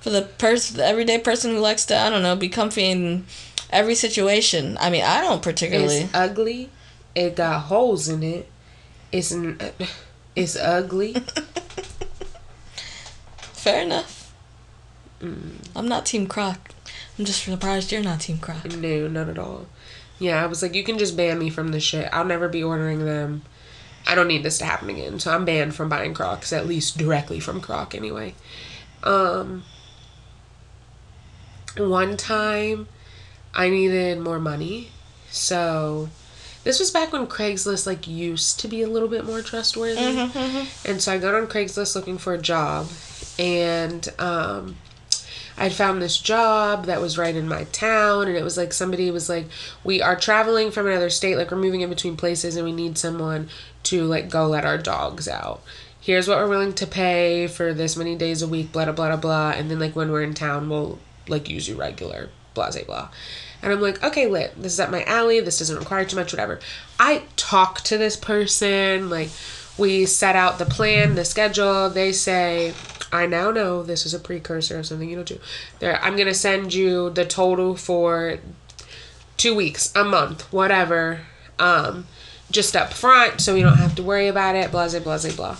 for 0.00 0.10
the 0.10 0.22
person, 0.22 0.76
the 0.76 0.86
everyday 0.86 1.18
person 1.18 1.50
who 1.52 1.58
likes 1.58 1.84
to 1.86 1.98
I 1.98 2.10
don't 2.10 2.22
know 2.22 2.36
be 2.36 2.48
comfy 2.48 2.90
in 2.90 3.26
every 3.70 3.94
situation. 3.94 4.76
I 4.80 4.90
mean, 4.90 5.02
I 5.04 5.20
don't 5.20 5.42
particularly. 5.42 6.02
It's 6.02 6.14
ugly. 6.14 6.70
It 7.14 7.36
got 7.36 7.62
holes 7.62 8.08
in 8.08 8.22
it. 8.22 8.48
It's 9.10 9.32
n- 9.32 9.58
it's 10.36 10.56
ugly. 10.56 11.14
Fair 13.36 13.82
enough. 13.82 14.32
I'm 15.22 15.88
not 15.88 16.04
Team 16.06 16.26
Croc. 16.26 16.73
I'm 17.18 17.24
just 17.24 17.44
surprised 17.44 17.92
you're 17.92 18.02
not 18.02 18.20
Team 18.20 18.38
Croc. 18.38 18.64
no, 18.76 19.08
not 19.08 19.28
at 19.28 19.38
all. 19.38 19.66
Yeah, 20.18 20.42
I 20.42 20.46
was 20.46 20.62
like, 20.62 20.74
you 20.74 20.84
can 20.84 20.98
just 20.98 21.16
ban 21.16 21.38
me 21.38 21.50
from 21.50 21.68
this 21.68 21.82
shit. 21.82 22.08
I'll 22.12 22.24
never 22.24 22.48
be 22.48 22.62
ordering 22.62 23.04
them. 23.04 23.42
I 24.06 24.14
don't 24.14 24.28
need 24.28 24.42
this 24.42 24.58
to 24.58 24.64
happen 24.64 24.90
again. 24.90 25.18
So 25.18 25.32
I'm 25.32 25.44
banned 25.44 25.74
from 25.74 25.88
buying 25.88 26.14
Crocs, 26.14 26.52
at 26.52 26.66
least 26.66 26.98
directly 26.98 27.40
from 27.40 27.60
Croc 27.60 27.94
anyway. 27.94 28.34
Um, 29.02 29.64
one 31.76 32.16
time, 32.16 32.86
I 33.54 33.70
needed 33.70 34.20
more 34.20 34.38
money, 34.38 34.90
so 35.30 36.08
this 36.64 36.78
was 36.80 36.90
back 36.90 37.12
when 37.12 37.26
Craigslist 37.26 37.86
like 37.86 38.06
used 38.06 38.60
to 38.60 38.68
be 38.68 38.82
a 38.82 38.88
little 38.88 39.08
bit 39.08 39.24
more 39.24 39.42
trustworthy. 39.42 40.00
And 40.86 41.00
so 41.02 41.12
I 41.12 41.18
got 41.18 41.34
on 41.34 41.46
Craigslist 41.46 41.94
looking 41.94 42.18
for 42.18 42.34
a 42.34 42.38
job, 42.38 42.88
and 43.38 44.06
um, 44.18 44.76
I'd 45.56 45.72
found 45.72 46.02
this 46.02 46.18
job 46.18 46.86
that 46.86 47.00
was 47.00 47.18
right 47.18 47.34
in 47.34 47.48
my 47.48 47.64
town, 47.64 48.28
and 48.28 48.36
it 48.36 48.42
was 48.42 48.56
like 48.56 48.72
somebody 48.72 49.10
was 49.10 49.28
like, 49.28 49.46
"We 49.84 50.02
are 50.02 50.16
traveling 50.16 50.70
from 50.70 50.86
another 50.86 51.10
state, 51.10 51.36
like 51.36 51.50
we're 51.50 51.56
moving 51.58 51.80
in 51.80 51.90
between 51.90 52.16
places, 52.16 52.56
and 52.56 52.64
we 52.64 52.72
need 52.72 52.98
someone 52.98 53.48
to 53.84 54.04
like 54.04 54.28
go 54.30 54.46
let 54.46 54.64
our 54.64 54.78
dogs 54.78 55.28
out. 55.28 55.62
Here's 56.00 56.28
what 56.28 56.38
we're 56.38 56.48
willing 56.48 56.74
to 56.74 56.86
pay 56.86 57.46
for 57.46 57.72
this 57.72 57.96
many 57.96 58.16
days 58.16 58.42
a 58.42 58.48
week, 58.48 58.72
blah 58.72 58.84
blah 58.86 58.92
blah 58.92 59.16
blah 59.16 59.50
and 59.50 59.70
then 59.70 59.78
like 59.78 59.96
when 59.96 60.10
we're 60.10 60.22
in 60.22 60.34
town, 60.34 60.68
we'll 60.68 60.98
like 61.28 61.48
use 61.48 61.68
you 61.68 61.76
regular, 61.76 62.30
blah 62.54 62.70
blah 62.70 62.84
blah." 62.84 63.08
And 63.64 63.72
I'm 63.72 63.80
like, 63.80 64.04
okay, 64.04 64.26
lit. 64.26 64.52
This 64.60 64.74
is 64.74 64.80
up 64.80 64.90
my 64.90 65.04
alley. 65.04 65.40
This 65.40 65.58
doesn't 65.58 65.78
require 65.78 66.04
too 66.04 66.16
much, 66.16 66.34
whatever. 66.34 66.60
I 67.00 67.22
talk 67.36 67.80
to 67.84 67.96
this 67.96 68.14
person. 68.14 69.08
Like, 69.08 69.30
we 69.78 70.04
set 70.04 70.36
out 70.36 70.58
the 70.58 70.66
plan, 70.66 71.14
the 71.14 71.24
schedule. 71.24 71.88
They 71.88 72.12
say, 72.12 72.74
I 73.14 73.26
now 73.26 73.52
know 73.52 73.82
this 73.82 74.04
is 74.06 74.12
a 74.12 74.18
precursor 74.18 74.80
of 74.80 74.86
something 74.86 75.08
you 75.08 75.14
don't 75.14 75.28
do. 75.28 75.38
There, 75.78 76.02
I'm 76.02 76.16
gonna 76.16 76.34
send 76.34 76.74
you 76.74 77.10
the 77.10 77.24
total 77.24 77.76
for 77.76 78.38
two 79.36 79.54
weeks, 79.54 79.94
a 79.94 80.02
month, 80.02 80.52
whatever. 80.52 81.20
Um, 81.58 82.08
just 82.50 82.74
up 82.74 82.92
front, 82.92 83.40
so 83.40 83.54
we 83.54 83.62
don't 83.62 83.78
have 83.78 83.94
to 83.94 84.02
worry 84.02 84.26
about 84.26 84.56
it. 84.56 84.72
Blah 84.72 84.88
blah 84.88 84.98
blah 84.98 85.18
blah. 85.36 85.56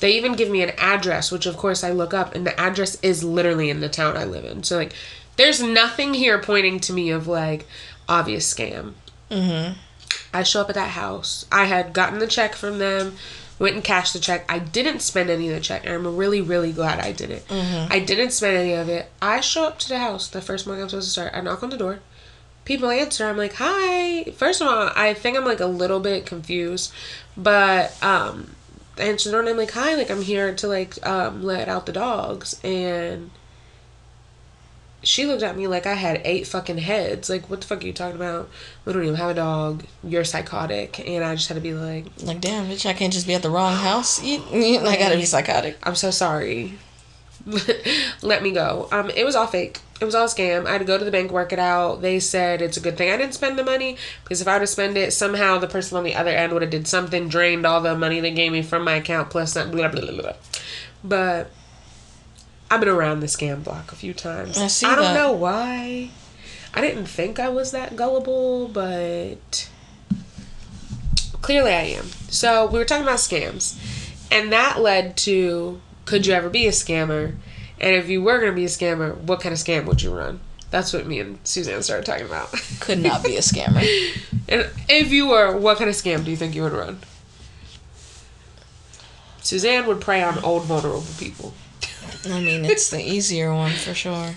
They 0.00 0.16
even 0.16 0.34
give 0.34 0.50
me 0.50 0.62
an 0.62 0.72
address, 0.76 1.30
which 1.30 1.46
of 1.46 1.56
course 1.56 1.84
I 1.84 1.92
look 1.92 2.12
up, 2.12 2.34
and 2.34 2.44
the 2.44 2.58
address 2.60 2.98
is 3.02 3.22
literally 3.22 3.70
in 3.70 3.78
the 3.78 3.88
town 3.88 4.16
I 4.16 4.24
live 4.24 4.44
in. 4.44 4.64
So 4.64 4.76
like, 4.76 4.92
there's 5.36 5.62
nothing 5.62 6.14
here 6.14 6.40
pointing 6.40 6.80
to 6.80 6.92
me 6.92 7.10
of 7.10 7.28
like 7.28 7.66
obvious 8.08 8.52
scam. 8.52 8.94
Mm-hmm. 9.30 9.78
I 10.32 10.42
show 10.42 10.62
up 10.62 10.68
at 10.68 10.74
that 10.74 10.90
house. 10.90 11.46
I 11.52 11.66
had 11.66 11.92
gotten 11.92 12.18
the 12.18 12.26
check 12.26 12.54
from 12.54 12.78
them 12.78 13.16
went 13.58 13.74
and 13.76 13.84
cashed 13.84 14.12
the 14.12 14.18
check. 14.18 14.44
I 14.48 14.58
didn't 14.58 15.00
spend 15.00 15.30
any 15.30 15.48
of 15.48 15.54
the 15.54 15.60
check, 15.60 15.84
and 15.84 15.94
I'm 15.94 16.16
really, 16.16 16.40
really 16.40 16.72
glad 16.72 16.98
I 17.00 17.12
did 17.12 17.30
it. 17.30 17.44
I 17.50 18.00
didn't 18.00 18.30
spend 18.32 18.56
any 18.56 18.72
of 18.72 18.88
it. 18.88 19.10
I 19.22 19.40
show 19.40 19.64
up 19.66 19.78
to 19.80 19.88
the 19.88 19.98
house 19.98 20.28
the 20.28 20.40
first 20.42 20.66
morning 20.66 20.82
I'm 20.82 20.88
supposed 20.88 21.08
to 21.08 21.12
start. 21.12 21.32
I 21.34 21.40
knock 21.40 21.62
on 21.62 21.70
the 21.70 21.76
door. 21.76 22.00
People 22.64 22.88
answer. 22.90 23.26
I'm 23.26 23.36
like, 23.36 23.54
"Hi." 23.58 24.24
First 24.32 24.60
of 24.62 24.68
all, 24.68 24.90
I 24.96 25.12
think 25.14 25.36
I'm 25.36 25.44
like 25.44 25.60
a 25.60 25.66
little 25.66 26.00
bit 26.00 26.24
confused, 26.26 26.92
but 27.36 27.92
um, 28.02 28.54
I 28.98 29.02
answer 29.02 29.28
the 29.28 29.32
door 29.32 29.40
and 29.40 29.50
I'm 29.50 29.56
like, 29.58 29.72
"Hi," 29.72 29.94
like 29.94 30.10
I'm 30.10 30.22
here 30.22 30.54
to 30.54 30.66
like 30.66 31.04
um 31.06 31.42
let 31.44 31.68
out 31.68 31.84
the 31.86 31.92
dogs, 31.92 32.58
and 32.64 33.30
she 35.04 35.26
looked 35.26 35.42
at 35.42 35.56
me 35.56 35.66
like 35.66 35.86
I 35.86 35.94
had 35.94 36.20
eight 36.24 36.46
fucking 36.46 36.78
heads. 36.78 37.30
Like, 37.30 37.48
what 37.50 37.60
the 37.60 37.66
fuck 37.66 37.82
are 37.82 37.86
you 37.86 37.92
talking 37.92 38.16
about? 38.16 38.48
We 38.84 38.92
don't 38.92 39.02
even 39.02 39.14
have 39.16 39.30
a 39.30 39.34
dog. 39.34 39.84
You're 40.02 40.24
psychotic. 40.24 41.00
And 41.06 41.24
I 41.24 41.34
just 41.34 41.48
had 41.48 41.54
to 41.54 41.60
be 41.60 41.74
like, 41.74 42.06
Like, 42.22 42.40
damn, 42.40 42.66
bitch, 42.66 42.86
I 42.86 42.92
can't 42.92 43.12
just 43.12 43.26
be 43.26 43.34
at 43.34 43.42
the 43.42 43.50
wrong 43.50 43.76
house. 43.76 44.20
I 44.22 44.96
gotta 44.98 45.16
be 45.16 45.24
psychotic. 45.24 45.78
I'm 45.82 45.94
so 45.94 46.10
sorry. 46.10 46.78
Let 48.22 48.42
me 48.42 48.52
go. 48.52 48.88
Um, 48.90 49.10
it 49.10 49.24
was 49.24 49.36
all 49.36 49.46
fake. 49.46 49.80
It 50.00 50.04
was 50.04 50.14
all 50.14 50.24
a 50.24 50.28
scam. 50.28 50.66
I 50.66 50.72
had 50.72 50.78
to 50.78 50.84
go 50.84 50.98
to 50.98 51.04
the 51.04 51.10
bank, 51.10 51.30
work 51.30 51.52
it 51.52 51.58
out. 51.58 52.00
They 52.00 52.18
said 52.18 52.62
it's 52.62 52.76
a 52.76 52.80
good 52.80 52.96
thing 52.96 53.10
I 53.10 53.16
didn't 53.16 53.34
spend 53.34 53.58
the 53.58 53.64
money 53.64 53.96
because 54.22 54.40
if 54.40 54.48
I 54.48 54.54
were 54.54 54.60
to 54.60 54.66
spend 54.66 54.96
it, 54.96 55.12
somehow 55.12 55.58
the 55.58 55.66
person 55.66 55.96
on 55.96 56.04
the 56.04 56.14
other 56.14 56.30
end 56.30 56.52
would 56.52 56.62
have 56.62 56.70
did 56.70 56.88
something, 56.88 57.28
drained 57.28 57.66
all 57.66 57.80
the 57.80 57.96
money 57.96 58.20
they 58.20 58.30
gave 58.30 58.50
me 58.52 58.62
from 58.62 58.84
my 58.84 58.94
account 58.94 59.30
plus 59.30 59.54
that 59.54 59.70
blah 59.70 59.88
blah 59.88 60.00
blah 60.00 60.22
blah. 60.22 60.32
But 61.02 61.50
I've 62.74 62.80
been 62.80 62.88
around 62.88 63.20
the 63.20 63.26
scam 63.26 63.62
block 63.62 63.92
a 63.92 63.94
few 63.94 64.12
times. 64.12 64.58
I 64.58 64.66
see 64.66 64.84
I 64.84 64.96
don't 64.96 65.04
that. 65.04 65.14
know 65.14 65.30
why. 65.32 66.10
I 66.74 66.80
didn't 66.80 67.06
think 67.06 67.38
I 67.38 67.48
was 67.48 67.70
that 67.70 67.94
gullible, 67.94 68.66
but 68.66 69.70
clearly 71.40 71.70
I 71.70 71.82
am. 71.82 72.06
So 72.30 72.66
we 72.66 72.80
were 72.80 72.84
talking 72.84 73.04
about 73.04 73.20
scams, 73.20 73.78
and 74.32 74.52
that 74.52 74.80
led 74.80 75.16
to 75.18 75.80
could 76.04 76.26
you 76.26 76.34
ever 76.34 76.50
be 76.50 76.66
a 76.66 76.72
scammer? 76.72 77.36
And 77.80 77.94
if 77.94 78.08
you 78.08 78.20
were 78.20 78.40
gonna 78.40 78.52
be 78.52 78.64
a 78.64 78.68
scammer, 78.68 79.16
what 79.18 79.40
kind 79.40 79.52
of 79.52 79.58
scam 79.60 79.84
would 79.86 80.02
you 80.02 80.12
run? 80.12 80.40
That's 80.70 80.92
what 80.92 81.06
me 81.06 81.20
and 81.20 81.38
Suzanne 81.44 81.84
started 81.84 82.04
talking 82.04 82.26
about. 82.26 82.50
Could 82.80 82.98
not 82.98 83.22
be 83.22 83.36
a 83.36 83.40
scammer. 83.40 83.86
and 84.48 84.68
if 84.88 85.12
you 85.12 85.28
were, 85.28 85.56
what 85.56 85.78
kind 85.78 85.88
of 85.88 85.94
scam 85.94 86.24
do 86.24 86.32
you 86.32 86.36
think 86.36 86.56
you 86.56 86.62
would 86.62 86.72
run? 86.72 86.98
Suzanne 89.42 89.86
would 89.86 90.00
prey 90.00 90.24
on 90.24 90.42
old 90.42 90.64
vulnerable 90.64 91.04
people. 91.20 91.54
I 92.26 92.40
mean, 92.40 92.64
it's 92.64 92.90
the 92.90 93.00
easier 93.00 93.52
one 93.52 93.72
for 93.72 93.94
sure. 93.94 94.34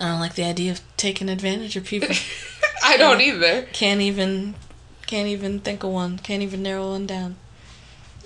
I 0.00 0.08
don't 0.08 0.20
like 0.20 0.34
the 0.34 0.44
idea 0.44 0.72
of 0.72 0.80
taking 0.96 1.28
advantage 1.28 1.76
of 1.76 1.84
people. 1.84 2.14
I 2.84 2.96
don't 2.96 3.20
either. 3.20 3.62
Can't 3.72 4.00
even, 4.00 4.54
can't 5.06 5.28
even 5.28 5.60
think 5.60 5.84
of 5.84 5.90
one. 5.90 6.18
Can't 6.18 6.42
even 6.42 6.62
narrow 6.62 6.90
one 6.90 7.06
down. 7.06 7.36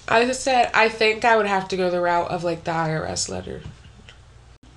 I 0.09 0.25
just 0.25 0.43
said 0.43 0.71
I 0.73 0.89
think 0.89 1.25
I 1.25 1.37
would 1.37 1.47
have 1.47 1.69
to 1.69 1.77
go 1.77 1.91
the 1.91 2.01
route 2.01 2.31
of 2.31 2.45
like 2.45 2.65
the 2.65 2.71
IRS 2.71 3.29
letter. 3.29 3.63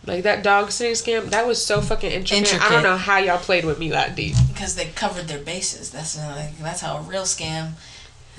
Like 0.05 0.23
that 0.23 0.43
dog 0.43 0.71
sitting 0.71 0.95
scam, 0.95 1.29
that 1.29 1.45
was 1.45 1.63
so 1.63 1.81
fucking 1.81 2.11
intricate. 2.11 2.61
I 2.61 2.69
don't 2.69 2.83
know 2.83 2.97
how 2.97 3.17
y'all 3.17 3.37
played 3.37 3.63
with 3.63 3.79
me 3.79 3.89
that 3.91 4.15
deep. 4.15 4.35
Because 4.47 4.75
they 4.75 4.85
covered 4.85 5.27
their 5.27 5.39
bases. 5.39 5.91
That's 5.91 6.17
uh, 6.17 6.33
like, 6.35 6.57
that's 6.57 6.81
how 6.81 6.97
a 6.97 7.01
real 7.01 7.23
scam. 7.23 7.73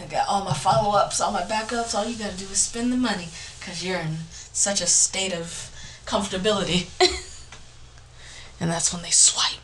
I 0.03 0.07
got 0.07 0.26
all 0.26 0.45
my 0.45 0.55
follow 0.55 0.97
ups, 0.97 1.20
all 1.20 1.32
my 1.32 1.43
backups. 1.43 1.95
All 1.95 2.05
you 2.07 2.18
gotta 2.18 2.36
do 2.36 2.47
is 2.47 2.59
spend 2.59 2.93
the 2.93 2.97
money 2.97 3.28
because 3.61 3.84
you're 3.84 3.99
in 3.99 4.16
such 4.53 4.80
a 4.80 4.86
state 4.86 5.32
of 5.32 5.70
comfortability. 6.07 6.88
and 8.61 8.70
that's 8.70 8.92
when 8.92 9.03
they 9.03 9.11
swipe. 9.11 9.59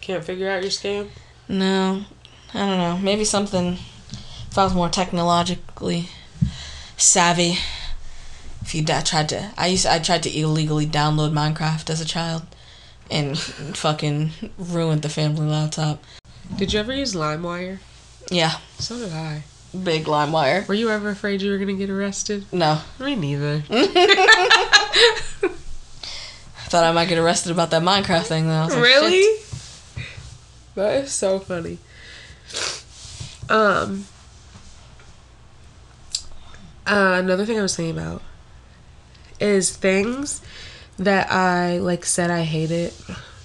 Can't 0.00 0.24
figure 0.24 0.48
out 0.48 0.62
your 0.62 0.70
scam. 0.70 1.08
No, 1.48 2.04
I 2.54 2.58
don't 2.58 2.78
know. 2.78 2.98
Maybe 2.98 3.24
something. 3.24 3.78
If 4.50 4.56
I 4.56 4.64
was 4.64 4.74
more 4.74 4.88
technologically 4.88 6.08
savvy, 6.96 7.58
if 8.62 8.74
you 8.74 8.84
tried 8.84 9.28
to, 9.30 9.52
I 9.56 9.66
used 9.66 9.86
I 9.86 9.98
tried 9.98 10.22
to 10.24 10.38
illegally 10.38 10.86
download 10.86 11.32
Minecraft 11.32 11.90
as 11.90 12.00
a 12.00 12.04
child, 12.04 12.42
and 13.10 13.38
fucking 13.38 14.30
ruined 14.58 15.02
the 15.02 15.08
family 15.08 15.46
laptop. 15.46 16.02
Did 16.56 16.72
you 16.72 16.80
ever 16.80 16.94
use 16.94 17.14
LimeWire? 17.14 17.78
Yeah, 18.30 18.58
So 18.78 18.98
did 18.98 19.12
I. 19.12 19.42
big 19.76 20.04
LimeWire. 20.04 20.66
Were 20.68 20.74
you 20.74 20.90
ever 20.90 21.10
afraid 21.10 21.40
you 21.42 21.50
were 21.52 21.58
gonna 21.58 21.74
get 21.74 21.90
arrested? 21.90 22.44
No, 22.52 22.80
Me 22.98 23.14
neither. 23.14 23.62
I 23.70 23.84
thought 26.68 26.84
I 26.84 26.92
might 26.92 27.08
get 27.08 27.18
arrested 27.18 27.52
about 27.52 27.70
that 27.70 27.82
Minecraft 27.82 28.26
thing 28.26 28.48
though. 28.48 28.66
Like, 28.68 28.82
really? 28.82 29.22
shit. 29.22 29.42
That 30.74 31.04
is 31.04 31.12
so 31.12 31.38
funny. 31.38 31.78
Um. 33.48 34.04
Uh, 36.86 37.18
another 37.22 37.46
thing 37.46 37.58
I 37.58 37.62
was 37.62 37.74
thinking 37.74 37.96
about 37.98 38.22
is 39.40 39.74
things 39.76 40.40
that 40.98 41.30
I 41.30 41.78
like 41.78 42.04
said 42.04 42.30
I 42.30 42.42
hated. 42.42 42.92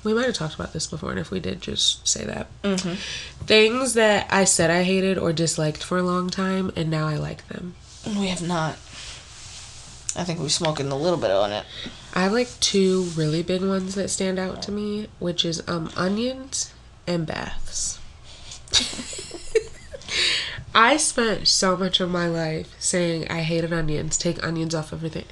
We 0.03 0.13
might 0.13 0.25
have 0.25 0.33
talked 0.35 0.55
about 0.55 0.73
this 0.73 0.87
before, 0.87 1.11
and 1.11 1.19
if 1.19 1.29
we 1.31 1.39
did, 1.39 1.61
just 1.61 2.07
say 2.07 2.25
that. 2.25 2.47
Mhm. 2.63 2.97
Things 3.45 3.93
that 3.93 4.27
I 4.31 4.45
said 4.45 4.71
I 4.71 4.83
hated 4.83 5.17
or 5.17 5.31
disliked 5.31 5.83
for 5.83 5.97
a 5.97 6.03
long 6.03 6.29
time, 6.29 6.71
and 6.75 6.89
now 6.89 7.07
I 7.07 7.17
like 7.17 7.47
them. 7.49 7.75
We 8.05 8.27
have 8.27 8.41
not. 8.41 8.77
I 10.15 10.23
think 10.25 10.39
we've 10.39 10.51
spoken 10.51 10.91
a 10.91 10.97
little 10.97 11.19
bit 11.19 11.31
on 11.31 11.51
it. 11.51 11.65
I 12.13 12.23
have 12.23 12.33
like 12.33 12.49
two 12.59 13.03
really 13.15 13.43
big 13.43 13.61
ones 13.61 13.95
that 13.95 14.09
stand 14.09 14.39
out 14.39 14.61
to 14.63 14.71
me, 14.71 15.07
which 15.19 15.45
is 15.45 15.61
um 15.67 15.91
onions 15.95 16.71
and 17.07 17.25
baths. 17.25 17.99
I 20.73 20.97
spent 20.97 21.47
so 21.47 21.75
much 21.77 21.99
of 21.99 22.09
my 22.09 22.27
life 22.27 22.73
saying 22.79 23.27
I 23.29 23.41
hated 23.41 23.71
onions, 23.73 24.17
take 24.17 24.43
onions 24.43 24.73
off 24.73 24.91
everything. 24.93 25.25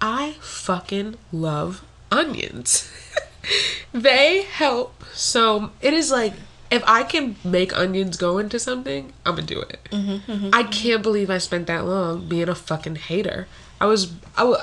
I 0.00 0.36
fucking 0.40 1.16
love 1.32 1.82
onions. 2.12 2.90
they 3.92 4.42
help. 4.42 5.02
So 5.12 5.70
it 5.80 5.94
is 5.94 6.10
like 6.10 6.34
if 6.70 6.82
I 6.86 7.02
can 7.04 7.36
make 7.44 7.76
onions 7.76 8.16
go 8.16 8.38
into 8.38 8.58
something, 8.58 9.12
I'm 9.24 9.36
gonna 9.36 9.46
do 9.46 9.60
it. 9.60 9.78
Mm-hmm, 9.90 10.30
mm-hmm, 10.32 10.50
I 10.52 10.62
mm-hmm. 10.62 10.70
can't 10.70 11.02
believe 11.02 11.30
I 11.30 11.38
spent 11.38 11.66
that 11.68 11.84
long 11.84 12.28
being 12.28 12.48
a 12.48 12.54
fucking 12.54 12.96
hater. 12.96 13.46
I 13.80 13.86
was 13.86 14.12
I 14.36 14.44
was, 14.44 14.60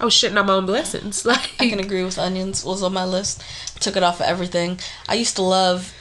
I 0.00 0.04
was 0.04 0.14
shitting 0.14 0.38
on 0.38 0.46
my 0.46 0.54
own 0.54 0.66
blessings. 0.66 1.24
Like 1.32 1.50
I 1.60 1.68
can 1.68 1.80
agree 1.80 2.04
with 2.04 2.18
onions 2.18 2.64
was 2.64 2.82
on 2.82 2.92
my 2.92 3.04
list. 3.04 3.42
Took 3.80 3.96
it 3.96 4.02
off 4.02 4.20
of 4.20 4.26
everything. 4.26 4.78
I 5.08 5.14
used 5.14 5.36
to 5.36 5.42
love 5.42 5.94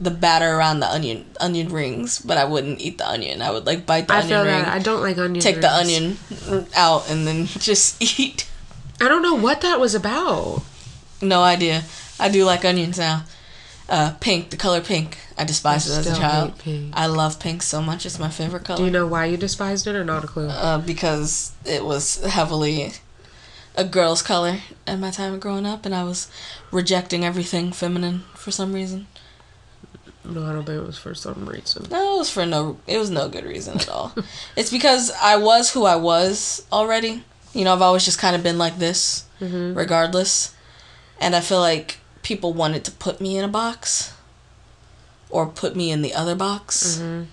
the 0.00 0.10
batter 0.10 0.56
around 0.56 0.80
the 0.80 0.90
onion 0.90 1.24
onion 1.40 1.68
rings, 1.70 2.18
but 2.18 2.36
I 2.36 2.44
wouldn't 2.44 2.80
eat 2.80 2.98
the 2.98 3.08
onion. 3.08 3.42
I 3.42 3.50
would 3.50 3.66
like 3.66 3.86
bite 3.86 4.08
the 4.08 4.14
I 4.14 4.18
onion 4.18 4.28
feel 4.28 4.44
ring, 4.44 4.62
that 4.62 4.68
I 4.68 4.78
don't 4.78 5.02
like 5.02 5.18
onion. 5.18 5.42
take 5.42 5.60
the 5.60 5.72
onion 5.72 6.18
out, 6.76 7.10
and 7.10 7.26
then 7.26 7.46
just 7.46 8.00
eat. 8.20 8.48
I 9.00 9.08
don't 9.08 9.22
know 9.22 9.34
what 9.34 9.60
that 9.62 9.80
was 9.80 9.94
about. 9.94 10.62
No 11.24 11.42
idea. 11.42 11.82
I 12.20 12.28
do 12.28 12.44
like 12.44 12.64
onions 12.64 12.98
now. 12.98 13.24
Uh, 13.88 14.14
pink, 14.20 14.50
the 14.50 14.56
color 14.56 14.80
pink. 14.80 15.18
I 15.36 15.44
despised 15.44 15.90
I 15.90 15.94
it 15.94 15.98
as 15.98 16.06
a 16.06 16.16
child. 16.16 16.52
I 16.94 17.06
love 17.06 17.38
pink 17.38 17.62
so 17.62 17.82
much. 17.82 18.06
It's 18.06 18.18
my 18.18 18.30
favorite 18.30 18.64
color. 18.64 18.78
Do 18.78 18.84
you 18.84 18.90
know 18.90 19.06
why 19.06 19.26
you 19.26 19.36
despised 19.36 19.86
it 19.86 19.94
or 19.94 20.04
not 20.04 20.24
a 20.24 20.26
clue? 20.26 20.48
uh, 20.48 20.78
because 20.78 21.52
it 21.66 21.84
was 21.84 22.22
heavily 22.24 22.92
a 23.76 23.84
girl's 23.84 24.22
color 24.22 24.60
at 24.86 24.98
my 24.98 25.10
time 25.10 25.34
of 25.34 25.40
growing 25.40 25.66
up, 25.66 25.84
and 25.84 25.94
I 25.94 26.04
was 26.04 26.30
rejecting 26.70 27.24
everything 27.24 27.72
feminine 27.72 28.20
for 28.34 28.50
some 28.50 28.72
reason. 28.72 29.06
No, 30.24 30.46
I 30.46 30.52
don't 30.52 30.64
think 30.64 30.80
it 30.80 30.86
was 30.86 30.96
for 30.96 31.14
some 31.14 31.44
reason. 31.46 31.86
No, 31.90 32.14
it 32.14 32.18
was 32.20 32.30
for 32.30 32.46
no. 32.46 32.78
It 32.86 32.96
was 32.96 33.10
no 33.10 33.28
good 33.28 33.44
reason 33.44 33.76
at 33.76 33.88
all. 33.90 34.14
it's 34.56 34.70
because 34.70 35.10
I 35.20 35.36
was 35.36 35.72
who 35.72 35.84
I 35.84 35.96
was 35.96 36.64
already. 36.72 37.22
You 37.52 37.64
know, 37.64 37.74
I've 37.74 37.82
always 37.82 38.04
just 38.06 38.18
kind 38.18 38.34
of 38.34 38.42
been 38.42 38.56
like 38.56 38.78
this, 38.78 39.24
Mm-hmm. 39.40 39.76
regardless. 39.76 40.54
And 41.20 41.34
I 41.36 41.40
feel 41.40 41.60
like 41.60 41.98
people 42.22 42.52
wanted 42.52 42.84
to 42.84 42.90
put 42.90 43.20
me 43.20 43.36
in 43.38 43.44
a 43.44 43.48
box, 43.48 44.12
or 45.30 45.46
put 45.46 45.74
me 45.76 45.90
in 45.90 46.02
the 46.02 46.14
other 46.14 46.34
box, 46.34 46.96
Mm-hmm. 46.98 47.24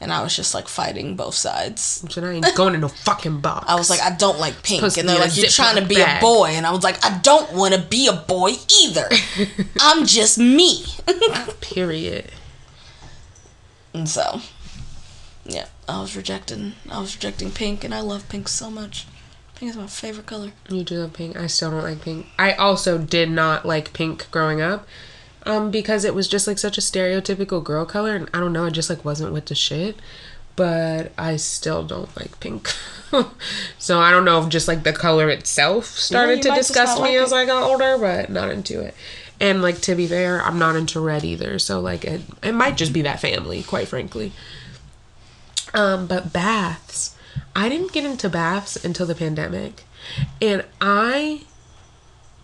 and 0.00 0.12
I 0.12 0.22
was 0.22 0.34
just 0.36 0.54
like 0.54 0.68
fighting 0.68 1.16
both 1.16 1.34
sides. 1.34 2.04
So 2.10 2.22
I 2.22 2.30
ain't 2.32 2.54
going 2.56 2.74
in 2.74 2.80
no 2.80 2.88
fucking 2.88 3.40
box. 3.40 3.66
I 3.68 3.74
was 3.76 3.90
like, 3.90 4.00
I 4.00 4.14
don't 4.14 4.38
like 4.38 4.62
pink. 4.62 4.82
And 4.96 5.08
they're 5.08 5.18
like, 5.18 5.36
you're 5.36 5.48
trying 5.48 5.76
to 5.80 5.86
be 5.88 5.96
bag. 5.96 6.18
a 6.18 6.20
boy. 6.20 6.50
And 6.50 6.66
I 6.66 6.70
was 6.72 6.82
like, 6.84 7.04
I 7.04 7.18
don't 7.18 7.52
want 7.54 7.74
to 7.74 7.80
be 7.80 8.06
a 8.08 8.12
boy 8.12 8.52
either. 8.84 9.08
I'm 9.80 10.04
just 10.06 10.38
me. 10.38 10.84
period. 11.60 12.30
and 13.94 14.08
so, 14.08 14.40
yeah, 15.44 15.66
I 15.88 16.00
was 16.00 16.16
rejecting, 16.16 16.74
I 16.90 17.00
was 17.00 17.14
rejecting 17.16 17.50
pink, 17.50 17.82
and 17.84 17.94
I 17.94 18.00
love 18.00 18.28
pink 18.28 18.48
so 18.48 18.70
much. 18.70 19.06
Pink 19.58 19.70
is 19.70 19.76
my 19.76 19.88
favorite 19.88 20.26
color. 20.26 20.52
You 20.68 20.84
do 20.84 21.00
love 21.00 21.14
pink. 21.14 21.36
I 21.36 21.48
still 21.48 21.72
don't 21.72 21.82
like 21.82 22.00
pink. 22.00 22.26
I 22.38 22.52
also 22.52 22.96
did 22.96 23.28
not 23.28 23.66
like 23.66 23.92
pink 23.92 24.30
growing 24.30 24.60
up. 24.60 24.86
Um, 25.44 25.70
because 25.70 26.04
it 26.04 26.14
was 26.14 26.28
just 26.28 26.46
like 26.46 26.58
such 26.58 26.78
a 26.78 26.80
stereotypical 26.80 27.64
girl 27.64 27.84
color 27.84 28.14
and 28.14 28.28
I 28.34 28.38
don't 28.38 28.52
know, 28.52 28.66
it 28.66 28.72
just 28.72 28.90
like 28.90 29.04
wasn't 29.04 29.32
with 29.32 29.46
the 29.46 29.56
shit. 29.56 29.96
But 30.54 31.12
I 31.18 31.36
still 31.36 31.84
don't 31.84 32.14
like 32.16 32.38
pink. 32.38 32.68
so 33.78 33.98
I 34.00 34.12
don't 34.12 34.24
know 34.24 34.42
if 34.42 34.48
just 34.48 34.68
like 34.68 34.84
the 34.84 34.92
color 34.92 35.28
itself 35.28 35.86
started 35.86 36.44
you 36.44 36.50
to 36.50 36.54
disgust 36.56 36.98
me 37.02 37.16
like 37.16 37.24
as 37.24 37.32
it. 37.32 37.36
I 37.36 37.44
got 37.44 37.62
older, 37.62 37.98
but 37.98 38.30
not 38.30 38.50
into 38.50 38.80
it. 38.80 38.94
And 39.40 39.62
like 39.62 39.80
to 39.82 39.94
be 39.94 40.06
fair, 40.06 40.40
I'm 40.42 40.58
not 40.58 40.76
into 40.76 41.00
red 41.00 41.24
either. 41.24 41.58
So 41.58 41.80
like 41.80 42.04
it 42.04 42.22
it 42.42 42.52
might 42.52 42.76
just 42.76 42.92
be 42.92 43.02
that 43.02 43.20
family, 43.20 43.64
quite 43.64 43.88
frankly. 43.88 44.32
Um, 45.74 46.06
but 46.06 46.32
baths. 46.32 47.16
I 47.54 47.68
didn't 47.68 47.92
get 47.92 48.04
into 48.04 48.28
baths 48.28 48.76
until 48.82 49.06
the 49.06 49.14
pandemic. 49.14 49.84
And 50.40 50.64
I 50.80 51.42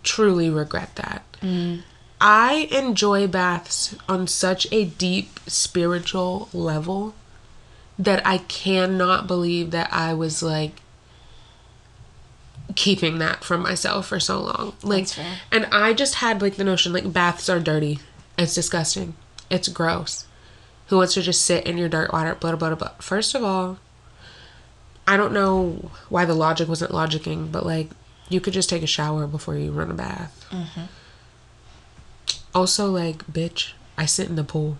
truly 0.03 0.51
regret 0.51 0.97
that. 0.97 1.25
Mm. 1.41 1.83
I 2.21 2.69
enjoy 2.73 3.27
baths 3.27 3.97
on 4.09 4.27
such 4.27 4.67
a 4.73 4.85
deep 4.85 5.41
spiritual 5.47 6.49
level 6.53 7.15
that 7.99 8.27
I 8.27 8.39
cannot 8.39 9.27
believe 9.27 9.71
that 9.71 9.93
I 9.93 10.15
was 10.15 10.43
like 10.43 10.81
keeping 12.75 13.19
that 13.19 13.45
from 13.45 13.63
myself 13.63 14.09
for 14.09 14.19
so 14.19 14.41
long. 14.41 14.73
Like 14.83 15.03
That's 15.05 15.15
fair. 15.15 15.37
and 15.53 15.67
I 15.67 15.93
just 15.93 16.17
had 16.17 16.43
like 16.43 16.57
the 16.57 16.65
notion 16.65 16.93
like 16.93 17.13
baths 17.13 17.49
are 17.49 17.61
dirty. 17.61 18.01
It's 18.39 18.55
disgusting. 18.55 19.15
It's 19.51 19.69
gross. 19.69 20.27
Who 20.89 20.97
wants 20.99 21.15
to 21.15 21.23
just 21.23 21.43
sit 21.43 21.67
in 21.67 21.79
your 21.79 21.89
dirt 21.89 22.13
water? 22.13 22.35
Blah 22.35 22.57
blah 22.57 22.71
blah 22.71 22.77
blah. 22.77 22.93
First 23.01 23.35
of 23.35 23.45
all, 23.45 23.79
I 25.07 25.17
don't 25.17 25.33
know 25.33 25.91
why 26.09 26.25
the 26.25 26.35
logic 26.35 26.69
wasn't 26.69 26.93
logicking, 26.93 27.53
but 27.53 27.67
like 27.67 27.91
you 28.29 28.41
could 28.41 28.55
just 28.55 28.69
take 28.71 28.83
a 28.83 28.87
shower 28.87 29.27
before 29.27 29.57
you 29.57 29.71
run 29.71 29.91
a 29.91 29.95
bath. 29.95 30.47
Mm-hmm. 30.51 30.85
Also, 32.55 32.87
like, 32.87 33.27
bitch, 33.27 33.73
I 33.99 34.07
sit 34.07 34.29
in 34.29 34.37
the 34.37 34.45
pool. 34.45 34.79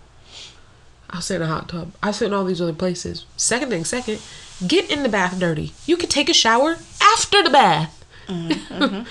I'll 1.09 1.21
sit 1.21 1.35
in 1.35 1.41
a 1.41 1.47
hot 1.47 1.69
tub. 1.69 1.93
I 2.01 2.11
sit 2.11 2.27
in 2.27 2.33
all 2.33 2.45
these 2.45 2.61
other 2.61 2.73
places. 2.73 3.25
Second 3.37 3.69
thing, 3.69 3.83
second, 3.83 4.21
get 4.65 4.89
in 4.89 5.03
the 5.03 5.09
bath 5.09 5.39
dirty. 5.39 5.73
You 5.85 5.97
could 5.97 6.09
take 6.09 6.29
a 6.29 6.33
shower 6.33 6.77
after 7.01 7.43
the 7.43 7.49
bath. 7.49 8.05
Mm-hmm. 8.27 8.73
Mm-hmm. 8.73 9.07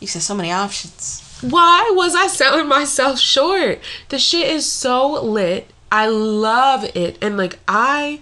You 0.00 0.06
said 0.06 0.22
so 0.22 0.34
many 0.34 0.52
options. 0.52 1.22
Why 1.40 1.90
was 1.94 2.14
I 2.14 2.28
selling 2.28 2.68
myself 2.68 3.18
short? 3.18 3.80
The 4.10 4.18
shit 4.18 4.48
is 4.48 4.70
so 4.70 5.20
lit. 5.22 5.70
I 5.90 6.06
love 6.06 6.84
it. 6.94 7.18
And 7.22 7.36
like 7.36 7.58
I 7.66 8.20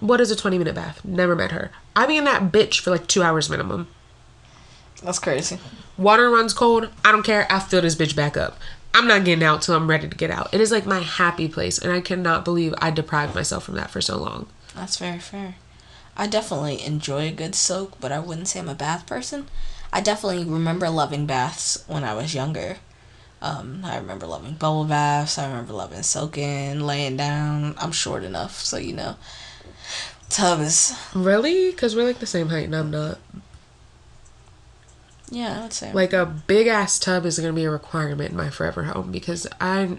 what 0.00 0.20
is 0.20 0.30
a 0.30 0.36
20 0.36 0.58
minute 0.58 0.74
bath? 0.74 1.04
Never 1.04 1.36
met 1.36 1.52
her. 1.52 1.70
I 1.94 2.06
be 2.06 2.16
in 2.16 2.24
that 2.24 2.50
bitch 2.52 2.80
for 2.80 2.90
like 2.90 3.06
two 3.06 3.22
hours 3.22 3.48
minimum. 3.48 3.88
That's 5.02 5.18
crazy. 5.18 5.58
Water 5.96 6.30
runs 6.30 6.52
cold. 6.52 6.88
I 7.04 7.12
don't 7.12 7.22
care. 7.22 7.46
I 7.50 7.60
fill 7.60 7.82
this 7.82 7.94
bitch 7.94 8.16
back 8.16 8.36
up. 8.36 8.58
I'm 8.92 9.06
not 9.06 9.24
getting 9.24 9.44
out 9.44 9.62
till 9.62 9.76
I'm 9.76 9.88
ready 9.88 10.08
to 10.08 10.16
get 10.16 10.30
out. 10.30 10.52
It 10.52 10.60
is 10.60 10.72
like 10.72 10.84
my 10.84 11.00
happy 11.00 11.48
place, 11.48 11.78
and 11.78 11.92
I 11.92 12.00
cannot 12.00 12.44
believe 12.44 12.74
I 12.78 12.90
deprived 12.90 13.34
myself 13.34 13.64
from 13.64 13.76
that 13.76 13.90
for 13.90 14.00
so 14.00 14.18
long. 14.18 14.46
That's 14.74 14.96
very 14.96 15.20
fair. 15.20 15.54
I 16.16 16.26
definitely 16.26 16.82
enjoy 16.82 17.28
a 17.28 17.32
good 17.32 17.54
soak, 17.54 18.00
but 18.00 18.12
I 18.12 18.18
wouldn't 18.18 18.48
say 18.48 18.60
I'm 18.60 18.68
a 18.68 18.74
bath 18.74 19.06
person. 19.06 19.46
I 19.92 20.00
definitely 20.00 20.44
remember 20.44 20.90
loving 20.90 21.26
baths 21.26 21.84
when 21.86 22.04
I 22.04 22.14
was 22.14 22.34
younger. 22.34 22.78
Um, 23.40 23.82
I 23.84 23.96
remember 23.96 24.26
loving 24.26 24.54
bubble 24.54 24.84
baths. 24.84 25.38
I 25.38 25.46
remember 25.48 25.72
loving 25.72 26.02
soaking, 26.02 26.80
laying 26.80 27.16
down. 27.16 27.74
I'm 27.78 27.92
short 27.92 28.22
enough, 28.24 28.60
so 28.60 28.76
you 28.76 28.92
know. 28.92 29.16
Tub 30.30 30.60
is, 30.60 30.96
Really? 31.14 31.70
Because 31.70 31.94
we're 31.94 32.06
like 32.06 32.18
the 32.20 32.26
same 32.26 32.48
height, 32.48 32.64
and 32.64 32.76
I'm 32.76 32.90
not. 32.90 33.18
yeah, 35.30 35.58
I 35.58 35.62
would 35.62 35.72
say. 35.72 35.92
Like 35.92 36.12
a 36.12 36.24
big 36.26 36.66
ass 36.66 36.98
tub 36.98 37.26
is 37.26 37.38
gonna 37.38 37.52
be 37.52 37.64
a 37.64 37.70
requirement 37.70 38.30
in 38.30 38.36
my 38.36 38.48
forever 38.50 38.84
home 38.84 39.10
because 39.12 39.46
I, 39.60 39.96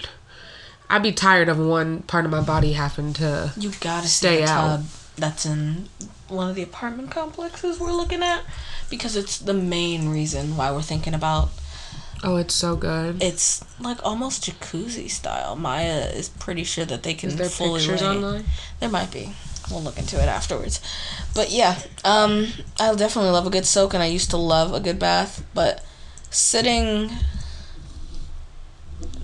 I'd 0.89 1.03
be 1.03 1.11
tired 1.11 1.49
of 1.49 1.59
one 1.59 2.01
part 2.03 2.25
of 2.25 2.31
my 2.31 2.41
body 2.41 2.73
having 2.73 3.13
to. 3.13 3.51
you 3.57 3.71
gotta 3.79 4.07
stay 4.07 4.43
out. 4.43 4.47
tub 4.77 4.85
that's 5.17 5.45
in 5.45 5.87
one 6.29 6.49
of 6.49 6.55
the 6.55 6.63
apartment 6.63 7.11
complexes 7.11 7.79
we're 7.79 7.91
looking 7.91 8.23
at 8.23 8.41
because 8.89 9.15
it's 9.17 9.37
the 9.37 9.53
main 9.53 10.09
reason 10.09 10.55
why 10.55 10.71
we're 10.71 10.81
thinking 10.81 11.13
about 11.13 11.49
Oh, 12.23 12.35
it's 12.37 12.53
so 12.53 12.75
good. 12.75 13.21
it's 13.23 13.63
like 13.79 13.97
almost 14.05 14.43
jacuzzi 14.45 15.09
style. 15.09 15.55
Maya 15.55 16.01
is 16.13 16.29
pretty 16.29 16.63
sure 16.63 16.85
that 16.85 17.01
they 17.03 17.13
can 17.15 17.29
Is 17.29 17.35
there 17.37 17.49
fully 17.49 17.79
pictures 17.79 18.01
lay. 18.01 18.07
online? 18.09 18.45
There 18.79 18.89
might 18.89 19.11
be. 19.11 19.33
We'll 19.71 19.81
look 19.81 19.97
into 19.97 20.17
it 20.21 20.27
afterwards. 20.27 20.79
But 21.33 21.49
yeah, 21.51 21.79
um, 22.03 22.47
I 22.79 22.93
definitely 22.95 23.31
love 23.31 23.47
a 23.47 23.49
good 23.49 23.65
soak, 23.65 23.93
and 23.95 24.03
I 24.03 24.07
used 24.07 24.29
to 24.31 24.37
love 24.37 24.73
a 24.73 24.79
good 24.79 24.99
bath. 24.99 25.43
But 25.53 25.83
sitting 26.29 27.09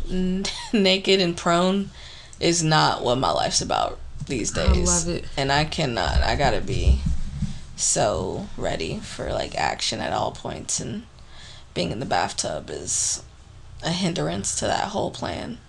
n- 0.10 0.46
naked 0.74 1.20
and 1.22 1.36
prone 1.36 1.90
is 2.40 2.64
not 2.64 3.04
what 3.04 3.18
my 3.18 3.32
life's 3.32 3.62
about 3.62 4.00
these 4.26 4.58
I 4.58 4.74
days. 4.74 4.88
love 4.88 5.16
it. 5.16 5.26
And 5.36 5.52
I 5.52 5.66
cannot. 5.66 6.22
I 6.22 6.36
gotta 6.36 6.62
be 6.62 7.00
so 7.76 8.48
ready 8.58 9.00
for 9.00 9.32
like 9.32 9.56
action 9.56 10.00
at 10.00 10.14
all 10.14 10.32
points, 10.32 10.80
and 10.80 11.04
being 11.78 11.92
in 11.92 12.00
the 12.00 12.06
bathtub 12.08 12.72
is 12.72 13.22
a 13.84 13.92
hindrance 13.92 14.58
to 14.60 14.66
that 14.66 14.86
whole 14.90 15.12
plan. 15.12 15.60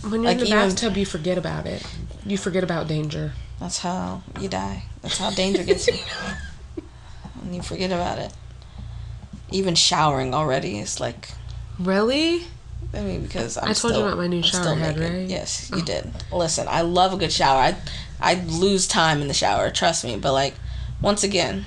When 0.00 0.22
you're 0.22 0.22
Like 0.22 0.38
in 0.38 0.44
the 0.44 0.46
even- 0.46 0.68
bathtub, 0.70 0.96
you 0.96 1.04
forget 1.04 1.36
about 1.36 1.66
it. 1.66 1.82
You 2.24 2.38
forget 2.38 2.64
about 2.64 2.88
danger. 2.88 3.32
That's 3.60 3.78
how 3.80 4.22
you 4.40 4.48
die. 4.48 4.84
That's 5.02 5.18
how 5.18 5.30
danger 5.30 5.62
gets 5.64 5.86
you. 5.86 5.98
and 7.42 7.54
you 7.54 7.60
forget 7.62 7.90
about 7.92 8.18
it. 8.18 8.32
Even 9.50 9.74
showering 9.74 10.32
already 10.34 10.78
is 10.78 10.98
like 10.98 11.28
Really? 11.78 12.44
I 12.94 13.00
mean 13.02 13.22
because 13.22 13.58
I'm 13.58 13.68
I 13.68 13.72
told 13.74 13.94
you 13.94 14.00
about 14.02 14.16
my 14.16 14.26
new 14.26 14.42
shower 14.42 14.74
head, 14.76 14.96
naked. 14.96 15.12
right? 15.12 15.28
Yes, 15.28 15.70
you 15.70 15.82
Oh. 15.82 15.84
did. 15.84 16.10
Listen, 16.32 16.66
I 16.68 16.80
love 16.80 17.12
a 17.12 17.16
good 17.18 17.32
shower. 17.32 17.60
I 17.60 17.76
I 18.20 18.34
lose 18.46 18.86
time 18.86 19.20
in 19.20 19.28
the 19.28 19.34
shower, 19.34 19.70
trust 19.70 20.04
me. 20.04 20.16
But 20.16 20.32
like 20.32 20.54
once 21.02 21.22
again, 21.22 21.66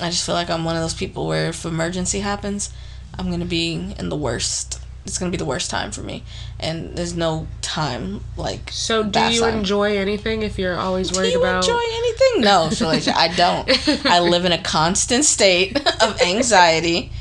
I 0.00 0.10
just 0.10 0.24
feel 0.26 0.34
like 0.34 0.50
I'm 0.50 0.64
one 0.64 0.76
of 0.76 0.82
those 0.82 0.94
people 0.94 1.26
where 1.26 1.48
if 1.48 1.64
emergency 1.64 2.20
happens, 2.20 2.70
I'm 3.18 3.30
gonna 3.30 3.44
be 3.44 3.94
in 3.98 4.08
the 4.08 4.16
worst. 4.16 4.80
It's 5.06 5.18
gonna 5.18 5.30
be 5.30 5.36
the 5.36 5.44
worst 5.44 5.70
time 5.70 5.92
for 5.92 6.02
me, 6.02 6.24
and 6.58 6.96
there's 6.96 7.14
no 7.14 7.46
time 7.62 8.22
like. 8.36 8.70
So, 8.72 9.02
do 9.04 9.20
you 9.20 9.40
time. 9.40 9.58
enjoy 9.58 9.96
anything 9.96 10.42
if 10.42 10.58
you're 10.58 10.76
always 10.76 11.10
Do 11.10 11.18
worried 11.20 11.32
you 11.32 11.40
about? 11.40 11.64
enjoy 11.64 11.80
anything? 11.80 12.40
No, 12.42 12.68
Shalaisha, 12.70 13.12
I 13.16 13.28
don't. 13.34 14.06
I 14.06 14.18
live 14.20 14.44
in 14.44 14.52
a 14.52 14.60
constant 14.62 15.24
state 15.24 15.76
of 16.02 16.20
anxiety. 16.20 17.12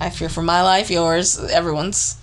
I 0.00 0.10
fear 0.10 0.28
for 0.28 0.42
my 0.42 0.62
life, 0.62 0.90
yours, 0.90 1.38
everyone's. 1.38 2.16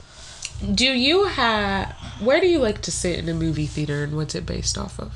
Do 0.74 0.86
you 0.86 1.26
have? 1.26 1.92
Where 2.22 2.40
do 2.40 2.48
you 2.48 2.60
like 2.60 2.82
to 2.84 2.92
sit 2.92 3.20
in 3.20 3.28
a 3.28 3.34
movie 3.34 3.66
theater, 3.66 4.04
and 4.04 4.16
what's 4.16 4.34
it 4.36 4.46
based 4.46 4.78
off 4.78 4.98
of? 5.00 5.12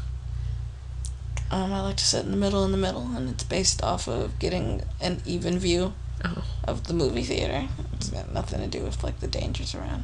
Um, 1.56 1.72
I 1.72 1.80
like 1.80 1.96
to 1.96 2.04
sit 2.06 2.26
in 2.26 2.32
the 2.32 2.38
middle, 2.38 2.66
in 2.66 2.74
the 2.74 2.78
middle, 2.78 3.10
and 3.16 3.30
it's 3.30 3.46
based 3.46 3.82
off 3.82 4.10
of 4.10 4.38
getting 4.40 4.82
an 5.00 5.22
even 5.26 5.58
view 5.58 5.94
Oh. 6.26 6.44
of 6.66 6.88
the 6.88 6.94
movie 6.94 7.24
theater. 7.24 7.70
It's 7.94 8.10
got 8.10 8.34
nothing 8.34 8.60
to 8.60 8.68
do 8.68 8.84
with 8.84 9.04
like 9.06 9.22
the 9.22 9.28
dangers 9.28 9.74
around. 9.74 10.04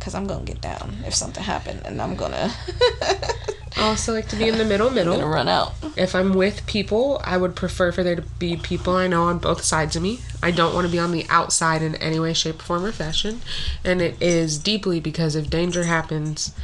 Cause 0.00 0.14
I'm 0.14 0.26
gonna 0.26 0.44
get 0.44 0.62
down 0.62 0.98
if 1.06 1.14
something 1.14 1.42
happened, 1.42 1.82
and 1.84 2.00
I'm 2.00 2.14
gonna, 2.16 2.50
I 3.02 3.82
also 3.82 4.14
like 4.14 4.28
to 4.28 4.36
be 4.36 4.48
in 4.48 4.56
the 4.56 4.64
middle, 4.64 4.88
middle. 4.88 5.12
I'm 5.14 5.20
gonna 5.20 5.30
run 5.30 5.48
out. 5.48 5.74
If 5.96 6.14
I'm 6.14 6.32
with 6.32 6.64
people, 6.66 7.20
I 7.24 7.36
would 7.36 7.54
prefer 7.56 7.92
for 7.92 8.02
there 8.02 8.16
to 8.16 8.22
be 8.22 8.56
people 8.56 8.94
I 8.96 9.06
know 9.06 9.24
on 9.24 9.38
both 9.38 9.64
sides 9.64 9.96
of 9.96 10.02
me. 10.02 10.20
I 10.42 10.50
don't 10.50 10.74
want 10.74 10.86
to 10.86 10.92
be 10.92 10.98
on 10.98 11.12
the 11.12 11.26
outside 11.28 11.82
in 11.82 11.94
any 11.96 12.18
way, 12.18 12.32
shape, 12.32 12.62
form, 12.62 12.84
or 12.86 12.92
fashion. 12.92 13.42
And 13.84 14.00
it 14.00 14.16
is 14.22 14.58
deeply 14.58 15.00
because 15.00 15.34
if 15.34 15.50
danger 15.50 15.84
happens, 15.84 16.54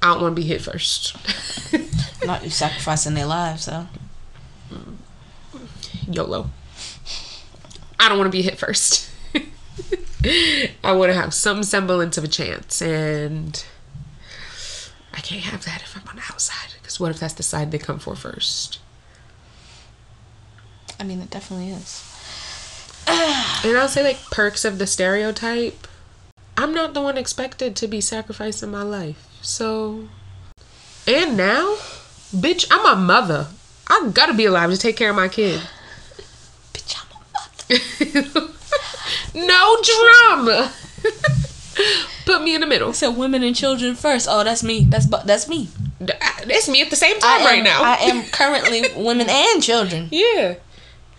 I 0.00 0.12
don't 0.14 0.22
want 0.22 0.36
to 0.36 0.42
be 0.42 0.48
hit 0.48 0.62
first. 0.62 1.16
Not 2.24 2.44
you 2.44 2.50
sacrificing 2.50 3.14
their 3.14 3.26
lives, 3.26 3.64
so 3.64 3.86
mm. 4.72 4.96
YOLO. 6.08 6.50
I 7.98 8.08
don't 8.08 8.18
want 8.18 8.28
to 8.28 8.36
be 8.36 8.42
hit 8.42 8.58
first. 8.58 9.10
I 10.84 10.92
want 10.92 11.10
to 11.10 11.18
have 11.18 11.32
some 11.32 11.62
semblance 11.62 12.18
of 12.18 12.24
a 12.24 12.28
chance, 12.28 12.82
and 12.82 13.64
I 15.14 15.20
can't 15.20 15.42
have 15.42 15.64
that 15.64 15.82
if 15.82 15.96
I'm 15.96 16.08
on 16.08 16.16
the 16.16 16.22
outside. 16.30 16.74
Because 16.80 17.00
what 17.00 17.10
if 17.10 17.20
that's 17.20 17.34
the 17.34 17.42
side 17.42 17.70
they 17.70 17.78
come 17.78 17.98
for 17.98 18.14
first? 18.14 18.80
I 20.98 21.04
mean 21.04 21.20
it 21.20 21.30
definitely 21.30 21.70
is. 21.70 22.06
And 23.64 23.76
I'll 23.76 23.88
say, 23.88 24.02
like, 24.02 24.18
perks 24.30 24.64
of 24.64 24.78
the 24.78 24.86
stereotype. 24.86 25.86
I'm 26.56 26.72
not 26.72 26.94
the 26.94 27.02
one 27.02 27.18
expected 27.18 27.76
to 27.76 27.86
be 27.86 28.00
sacrificing 28.00 28.70
my 28.70 28.82
life. 28.82 29.26
So. 29.42 30.08
And 31.06 31.36
now, 31.36 31.76
bitch, 32.34 32.66
I'm 32.70 32.86
a 32.86 33.00
mother. 33.00 33.48
I 33.88 34.10
gotta 34.12 34.34
be 34.34 34.46
alive 34.46 34.70
to 34.70 34.76
take 34.76 34.96
care 34.96 35.10
of 35.10 35.16
my 35.16 35.28
kid. 35.28 35.60
Bitch, 36.72 36.96
I'm 36.96 37.10
a 37.16 38.34
mother. 38.34 38.52
no 39.46 39.76
drama. 39.82 40.72
Put 42.24 42.42
me 42.42 42.54
in 42.54 42.60
the 42.60 42.66
middle. 42.66 42.90
I 42.90 42.92
said 42.92 43.16
women 43.16 43.42
and 43.42 43.56
children 43.56 43.94
first. 43.94 44.28
Oh, 44.30 44.44
that's 44.44 44.62
me. 44.62 44.84
That's 44.84 45.06
that's 45.06 45.48
me. 45.48 45.68
That's 46.00 46.68
me 46.68 46.82
at 46.82 46.90
the 46.90 46.96
same 46.96 47.18
time 47.18 47.40
am, 47.40 47.46
right 47.46 47.62
now. 47.62 47.82
I 47.82 47.96
am 47.96 48.24
currently 48.30 48.84
women 48.96 49.28
and 49.28 49.62
children. 49.62 50.08
yeah. 50.10 50.56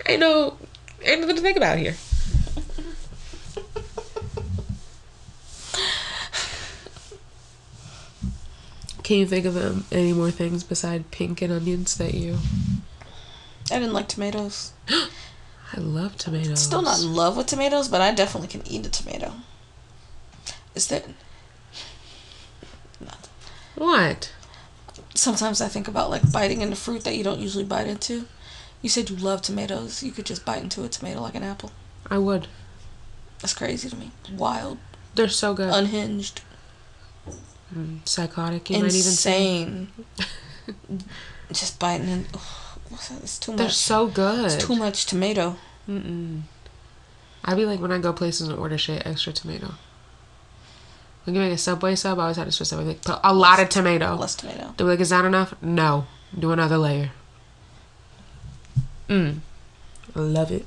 Ain't 0.06 0.20
no 0.20 0.58
ain't 1.04 1.22
nothing 1.22 1.36
to 1.36 1.42
think 1.42 1.58
about 1.58 1.78
here. 1.78 1.96
Can 9.12 9.20
you 9.20 9.26
think 9.26 9.46
of 9.46 9.58
um, 9.58 9.84
any 9.92 10.14
more 10.14 10.32
things 10.32 10.64
beside 10.64 11.12
pink 11.12 11.42
and 11.42 11.52
onions 11.52 11.98
that 11.98 12.14
you? 12.14 12.38
I 13.70 13.78
didn't 13.78 13.92
like 13.92 14.08
tomatoes. 14.08 14.72
I 14.90 15.82
love 15.82 16.16
tomatoes. 16.16 16.64
Still 16.64 16.82
not 16.82 17.02
in 17.02 17.14
love 17.14 17.36
with 17.36 17.48
tomatoes, 17.48 17.90
but 17.90 18.00
I 18.00 18.14
definitely 18.14 18.48
can 18.48 18.66
eat 18.66 18.86
a 18.86 18.90
tomato. 18.90 19.34
Is 20.76 20.88
that? 20.88 21.10
Not. 23.02 23.28
What? 23.76 24.32
Sometimes 25.14 25.60
I 25.60 25.68
think 25.68 25.90
about 25.90 26.10
like 26.10 26.32
biting 26.32 26.62
into 26.62 26.78
fruit 26.78 27.04
that 27.04 27.18
you 27.18 27.24
don't 27.26 27.42
usually 27.42 27.66
bite 27.66 27.88
into. 27.88 28.28
You 28.82 28.88
said 28.88 29.10
you 29.10 29.18
love 29.18 29.42
tomatoes. 29.42 30.02
You 30.02 30.14
could 30.14 30.26
just 30.26 30.46
bite 30.46 30.64
into 30.64 30.86
a 30.86 30.88
tomato 30.88 31.20
like 31.20 31.36
an 31.36 31.44
apple. 31.44 31.74
I 32.10 32.18
would. 32.18 32.48
That's 33.40 33.54
crazy 33.54 33.90
to 33.90 33.96
me. 33.98 34.12
Wild, 34.32 34.78
They're 35.16 35.28
so 35.28 35.54
good. 35.54 35.74
unhinged, 35.74 36.44
Psychotic, 38.06 38.70
you 38.70 38.78
might 38.78 38.86
even 38.88 39.02
say. 39.02 39.62
insane. 39.62 39.88
just 41.52 41.80
biting 41.80 42.08
in. 42.08 42.24
That? 42.24 43.12
It's 43.24 43.40
too 43.40 43.56
They're 43.56 43.68
much. 43.68 43.76
so 43.76 44.08
good. 44.08 44.46
It's 44.46 44.66
too 44.66 44.76
much 44.76 45.06
tomato. 45.06 45.56
Mm-mm. 45.88 46.42
I'd 47.46 47.56
be 47.58 47.66
like 47.66 47.80
when 47.80 47.92
I 47.92 48.00
go 48.00 48.14
places 48.14 48.50
and 48.50 48.58
order 48.60 48.78
shit, 48.78 49.06
extra 49.06 49.34
tomato. 49.34 49.74
When 51.24 51.36
you 51.36 51.42
make 51.42 51.54
a 51.54 51.58
Subway 51.58 51.96
sub, 51.96 52.20
I 52.20 52.24
always 52.24 52.38
had 52.38 52.46
to 52.46 52.52
switch 52.52 52.74
up. 52.74 52.84
Like, 52.86 53.02
put 53.04 53.20
a 53.24 53.34
lot 53.34 53.60
of 53.60 53.70
tomato. 53.70 54.16
Less 54.16 54.36
tomato. 54.36 54.68
They'd 54.70 54.78
be 54.78 54.84
like, 54.84 55.00
is 55.00 55.10
that 55.10 55.24
enough? 55.26 55.54
No. 55.62 56.08
Do 56.38 56.52
another 56.52 56.78
layer. 56.78 57.12
Mm. 59.08 59.40
Love 60.16 60.52
it. 60.52 60.66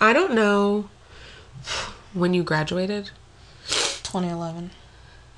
I 0.00 0.12
don't 0.12 0.34
know 0.34 0.88
when 2.14 2.34
you 2.34 2.42
graduated. 2.42 3.10
2011. 3.68 4.70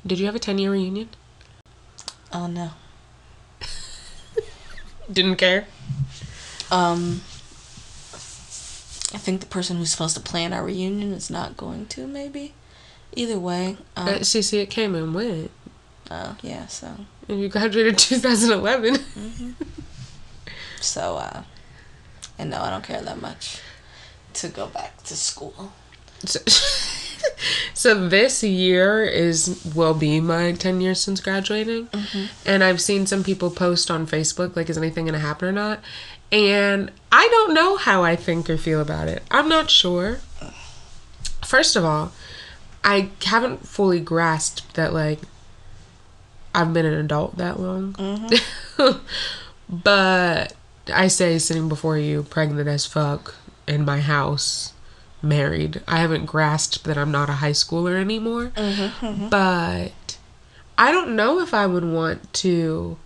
Did 0.06 0.18
you 0.18 0.26
have 0.26 0.34
a 0.34 0.38
10 0.40 0.58
year 0.58 0.72
reunion? 0.72 1.08
Oh 2.32 2.46
no. 2.46 2.70
Didn't 5.12 5.36
care. 5.36 5.66
Um. 6.70 7.20
I 9.14 9.18
think 9.18 9.40
the 9.40 9.46
person 9.46 9.76
who's 9.76 9.90
supposed 9.90 10.14
to 10.16 10.22
plan 10.22 10.54
our 10.54 10.64
reunion 10.64 11.12
is 11.12 11.28
not 11.30 11.56
going 11.56 11.84
to. 11.88 12.06
Maybe. 12.06 12.54
Either 13.14 13.38
way. 13.38 13.76
Um, 13.94 14.08
Uh, 14.08 14.22
see, 14.22 14.40
see, 14.40 14.60
it 14.60 14.70
came 14.70 14.94
and 14.94 15.14
went. 15.14 15.50
oh 16.10 16.36
yeah. 16.42 16.66
So. 16.66 16.96
And 17.28 17.40
you 17.40 17.48
graduated 17.48 17.98
2011. 17.98 19.04
So. 20.80 21.16
uh 21.18 21.42
And 22.38 22.50
no, 22.50 22.62
I 22.62 22.70
don't 22.70 22.82
care 22.84 23.02
that 23.02 23.20
much 23.20 23.58
to 24.34 24.48
go 24.48 24.66
back 24.66 25.02
to 25.04 25.14
school. 25.14 25.72
So, 26.24 26.40
so 27.74 28.08
this 28.08 28.42
year 28.42 29.04
is 29.04 29.72
will 29.74 29.94
be 29.94 30.20
my 30.20 30.52
10 30.52 30.80
years 30.80 31.00
since 31.00 31.20
graduating. 31.20 31.86
Mm-hmm. 31.88 32.24
And 32.46 32.64
i've 32.64 32.80
seen 32.80 33.06
some 33.06 33.24
people 33.24 33.50
post 33.50 33.90
on 33.90 34.06
facebook 34.06 34.56
like 34.56 34.70
is 34.70 34.78
anything 34.78 35.06
gonna 35.06 35.18
happen 35.18 35.48
or 35.48 35.52
not? 35.52 35.80
And 36.30 36.90
i 37.10 37.28
don't 37.30 37.54
know 37.54 37.76
how 37.76 38.02
i 38.02 38.16
think 38.16 38.48
or 38.48 38.56
feel 38.56 38.80
about 38.80 39.08
it. 39.08 39.22
I'm 39.30 39.48
not 39.48 39.70
sure. 39.70 40.20
First 41.44 41.76
of 41.76 41.84
all 41.84 42.12
i 42.84 43.10
haven't 43.24 43.66
fully 43.66 44.00
grasped 44.00 44.74
that 44.74 44.92
like 44.92 45.20
i've 46.54 46.72
been 46.72 46.86
an 46.86 46.94
adult 46.94 47.36
that 47.36 47.60
long. 47.60 47.94
Mm-hmm. 47.94 48.98
But 49.68 50.54
i 50.92 51.08
say 51.08 51.38
sitting 51.38 51.68
before 51.68 51.96
you 51.96 52.24
pregnant 52.24 52.68
as 52.68 52.84
fuck 52.84 53.36
in 53.66 53.84
my 53.84 54.00
house 54.00 54.71
married. 55.22 55.82
I 55.86 55.98
haven't 55.98 56.26
grasped 56.26 56.84
that 56.84 56.98
I'm 56.98 57.12
not 57.12 57.30
a 57.30 57.34
high 57.34 57.52
schooler 57.52 58.00
anymore. 58.00 58.52
But 59.00 60.18
I 60.76 60.90
don't 60.90 61.14
know 61.14 61.38
if 61.40 61.54
I 61.54 61.66
would 61.66 61.84
want 61.84 62.32
to 62.34 62.98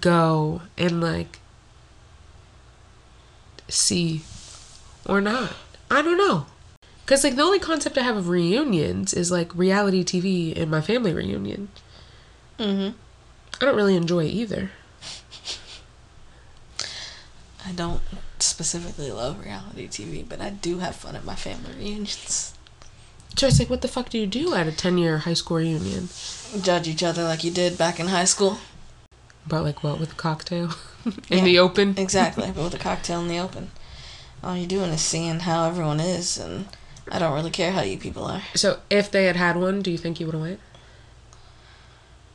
go 0.00 0.62
and 0.76 1.00
like 1.00 1.40
see 3.68 4.22
or 5.06 5.20
not. 5.20 5.54
I 5.90 6.02
don't 6.02 6.18
know. 6.18 6.46
Cuz 7.06 7.22
like 7.22 7.36
the 7.36 7.42
only 7.42 7.58
concept 7.58 7.98
I 7.98 8.02
have 8.02 8.16
of 8.16 8.28
reunions 8.28 9.12
is 9.12 9.30
like 9.30 9.54
reality 9.54 10.02
TV 10.02 10.58
and 10.58 10.70
my 10.70 10.80
family 10.80 11.12
reunion. 11.12 11.68
Mm-hmm. 12.58 12.96
I 13.60 13.64
don't 13.64 13.76
really 13.76 13.96
enjoy 13.96 14.24
either. 14.24 14.70
I 17.66 17.72
don't 17.72 18.02
specifically 18.44 19.10
love 19.10 19.44
reality 19.44 19.88
TV, 19.88 20.28
but 20.28 20.40
I 20.40 20.50
do 20.50 20.78
have 20.78 20.94
fun 20.96 21.16
at 21.16 21.24
my 21.24 21.34
family 21.34 21.72
reunions. 21.76 22.54
So 23.36 23.48
it's 23.48 23.58
like 23.58 23.70
what 23.70 23.82
the 23.82 23.88
fuck 23.88 24.10
do 24.10 24.18
you 24.18 24.26
do 24.26 24.54
at 24.54 24.68
a 24.68 24.70
10-year 24.70 25.18
high 25.18 25.34
school 25.34 25.56
reunion? 25.56 26.08
Judge 26.62 26.86
each 26.88 27.02
other 27.02 27.24
like 27.24 27.42
you 27.42 27.50
did 27.50 27.76
back 27.76 27.98
in 27.98 28.06
high 28.08 28.24
school. 28.26 28.58
But 29.46 29.62
like 29.64 29.82
what 29.82 29.98
with 29.98 30.12
a 30.12 30.16
cocktail 30.16 30.70
in 31.28 31.38
Yeah. 31.38 31.44
the 31.44 31.58
open? 31.58 31.94
Exactly, 31.98 32.52
but 32.54 32.62
with 32.64 32.74
a 32.74 32.78
cocktail 32.90 33.20
in 33.20 33.28
the 33.28 33.38
open. 33.38 33.70
All 34.42 34.56
you're 34.56 34.68
doing 34.68 34.90
is 34.90 35.00
seeing 35.00 35.40
how 35.40 35.66
everyone 35.66 36.00
is, 36.00 36.38
and 36.38 36.66
I 37.10 37.18
don't 37.18 37.32
really 37.34 37.50
care 37.50 37.72
how 37.72 37.80
you 37.82 37.98
people 37.98 38.24
are. 38.24 38.42
So 38.54 38.80
if 38.90 39.10
they 39.10 39.24
had 39.24 39.36
had 39.36 39.56
one, 39.56 39.82
do 39.82 39.90
you 39.90 39.98
think 39.98 40.20
you 40.20 40.26
would 40.26 40.34
have 40.34 40.42
went? 40.42 40.60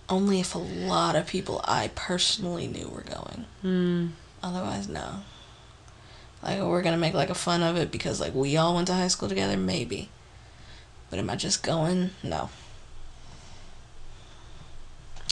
Only 0.09 0.39
if 0.39 0.55
a 0.55 0.59
lot 0.59 1.15
of 1.15 1.27
people 1.27 1.61
I 1.65 1.91
personally 1.93 2.67
knew 2.67 2.87
were 2.87 3.01
going. 3.03 3.45
Hmm. 3.61 4.07
Otherwise, 4.41 4.87
no. 4.87 5.19
Like, 6.41 6.61
we're 6.61 6.81
gonna 6.81 6.97
make 6.97 7.13
like 7.13 7.29
a 7.29 7.35
fun 7.35 7.61
of 7.61 7.75
it 7.75 7.91
because 7.91 8.19
like 8.19 8.33
we 8.33 8.55
all 8.55 8.75
went 8.75 8.87
to 8.87 8.93
high 8.93 9.07
school 9.09 9.29
together, 9.29 9.57
maybe. 9.57 10.09
But 11.09 11.19
am 11.19 11.29
I 11.29 11.35
just 11.35 11.63
going? 11.63 12.11
No. 12.23 12.49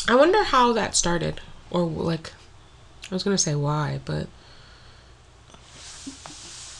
I 0.07 0.15
wonder 0.15 0.43
how 0.43 0.73
that 0.73 0.95
started, 0.95 1.41
or 1.69 1.85
like, 1.85 2.31
I 3.11 3.15
was 3.15 3.23
gonna 3.23 3.37
say 3.37 3.55
why, 3.55 3.99
but 4.05 4.27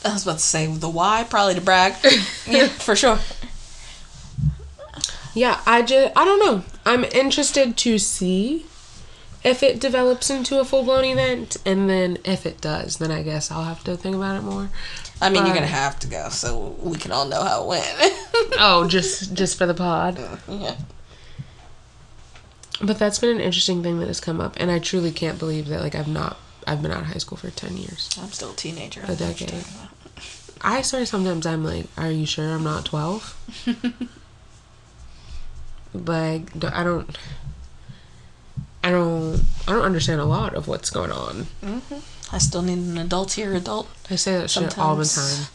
I 0.04 0.12
was 0.12 0.22
about 0.22 0.38
to 0.38 0.44
say 0.44 0.66
the 0.66 0.88
why, 0.88 1.26
probably 1.28 1.54
to 1.54 1.60
brag. 1.60 1.94
yeah, 2.46 2.68
for 2.68 2.96
sure. 2.96 3.18
yeah, 5.34 5.60
I 5.66 5.82
just 5.82 6.16
I 6.16 6.24
don't 6.24 6.38
know. 6.38 6.64
I'm 6.84 7.04
interested 7.04 7.76
to 7.78 7.98
see 7.98 8.66
if 9.44 9.62
it 9.62 9.80
develops 9.80 10.30
into 10.30 10.60
a 10.60 10.64
full 10.64 10.82
blown 10.84 11.04
event, 11.04 11.56
and 11.64 11.88
then 11.88 12.18
if 12.24 12.44
it 12.46 12.60
does, 12.60 12.98
then 12.98 13.10
I 13.10 13.22
guess 13.22 13.50
I'll 13.50 13.64
have 13.64 13.84
to 13.84 13.96
think 13.96 14.16
about 14.16 14.36
it 14.36 14.42
more. 14.42 14.70
I 15.20 15.30
mean, 15.30 15.44
you're 15.44 15.54
gonna 15.54 15.66
have 15.66 15.98
to 16.00 16.08
go, 16.08 16.28
so 16.28 16.76
we 16.80 16.96
can 16.96 17.12
all 17.12 17.26
know 17.26 17.42
how 17.42 17.62
it 17.64 17.68
went. 17.68 18.14
Oh, 18.60 18.88
just 18.88 19.34
just 19.34 19.58
for 19.58 19.66
the 19.66 19.74
pod. 19.74 20.18
yeah. 20.48 20.76
But 22.80 22.98
that's 22.98 23.18
been 23.18 23.30
an 23.36 23.40
interesting 23.40 23.82
thing 23.82 23.98
that 24.00 24.06
has 24.06 24.20
come 24.20 24.40
up, 24.40 24.54
and 24.58 24.70
I 24.70 24.78
truly 24.78 25.10
can't 25.10 25.38
believe 25.38 25.66
that 25.68 25.80
like 25.82 25.94
I've 25.94 26.08
not 26.08 26.38
I've 26.66 26.80
been 26.82 26.90
out 26.92 27.02
of 27.02 27.06
high 27.08 27.18
school 27.18 27.36
for 27.36 27.50
ten 27.50 27.76
years. 27.76 28.08
I'm 28.20 28.30
still 28.30 28.52
a 28.52 28.56
teenager. 28.56 29.02
A 29.06 29.14
decade. 29.16 29.64
I 30.60 30.82
swear 30.82 31.06
sometimes 31.06 31.46
I'm 31.46 31.64
like, 31.64 31.86
are 31.96 32.10
you 32.10 32.26
sure 32.26 32.48
I'm 32.52 32.64
not 32.64 32.84
12? 32.84 33.76
like, 35.94 36.64
I 36.64 36.84
don't, 36.84 37.18
I 38.82 38.90
don't, 38.90 39.42
I 39.66 39.72
don't 39.72 39.84
understand 39.84 40.20
a 40.20 40.24
lot 40.24 40.54
of 40.54 40.68
what's 40.68 40.90
going 40.90 41.10
on. 41.10 41.46
Mm-hmm. 41.62 42.34
I 42.34 42.38
still 42.38 42.62
need 42.62 42.78
an 42.78 42.98
adult 42.98 43.32
here, 43.32 43.54
adult. 43.54 43.88
I 44.10 44.16
say 44.16 44.38
that 44.38 44.50
shit 44.50 44.78
all 44.78 44.96
the 44.96 45.04
time. 45.04 45.46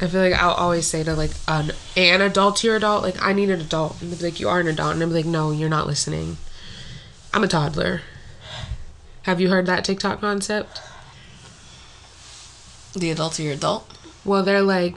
I 0.00 0.08
feel 0.08 0.20
like 0.20 0.34
I'll 0.34 0.54
always 0.54 0.86
say 0.86 1.04
to 1.04 1.14
like 1.14 1.30
an, 1.46 1.72
an 1.96 2.20
adult 2.20 2.56
to 2.56 2.66
your 2.66 2.76
adult, 2.76 3.04
like, 3.04 3.22
I 3.22 3.32
need 3.32 3.50
an 3.50 3.60
adult. 3.60 4.02
And 4.02 4.10
they'll 4.10 4.18
be 4.18 4.24
like, 4.24 4.40
you 4.40 4.48
are 4.48 4.58
an 4.58 4.66
adult. 4.66 4.96
And 4.96 5.00
be 5.00 5.06
like, 5.06 5.26
no, 5.26 5.52
you're 5.52 5.68
not 5.68 5.86
listening. 5.86 6.38
I'm 7.32 7.44
a 7.44 7.48
toddler. 7.48 8.02
Have 9.22 9.40
you 9.40 9.48
heard 9.48 9.66
that 9.66 9.84
TikTok 9.84 10.20
concept? 10.20 10.80
The 12.94 13.10
adult 13.10 13.34
to 13.34 13.42
your 13.42 13.52
adult. 13.52 13.88
Well, 14.24 14.42
they're 14.42 14.62
like, 14.62 14.96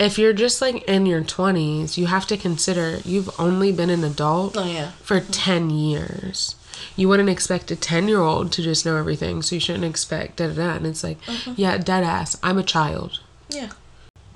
if 0.00 0.18
you're 0.18 0.32
just 0.32 0.60
like 0.60 0.82
in 0.88 1.06
your 1.06 1.22
20s, 1.22 1.96
you 1.96 2.06
have 2.06 2.26
to 2.26 2.36
consider 2.36 2.98
you've 3.04 3.30
only 3.38 3.70
been 3.70 3.90
an 3.90 4.02
adult 4.02 4.56
Oh 4.56 4.64
yeah. 4.64 4.90
for 5.02 5.20
10 5.20 5.70
years. 5.70 6.56
You 6.96 7.08
wouldn't 7.08 7.28
expect 7.28 7.70
a 7.70 7.76
10 7.76 8.08
year 8.08 8.20
old 8.20 8.50
to 8.52 8.62
just 8.62 8.84
know 8.86 8.96
everything, 8.96 9.42
so 9.42 9.54
you 9.54 9.60
shouldn't 9.60 9.84
expect 9.84 10.36
da 10.36 10.48
da 10.48 10.54
da. 10.54 10.70
And 10.76 10.86
it's 10.86 11.04
like, 11.04 11.18
yeah, 11.54 11.76
dead 11.78 12.02
ass. 12.02 12.36
I'm 12.42 12.56
a 12.58 12.62
child. 12.64 13.20
Yeah. 13.50 13.70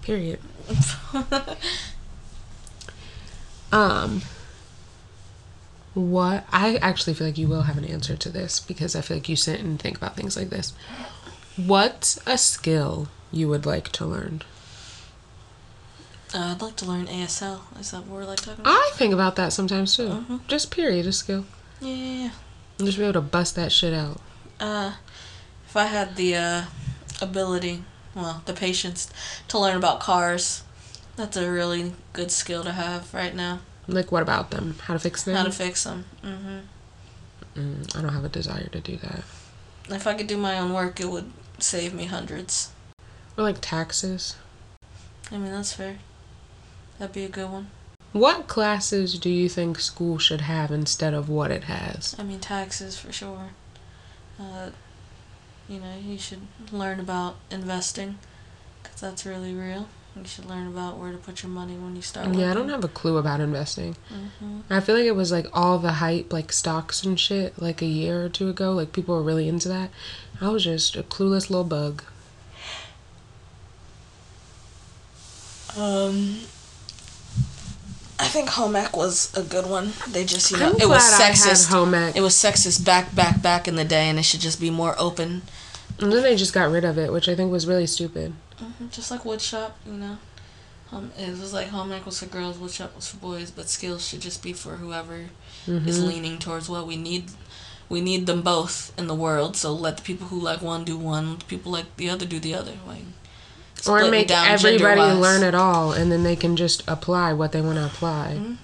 Period. 0.02 0.38
Um, 3.72 4.22
what 5.94 6.44
I 6.52 6.76
actually 6.76 7.14
feel 7.14 7.26
like 7.26 7.38
you 7.38 7.48
will 7.48 7.62
have 7.62 7.76
an 7.78 7.84
answer 7.84 8.16
to 8.16 8.28
this 8.28 8.60
because 8.60 8.94
I 8.94 9.00
feel 9.00 9.16
like 9.16 9.28
you 9.28 9.36
sit 9.36 9.60
and 9.60 9.80
think 9.80 9.96
about 9.96 10.16
things 10.16 10.36
like 10.36 10.50
this. 10.50 10.72
What's 11.56 12.20
a 12.26 12.38
skill 12.38 13.08
you 13.32 13.48
would 13.48 13.66
like 13.66 13.88
to 13.92 14.06
learn? 14.06 14.42
Uh, 16.34 16.52
I'd 16.52 16.62
like 16.62 16.74
to 16.76 16.84
learn 16.84 17.06
ASL. 17.06 17.60
Is 17.78 17.92
that 17.92 18.06
what 18.06 18.08
we're 18.08 18.24
like 18.24 18.38
talking 18.40 18.62
about? 18.62 18.72
I 18.72 18.90
think 18.94 19.14
about 19.14 19.36
that 19.36 19.52
sometimes 19.52 19.94
too. 19.96 20.40
Just 20.48 20.72
period, 20.72 21.06
a 21.06 21.12
skill. 21.12 21.44
yeah, 21.80 21.94
yeah, 21.94 22.22
yeah. 22.24 22.30
Just 22.78 22.98
be 22.98 23.04
able 23.04 23.12
to 23.12 23.20
bust 23.20 23.54
that 23.54 23.70
shit 23.70 23.94
out. 23.94 24.20
Uh, 24.58 24.94
if 25.68 25.76
I 25.76 25.84
had 25.84 26.16
the 26.16 26.34
uh, 26.34 26.62
ability, 27.20 27.84
well, 28.16 28.42
the 28.46 28.52
patience 28.52 29.08
to 29.46 29.60
learn 29.60 29.76
about 29.76 30.00
cars, 30.00 30.64
that's 31.14 31.36
a 31.36 31.48
really 31.48 31.92
good 32.12 32.32
skill 32.32 32.64
to 32.64 32.72
have 32.72 33.14
right 33.14 33.34
now. 33.34 33.60
Like, 33.86 34.10
what 34.10 34.22
about 34.22 34.50
them? 34.50 34.74
How 34.82 34.94
to 34.94 35.00
fix 35.00 35.22
them? 35.22 35.36
How 35.36 35.44
to 35.44 35.52
fix 35.52 35.84
them. 35.84 36.04
Mm-hmm. 36.24 37.60
mm, 37.60 37.96
I 37.96 38.02
don't 38.02 38.12
have 38.12 38.24
a 38.24 38.28
desire 38.28 38.66
to 38.72 38.80
do 38.80 38.96
that. 38.96 39.22
If 39.88 40.06
I 40.08 40.14
could 40.14 40.26
do 40.26 40.36
my 40.36 40.58
own 40.58 40.72
work, 40.72 40.98
it 40.98 41.08
would 41.08 41.30
save 41.60 41.94
me 41.94 42.06
hundreds. 42.06 42.72
Or 43.36 43.44
like 43.44 43.58
taxes. 43.60 44.34
I 45.30 45.38
mean, 45.38 45.52
that's 45.52 45.72
fair. 45.72 45.98
That'd 47.04 47.14
be 47.14 47.24
a 47.24 47.28
good 47.28 47.50
one. 47.50 47.66
What 48.12 48.46
classes 48.46 49.18
do 49.18 49.28
you 49.28 49.46
think 49.46 49.78
school 49.78 50.16
should 50.16 50.40
have 50.40 50.70
instead 50.70 51.12
of 51.12 51.28
what 51.28 51.50
it 51.50 51.64
has? 51.64 52.16
I 52.18 52.22
mean, 52.22 52.40
taxes 52.40 52.98
for 52.98 53.12
sure. 53.12 53.50
Uh, 54.40 54.70
you 55.68 55.80
know, 55.80 55.96
you 56.02 56.16
should 56.16 56.40
learn 56.72 56.98
about 56.98 57.36
investing 57.50 58.16
because 58.82 59.02
that's 59.02 59.26
really 59.26 59.52
real. 59.52 59.86
You 60.16 60.24
should 60.24 60.46
learn 60.46 60.66
about 60.66 60.96
where 60.96 61.12
to 61.12 61.18
put 61.18 61.42
your 61.42 61.52
money 61.52 61.74
when 61.74 61.94
you 61.94 62.00
start. 62.00 62.34
Yeah, 62.34 62.52
I 62.52 62.54
don't 62.54 62.70
have 62.70 62.84
a 62.84 62.88
clue 62.88 63.18
about 63.18 63.40
investing. 63.40 63.96
hmm 64.08 64.60
I 64.70 64.80
feel 64.80 64.94
like 64.96 65.04
it 65.04 65.14
was 65.14 65.30
like 65.30 65.48
all 65.52 65.78
the 65.78 65.92
hype, 65.92 66.32
like 66.32 66.52
stocks 66.52 67.04
and 67.04 67.20
shit, 67.20 67.60
like 67.60 67.82
a 67.82 67.86
year 67.86 68.24
or 68.24 68.30
two 68.30 68.48
ago. 68.48 68.72
Like 68.72 68.94
people 68.94 69.14
were 69.14 69.22
really 69.22 69.46
into 69.46 69.68
that. 69.68 69.90
I 70.40 70.48
was 70.48 70.64
just 70.64 70.96
a 70.96 71.02
clueless 71.02 71.50
little 71.50 71.64
bug. 71.64 72.02
Um, 75.76 76.38
I 78.24 78.28
think 78.28 78.48
home 78.50 78.74
ec 78.76 78.96
was 78.96 79.32
a 79.36 79.42
good 79.42 79.66
one. 79.68 79.92
They 80.08 80.24
just, 80.24 80.50
you 80.50 80.58
know, 80.58 80.70
I'm 80.70 80.80
it 80.80 80.88
was 80.88 81.06
glad 81.08 81.20
I 81.20 81.24
had 81.26 81.34
sexist. 81.36 81.68
home 81.70 81.94
ec. 81.94 82.16
It 82.16 82.20
was 82.20 82.34
sexist 82.34 82.84
back, 82.84 83.14
back, 83.14 83.42
back 83.42 83.68
in 83.68 83.76
the 83.76 83.84
day, 83.84 84.08
and 84.08 84.18
it 84.18 84.24
should 84.24 84.40
just 84.40 84.60
be 84.60 84.70
more 84.70 84.94
open. 84.98 85.42
And 86.00 86.12
then 86.12 86.22
they 86.22 86.34
just 86.36 86.52
got 86.54 86.70
rid 86.70 86.84
of 86.84 86.98
it, 86.98 87.12
which 87.12 87.28
I 87.28 87.34
think 87.36 87.52
was 87.52 87.66
really 87.66 87.86
stupid. 87.86 88.32
hmm 88.58 88.88
Just 88.90 89.10
like 89.10 89.22
woodshop, 89.22 89.72
you 89.86 89.92
know. 89.94 90.18
Um, 90.92 91.10
it 91.18 91.30
was 91.38 91.52
like 91.52 91.68
home 91.68 91.92
ec 91.92 92.04
was 92.06 92.20
for 92.20 92.26
girls, 92.26 92.56
woodshop 92.56 92.94
was 92.96 93.08
for 93.08 93.16
boys, 93.18 93.50
but 93.50 93.68
skills 93.68 94.06
should 94.08 94.20
just 94.20 94.42
be 94.42 94.52
for 94.52 94.76
whoever 94.76 95.26
is 95.66 95.98
Mhm. 95.98 96.06
leaning 96.06 96.38
towards 96.38 96.68
well, 96.68 96.86
we 96.86 96.96
need, 96.96 97.24
we 97.88 98.00
need 98.00 98.26
them 98.26 98.42
both 98.42 98.92
in 98.98 99.06
the 99.06 99.14
world. 99.14 99.56
So 99.56 99.72
let 99.72 99.96
the 99.98 100.02
people 100.02 100.28
who 100.28 100.40
like 100.40 100.62
one 100.62 100.84
do 100.84 100.96
one, 100.96 101.38
the 101.38 101.44
people 101.46 101.72
like 101.72 101.96
the 101.96 102.08
other 102.10 102.26
do 102.26 102.38
the 102.40 102.54
other. 102.54 102.74
Like, 102.86 103.04
Or 103.88 104.10
make 104.10 104.30
everybody 104.30 105.00
learn 105.12 105.42
it 105.42 105.54
all, 105.54 105.92
and 105.92 106.10
then 106.10 106.22
they 106.22 106.36
can 106.36 106.56
just 106.56 106.82
apply 106.88 107.32
what 107.32 107.52
they 107.52 107.60
want 107.60 107.76
to 107.76 107.86
apply. 107.86 108.36
Mhm. 108.40 108.56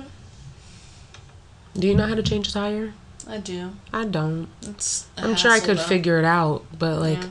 Do 1.79 1.87
you 1.87 1.95
know 1.95 2.07
how 2.07 2.15
to 2.15 2.23
change 2.23 2.49
a 2.49 2.53
tire? 2.53 2.95
I 3.29 3.37
do. 3.39 3.73
I 3.93 4.07
don't. 4.07 4.49
It's. 4.63 5.07
I'm 5.17 5.37
sure 5.37 5.51
I 5.53 5.61
could 5.61 5.79
though. 5.79 5.83
figure 5.83 6.19
it 6.19 6.25
out, 6.25 6.65
but 6.77 6.99
like, 6.99 7.23
Yeah. 7.23 7.29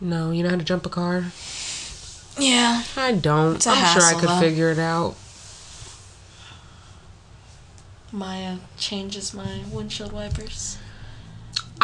no. 0.00 0.30
You 0.30 0.42
know 0.42 0.50
how 0.50 0.56
to 0.56 0.64
jump 0.64 0.86
a 0.86 0.88
car? 0.88 1.26
Yeah. 2.38 2.82
I 2.96 3.12
don't. 3.12 3.64
I'm 3.66 3.92
sure 3.94 4.02
I 4.02 4.14
could 4.14 4.28
though. 4.30 4.40
figure 4.40 4.70
it 4.70 4.78
out. 4.78 5.14
Maya 8.12 8.56
changes 8.78 9.34
my 9.34 9.60
windshield 9.70 10.12
wipers. 10.12 10.78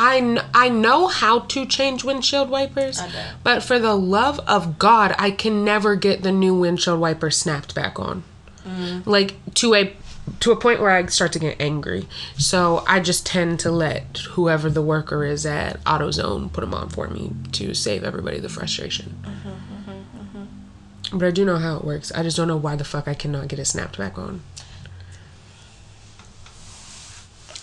I, 0.03 0.43
I 0.55 0.71
know 0.71 1.09
how 1.09 1.41
to 1.41 1.67
change 1.67 2.05
windshield 2.05 2.49
wipers, 2.49 2.99
don't. 2.99 3.13
but 3.45 3.63
for 3.63 3.79
the 3.79 3.95
love 3.95 4.41
of 4.47 4.79
God, 4.79 5.15
I 5.19 5.31
can 5.31 5.63
never 5.63 5.95
get 5.95 6.23
the 6.23 6.33
new 6.33 6.55
windshield 6.55 6.99
wiper 6.99 7.31
snapped 7.31 7.75
back 7.75 8.01
on. 8.01 8.23
Mm. 8.65 9.07
Like 9.07 9.35
to 9.57 9.75
a 9.75 9.95
to 10.41 10.53
a 10.53 10.57
point 10.57 10.81
where 10.81 10.91
I 10.91 11.05
start 11.07 11.33
to 11.33 11.39
get 11.39 11.61
angry. 11.61 12.07
So 12.39 12.83
I 12.87 13.01
just 13.01 13.27
tend 13.27 13.61
to 13.61 13.71
let 13.71 14.19
whoever 14.31 14.71
the 14.71 14.83
worker 14.83 15.25
is 15.25 15.45
at 15.45 15.83
AutoZone 15.85 16.53
put 16.53 16.61
them 16.63 16.73
on 16.73 16.89
for 16.89 17.09
me 17.09 17.33
to 17.53 17.75
save 17.75 18.05
everybody 18.05 18.39
the 18.39 18.49
frustration. 18.49 19.23
Mm-hmm, 19.23 21.19
But 21.19 21.27
I 21.27 21.31
do 21.31 21.45
know 21.45 21.57
how 21.57 21.77
it 21.77 21.85
works. 21.85 22.13
I 22.13 22.23
just 22.23 22.37
don't 22.37 22.49
know 22.49 22.57
why 22.57 22.77
the 22.77 22.85
fuck 22.85 23.07
I 23.09 23.15
cannot 23.15 23.49
get 23.49 23.59
it 23.59 23.65
snapped 23.67 23.99
back 23.99 24.17
on. 24.19 24.43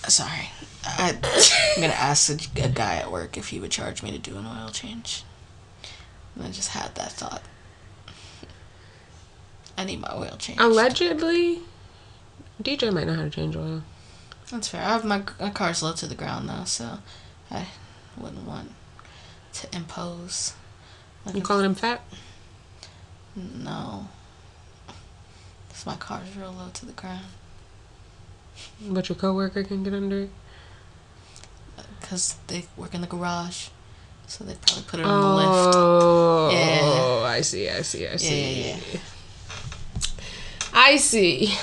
Sorry. 0.07 0.49
I, 0.87 1.09
I'm 1.75 1.81
gonna 1.81 1.93
ask 1.93 2.29
a, 2.29 2.63
a 2.63 2.69
guy 2.69 2.95
at 2.95 3.11
work 3.11 3.37
if 3.37 3.49
he 3.49 3.59
would 3.59 3.71
charge 3.71 4.01
me 4.03 4.11
to 4.11 4.17
do 4.17 4.37
an 4.37 4.45
oil 4.45 4.69
change. 4.69 5.23
And 6.35 6.45
I 6.45 6.47
just 6.49 6.69
had 6.69 6.95
that 6.95 7.11
thought. 7.11 7.41
I 9.77 9.83
need 9.83 9.99
my 10.01 10.11
oil 10.13 10.35
change. 10.39 10.59
Allegedly, 10.59 11.59
DJ 12.61 12.91
might 12.91 13.05
know 13.07 13.13
how 13.13 13.23
to 13.23 13.29
change 13.29 13.55
oil. 13.55 13.83
That's 14.51 14.67
fair. 14.69 14.81
I 14.81 14.89
have 14.93 15.05
my, 15.05 15.23
my 15.39 15.49
car's 15.49 15.83
low 15.83 15.93
to 15.93 16.07
the 16.07 16.15
ground 16.15 16.47
now, 16.47 16.63
so 16.63 16.99
I 17.51 17.67
wouldn't 18.17 18.47
want 18.47 18.71
to 19.53 19.75
impose. 19.75 20.53
Like 21.25 21.35
You 21.35 21.41
calling 21.41 21.65
him 21.65 21.75
fat? 21.75 22.01
No. 23.35 24.07
'Cause 25.69 25.85
my 25.85 25.95
car's 25.95 26.35
real 26.35 26.51
low 26.53 26.69
to 26.73 26.85
the 26.85 26.93
ground. 26.93 27.25
But 28.81 29.09
your 29.09 29.15
coworker 29.15 29.63
can 29.63 29.83
get 29.83 29.93
under 29.93 30.21
it? 30.21 30.29
Because 31.99 32.35
they 32.47 32.65
work 32.77 32.93
in 32.93 33.01
the 33.01 33.07
garage. 33.07 33.67
So 34.27 34.43
they 34.43 34.55
probably 34.55 34.83
put 34.83 34.99
it 34.99 35.05
on 35.05 35.21
the 35.21 35.27
lift. 35.27 35.53
Oh, 35.53 36.49
Yeah. 36.51 37.27
I 37.29 37.41
see, 37.41 37.69
I 37.69 37.81
see, 37.81 38.05
I 38.07 38.11
Yeah, 38.11 38.17
see. 38.17 38.61
yeah, 38.69 38.77
yeah. 38.93 38.99
I 40.73 40.97
see. 40.97 41.53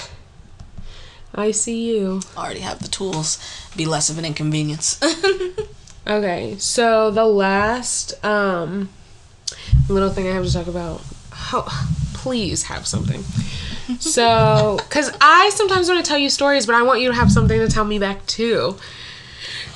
I 1.34 1.50
see 1.50 1.94
you. 1.96 2.20
Already 2.36 2.60
have 2.60 2.80
the 2.80 2.88
tools. 2.88 3.38
Be 3.76 3.86
less 3.86 4.08
of 4.10 4.18
an 4.18 4.24
inconvenience. 4.24 5.00
Okay, 6.06 6.56
so 6.58 7.10
the 7.10 7.24
last 7.24 8.22
um 8.22 8.90
little 9.88 10.10
thing 10.10 10.28
I 10.28 10.32
have 10.34 10.44
to 10.44 10.52
talk 10.52 10.66
about. 10.66 11.00
Oh, 11.54 11.86
please 12.12 12.64
have 12.64 12.86
something. 12.86 13.24
So, 14.00 14.76
because 14.82 15.10
I 15.20 15.50
sometimes 15.54 15.88
want 15.88 16.02
to 16.04 16.08
tell 16.08 16.18
you 16.18 16.28
stories, 16.30 16.64
but 16.66 16.74
I 16.74 16.82
want 16.82 17.00
you 17.00 17.08
to 17.08 17.14
have 17.14 17.30
something 17.30 17.58
to 17.58 17.68
tell 17.68 17.84
me 17.84 17.98
back 17.98 18.24
too. 18.26 18.76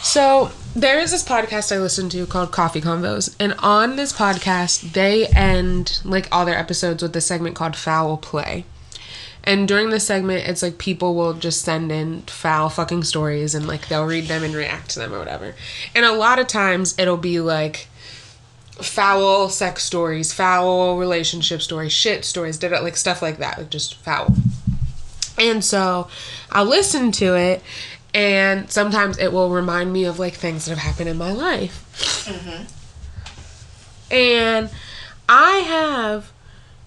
So, 0.02 0.52
there 0.76 1.00
is 1.00 1.10
this 1.10 1.24
podcast 1.24 1.74
I 1.74 1.78
listen 1.78 2.08
to 2.10 2.24
called 2.26 2.52
Coffee 2.52 2.80
Convos, 2.80 3.34
and 3.40 3.54
on 3.58 3.96
this 3.96 4.12
podcast, 4.12 4.92
they 4.92 5.26
end 5.26 6.00
like 6.04 6.28
all 6.30 6.46
their 6.46 6.56
episodes 6.56 7.02
with 7.02 7.12
this 7.12 7.26
segment 7.26 7.56
called 7.56 7.74
Foul 7.74 8.16
Play. 8.16 8.64
And 9.42 9.66
during 9.66 9.90
this 9.90 10.06
segment, 10.06 10.46
it's 10.46 10.62
like 10.62 10.78
people 10.78 11.14
will 11.14 11.32
just 11.32 11.62
send 11.62 11.90
in 11.90 12.22
foul 12.22 12.68
fucking 12.68 13.04
stories 13.04 13.54
and 13.54 13.66
like 13.66 13.88
they'll 13.88 14.04
read 14.04 14.26
them 14.26 14.44
and 14.44 14.54
react 14.54 14.90
to 14.90 14.98
them 14.98 15.14
or 15.14 15.18
whatever. 15.18 15.54
And 15.94 16.04
a 16.04 16.12
lot 16.12 16.38
of 16.38 16.46
times 16.46 16.94
it'll 16.98 17.16
be 17.16 17.40
like 17.40 17.88
foul 18.72 19.48
sex 19.48 19.84
stories, 19.84 20.34
foul 20.34 20.98
relationship 20.98 21.62
stories, 21.62 21.92
shit 21.92 22.24
stories, 22.24 22.58
did 22.58 22.72
it 22.72 22.82
like 22.82 22.96
stuff 22.96 23.22
like 23.22 23.38
that, 23.38 23.58
like 23.58 23.70
just 23.70 23.94
foul. 23.96 24.34
And 25.38 25.64
so 25.64 26.08
I'll 26.52 26.66
listen 26.66 27.10
to 27.12 27.34
it 27.34 27.62
and 28.14 28.70
sometimes 28.70 29.18
it 29.18 29.32
will 29.32 29.50
remind 29.50 29.92
me 29.92 30.04
of 30.04 30.18
like 30.18 30.34
things 30.34 30.64
that 30.64 30.70
have 30.70 30.78
happened 30.78 31.08
in 31.08 31.16
my 31.16 31.32
life. 31.32 31.84
Mm-hmm. 32.26 32.64
And 34.10 34.70
I 35.28 35.50
have 35.58 36.32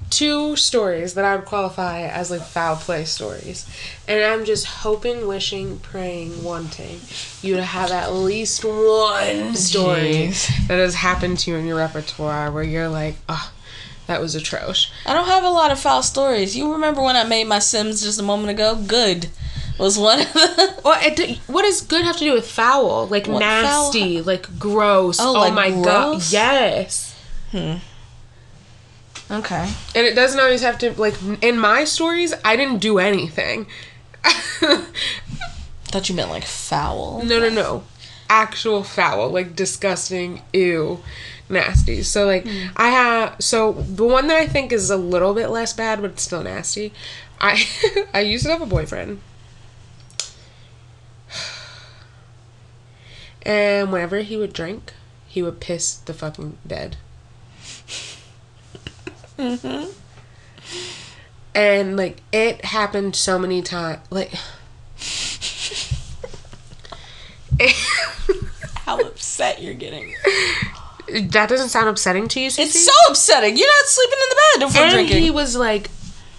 two 0.09 0.55
stories 0.55 1.13
that 1.13 1.23
I 1.23 1.35
would 1.35 1.45
qualify 1.45 2.01
as 2.01 2.31
like 2.31 2.41
foul 2.41 2.75
play 2.75 3.05
stories. 3.05 3.67
And 4.07 4.23
I'm 4.23 4.45
just 4.45 4.65
hoping, 4.65 5.27
wishing, 5.27 5.79
praying, 5.79 6.43
wanting 6.43 6.99
you 7.41 7.55
to 7.55 7.63
have 7.63 7.91
at 7.91 8.11
least 8.13 8.65
one 8.65 9.55
story 9.55 10.29
Jeez. 10.29 10.67
that 10.67 10.79
has 10.79 10.95
happened 10.95 11.39
to 11.39 11.51
you 11.51 11.57
in 11.57 11.67
your 11.67 11.77
repertoire 11.77 12.51
where 12.51 12.63
you're 12.63 12.89
like, 12.89 13.15
oh, 13.29 13.53
that 14.07 14.19
was 14.19 14.35
atrocious. 14.35 14.91
I 15.05 15.13
don't 15.13 15.27
have 15.27 15.43
a 15.43 15.49
lot 15.49 15.71
of 15.71 15.79
foul 15.79 16.03
stories. 16.03 16.57
You 16.57 16.73
remember 16.73 17.01
when 17.01 17.15
I 17.15 17.23
made 17.23 17.47
my 17.47 17.59
Sims 17.59 18.01
just 18.01 18.19
a 18.19 18.23
moment 18.23 18.49
ago? 18.49 18.75
Good 18.75 19.29
was 19.77 19.97
one 19.97 20.21
of 20.21 20.33
the. 20.33 20.81
Well, 20.83 20.99
it, 21.01 21.37
what 21.47 21.63
does 21.63 21.81
good 21.81 22.03
have 22.05 22.17
to 22.17 22.23
do 22.23 22.33
with 22.33 22.49
foul? 22.49 23.07
Like 23.07 23.27
What 23.27 23.39
nasty, 23.39 24.21
like 24.21 24.59
gross. 24.59 25.19
Oh, 25.19 25.29
Oh, 25.29 25.39
like 25.39 25.53
my 25.53 25.71
god. 25.71 26.21
Yes. 26.29 27.15
Hmm. 27.51 27.75
Okay. 29.29 29.69
And 29.95 30.05
it 30.05 30.13
doesn't 30.15 30.39
always 30.39 30.61
have 30.61 30.77
to 30.79 30.91
like 30.99 31.15
in 31.41 31.57
my 31.57 31.85
stories, 31.85 32.33
I 32.43 32.55
didn't 32.55 32.79
do 32.79 32.99
anything. 32.99 33.65
Thought 35.85 36.09
you 36.09 36.15
meant 36.15 36.29
like 36.29 36.43
foul. 36.43 37.23
No, 37.23 37.39
no, 37.39 37.49
no. 37.49 37.83
Actual 38.29 38.83
foul, 38.83 39.29
like 39.29 39.55
disgusting, 39.55 40.41
ew, 40.53 40.99
nasty. 41.49 42.01
So 42.03 42.25
like 42.25 42.45
hmm. 42.47 42.67
I 42.75 42.89
have 42.89 43.35
so 43.39 43.73
the 43.73 44.05
one 44.05 44.27
that 44.27 44.37
I 44.37 44.47
think 44.47 44.71
is 44.71 44.89
a 44.89 44.97
little 44.97 45.33
bit 45.33 45.49
less 45.49 45.73
bad, 45.73 46.01
but 46.01 46.11
it's 46.11 46.23
still 46.23 46.43
nasty. 46.43 46.93
I 47.39 47.65
I 48.13 48.21
used 48.21 48.45
to 48.45 48.51
have 48.51 48.61
a 48.61 48.65
boyfriend. 48.65 49.21
And 53.43 53.91
whenever 53.91 54.19
he 54.19 54.37
would 54.37 54.53
drink, 54.53 54.93
he 55.27 55.41
would 55.41 55.59
piss 55.59 55.95
the 55.95 56.13
fucking 56.13 56.57
bed. 56.65 56.97
Mm-hmm. 59.37 59.89
And 61.55 61.97
like 61.97 62.21
it 62.31 62.65
happened 62.65 63.15
so 63.15 63.39
many 63.39 63.61
times. 63.61 63.99
Like 64.09 64.31
How 68.85 68.99
upset 68.99 69.61
you're 69.61 69.73
getting. 69.73 70.13
that 71.09 71.49
doesn't 71.49 71.69
sound 71.69 71.89
upsetting 71.89 72.27
to 72.29 72.39
you, 72.39 72.49
Cece? 72.49 72.59
It's 72.59 72.85
so 72.85 72.91
upsetting. 73.09 73.57
You're 73.57 73.67
not 73.67 73.85
sleeping 73.85 74.17
in 74.21 74.29
the 74.29 74.35
bed 74.35 74.63
and 74.63 74.91
drinking. 74.93 75.23
he 75.23 75.31
was 75.31 75.55
like 75.55 75.89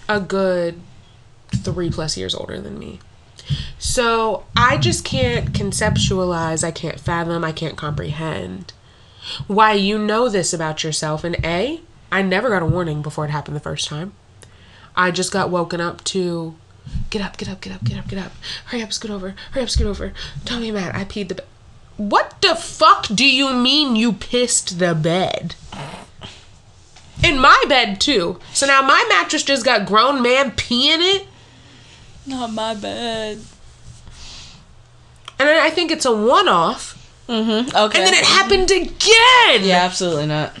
a 0.09 0.19
good 0.19 0.79
three 1.55 1.89
plus 1.89 2.17
years 2.17 2.35
older 2.35 2.59
than 2.59 2.77
me. 2.79 2.99
So 3.77 4.45
I 4.55 4.77
just 4.77 5.03
can't 5.03 5.51
conceptualize, 5.53 6.63
I 6.63 6.71
can't 6.71 6.99
fathom, 6.99 7.43
I 7.43 7.51
can't 7.51 7.77
comprehend 7.77 8.73
why 9.47 9.73
you 9.73 9.97
know 9.97 10.29
this 10.29 10.53
about 10.53 10.83
yourself. 10.83 11.23
And 11.23 11.37
A, 11.43 11.81
I 12.11 12.21
never 12.21 12.49
got 12.49 12.61
a 12.61 12.65
warning 12.65 13.01
before 13.01 13.25
it 13.25 13.31
happened 13.31 13.55
the 13.55 13.61
first 13.61 13.87
time. 13.87 14.13
I 14.95 15.11
just 15.11 15.31
got 15.31 15.49
woken 15.49 15.81
up 15.81 16.03
to 16.05 16.55
get 17.09 17.21
up, 17.21 17.37
get 17.37 17.49
up, 17.49 17.61
get 17.61 17.73
up, 17.73 17.83
get 17.83 17.97
up, 17.97 18.07
get 18.07 18.19
up. 18.19 18.31
Hurry 18.65 18.83
up, 18.83 18.93
scoot 18.93 19.11
over. 19.11 19.35
Hurry 19.51 19.63
up, 19.63 19.69
scoot 19.69 19.87
over. 19.87 20.13
Tell 20.45 20.59
me, 20.59 20.71
Matt, 20.71 20.95
I 20.95 21.05
peed 21.05 21.29
the 21.29 21.35
bed. 21.35 21.47
What 21.97 22.41
the 22.41 22.55
fuck 22.55 23.07
do 23.07 23.25
you 23.25 23.53
mean 23.53 23.95
you 23.95 24.13
pissed 24.13 24.79
the 24.79 24.95
bed? 24.95 25.55
In 27.23 27.39
my 27.39 27.63
bed 27.69 28.01
too. 28.01 28.39
So 28.51 28.65
now 28.65 28.81
my 28.81 29.05
mattress 29.09 29.43
just 29.43 29.63
got 29.63 29.87
grown 29.87 30.21
man 30.21 30.51
pee 30.51 30.91
in 30.91 31.01
it. 31.01 31.27
Not 32.25 32.53
my 32.53 32.73
bed. 32.73 33.39
And 35.39 35.49
I 35.49 35.69
think 35.69 35.91
it's 35.91 36.05
a 36.05 36.15
one 36.15 36.47
off. 36.47 36.99
Mm-hmm. 37.27 37.75
Okay. 37.75 37.99
And 37.99 38.07
then 38.07 38.13
it 38.13 38.25
happened 38.25 38.71
again. 38.71 39.67
Yeah, 39.67 39.83
absolutely 39.83 40.25
not. 40.25 40.57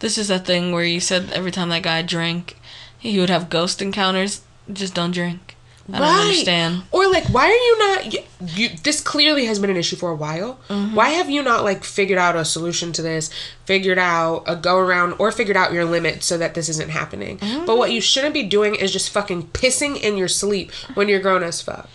This 0.00 0.18
is 0.18 0.30
a 0.30 0.38
thing 0.38 0.72
where 0.72 0.84
you 0.84 1.00
said 1.00 1.30
every 1.32 1.50
time 1.50 1.70
that 1.70 1.82
guy 1.82 2.02
drank, 2.02 2.58
he 2.98 3.18
would 3.18 3.30
have 3.30 3.48
ghost 3.48 3.80
encounters. 3.80 4.42
Just 4.70 4.94
don't 4.94 5.12
drink. 5.12 5.45
I 5.92 5.98
don't 5.98 6.20
understand. 6.26 6.82
Or 6.90 7.08
like, 7.08 7.26
why 7.26 7.46
are 7.46 7.50
you 7.50 7.78
not? 7.78 8.12
You, 8.12 8.20
you 8.54 8.68
this 8.82 9.00
clearly 9.00 9.46
has 9.46 9.58
been 9.60 9.70
an 9.70 9.76
issue 9.76 9.94
for 9.94 10.10
a 10.10 10.16
while. 10.16 10.58
Mm-hmm. 10.68 10.94
Why 10.96 11.10
have 11.10 11.30
you 11.30 11.42
not 11.42 11.62
like 11.62 11.84
figured 11.84 12.18
out 12.18 12.34
a 12.34 12.44
solution 12.44 12.92
to 12.94 13.02
this? 13.02 13.30
Figured 13.66 13.98
out 13.98 14.42
a 14.46 14.56
go 14.56 14.78
around, 14.78 15.14
or 15.18 15.30
figured 15.30 15.56
out 15.56 15.72
your 15.72 15.84
limit 15.84 16.24
so 16.24 16.38
that 16.38 16.54
this 16.54 16.68
isn't 16.68 16.90
happening. 16.90 17.38
Mm-hmm. 17.38 17.66
But 17.66 17.78
what 17.78 17.92
you 17.92 18.00
shouldn't 18.00 18.34
be 18.34 18.42
doing 18.42 18.74
is 18.74 18.92
just 18.92 19.10
fucking 19.10 19.48
pissing 19.48 20.00
in 20.00 20.16
your 20.16 20.28
sleep 20.28 20.72
when 20.94 21.08
you're 21.08 21.20
grown 21.20 21.44
as 21.44 21.62
fuck. 21.62 21.88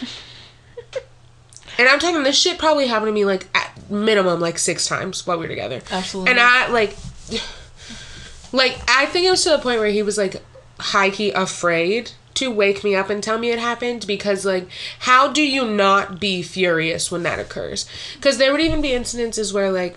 and 1.78 1.88
I'm 1.88 1.98
talking 1.98 2.22
this 2.22 2.38
shit 2.38 2.58
probably 2.58 2.86
happened 2.86 3.08
to 3.08 3.12
me 3.12 3.26
like 3.26 3.48
at 3.54 3.90
minimum 3.90 4.40
like 4.40 4.58
six 4.58 4.86
times 4.86 5.26
while 5.26 5.36
we 5.36 5.44
were 5.44 5.48
together. 5.48 5.82
Absolutely. 5.90 6.30
And 6.30 6.40
I 6.40 6.68
like, 6.68 6.96
like 8.52 8.78
I 8.88 9.04
think 9.06 9.26
it 9.26 9.30
was 9.30 9.44
to 9.44 9.50
the 9.50 9.58
point 9.58 9.78
where 9.78 9.90
he 9.90 10.02
was 10.02 10.16
like 10.16 10.42
high 10.78 11.10
key 11.10 11.32
afraid 11.32 12.12
to 12.36 12.50
wake 12.50 12.84
me 12.84 12.94
up 12.94 13.10
and 13.10 13.22
tell 13.22 13.38
me 13.38 13.50
it 13.50 13.58
happened 13.58 14.06
because 14.06 14.44
like 14.44 14.68
how 15.00 15.32
do 15.32 15.42
you 15.42 15.64
not 15.64 16.20
be 16.20 16.42
furious 16.42 17.10
when 17.10 17.22
that 17.22 17.38
occurs 17.38 17.86
because 18.14 18.38
there 18.38 18.52
would 18.52 18.60
even 18.60 18.80
be 18.80 18.90
incidences 18.90 19.52
where 19.52 19.72
like 19.72 19.96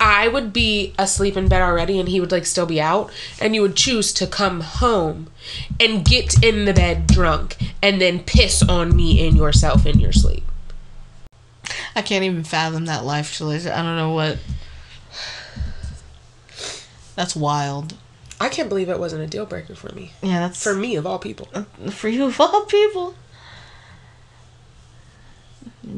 i 0.00 0.28
would 0.28 0.52
be 0.52 0.92
asleep 0.98 1.36
in 1.36 1.48
bed 1.48 1.62
already 1.62 1.98
and 1.98 2.08
he 2.08 2.20
would 2.20 2.32
like 2.32 2.46
still 2.46 2.66
be 2.66 2.80
out 2.80 3.10
and 3.40 3.54
you 3.54 3.62
would 3.62 3.76
choose 3.76 4.12
to 4.12 4.26
come 4.26 4.60
home 4.60 5.30
and 5.80 6.04
get 6.04 6.42
in 6.42 6.64
the 6.64 6.74
bed 6.74 7.06
drunk 7.06 7.56
and 7.82 8.00
then 8.00 8.18
piss 8.18 8.62
on 8.62 8.94
me 8.94 9.26
and 9.26 9.36
yourself 9.36 9.86
in 9.86 9.98
your 9.98 10.12
sleep 10.12 10.44
I 11.96 12.02
can't 12.02 12.24
even 12.24 12.44
fathom 12.44 12.86
that 12.86 13.04
life, 13.04 13.32
Shalice. 13.32 13.70
I 13.70 13.82
don't 13.82 13.96
know 13.96 14.12
what. 14.12 14.38
That's 17.14 17.36
wild. 17.36 17.94
I 18.40 18.48
can't 18.48 18.68
believe 18.68 18.88
it 18.88 18.98
wasn't 18.98 19.22
a 19.22 19.26
deal 19.26 19.46
breaker 19.46 19.74
for 19.74 19.92
me 19.94 20.12
Yeah, 20.22 20.40
that's 20.40 20.62
for 20.62 20.74
me 20.74 20.96
of 20.96 21.06
all 21.06 21.18
people 21.18 21.48
uh, 21.54 21.64
for 21.90 22.08
you 22.08 22.24
of 22.26 22.40
all 22.40 22.64
people. 22.66 23.14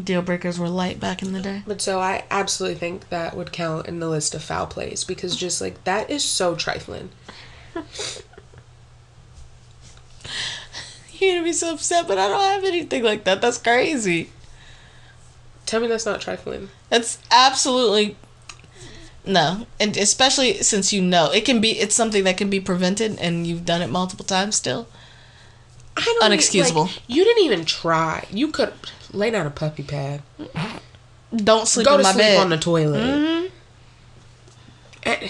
Deal 0.02 0.20
breakers 0.22 0.58
were 0.58 0.68
light 0.68 0.98
back 0.98 1.22
in 1.22 1.32
the 1.32 1.40
day. 1.40 1.62
But 1.66 1.80
so 1.80 2.00
I 2.00 2.24
absolutely 2.30 2.78
think 2.78 3.08
that 3.08 3.36
would 3.36 3.52
count 3.52 3.86
in 3.86 4.00
the 4.00 4.08
list 4.08 4.34
of 4.34 4.42
foul 4.42 4.66
plays 4.66 5.04
because 5.04 5.36
just 5.36 5.60
like 5.60 5.84
that 5.84 6.10
is 6.10 6.24
so 6.24 6.54
trifling. 6.56 7.10
You're 11.18 11.36
gonna 11.36 11.44
be 11.44 11.52
so 11.52 11.72
upset, 11.74 12.06
but 12.08 12.18
I 12.18 12.28
don't 12.28 12.40
have 12.40 12.64
anything 12.64 13.04
like 13.04 13.24
that. 13.24 13.40
That's 13.40 13.58
crazy. 13.58 14.30
Tell 15.66 15.80
me 15.80 15.86
that's 15.86 16.06
not 16.06 16.20
trifling. 16.20 16.68
That's 16.90 17.18
absolutely 17.30 18.16
no, 19.26 19.66
and 19.80 19.96
especially 19.96 20.62
since 20.62 20.92
you 20.92 21.02
know 21.02 21.30
it 21.30 21.44
can 21.44 21.60
be. 21.60 21.72
It's 21.78 21.94
something 21.94 22.24
that 22.24 22.36
can 22.36 22.48
be 22.50 22.60
prevented, 22.60 23.18
and 23.18 23.46
you've 23.46 23.64
done 23.64 23.82
it 23.82 23.88
multiple 23.90 24.24
times. 24.24 24.56
Still, 24.56 24.86
I 25.96 26.02
don't 26.20 26.30
Unexcusable. 26.32 26.86
like, 26.86 27.02
you 27.08 27.24
didn't 27.24 27.44
even 27.44 27.64
try. 27.64 28.26
You 28.30 28.48
could 28.48 28.72
lay 29.12 29.30
down 29.30 29.46
a 29.46 29.50
puppy 29.50 29.82
pad. 29.82 30.22
don't 31.34 31.66
sleep 31.68 31.86
Go 31.86 31.94
in 31.94 31.98
to 31.98 32.02
my 32.04 32.12
sleep 32.12 32.22
bed. 32.22 32.38
on 32.40 32.48
the 32.50 32.58
toilet. 32.58 33.00
Mhm. 33.02 33.50
Eh, 35.04 35.28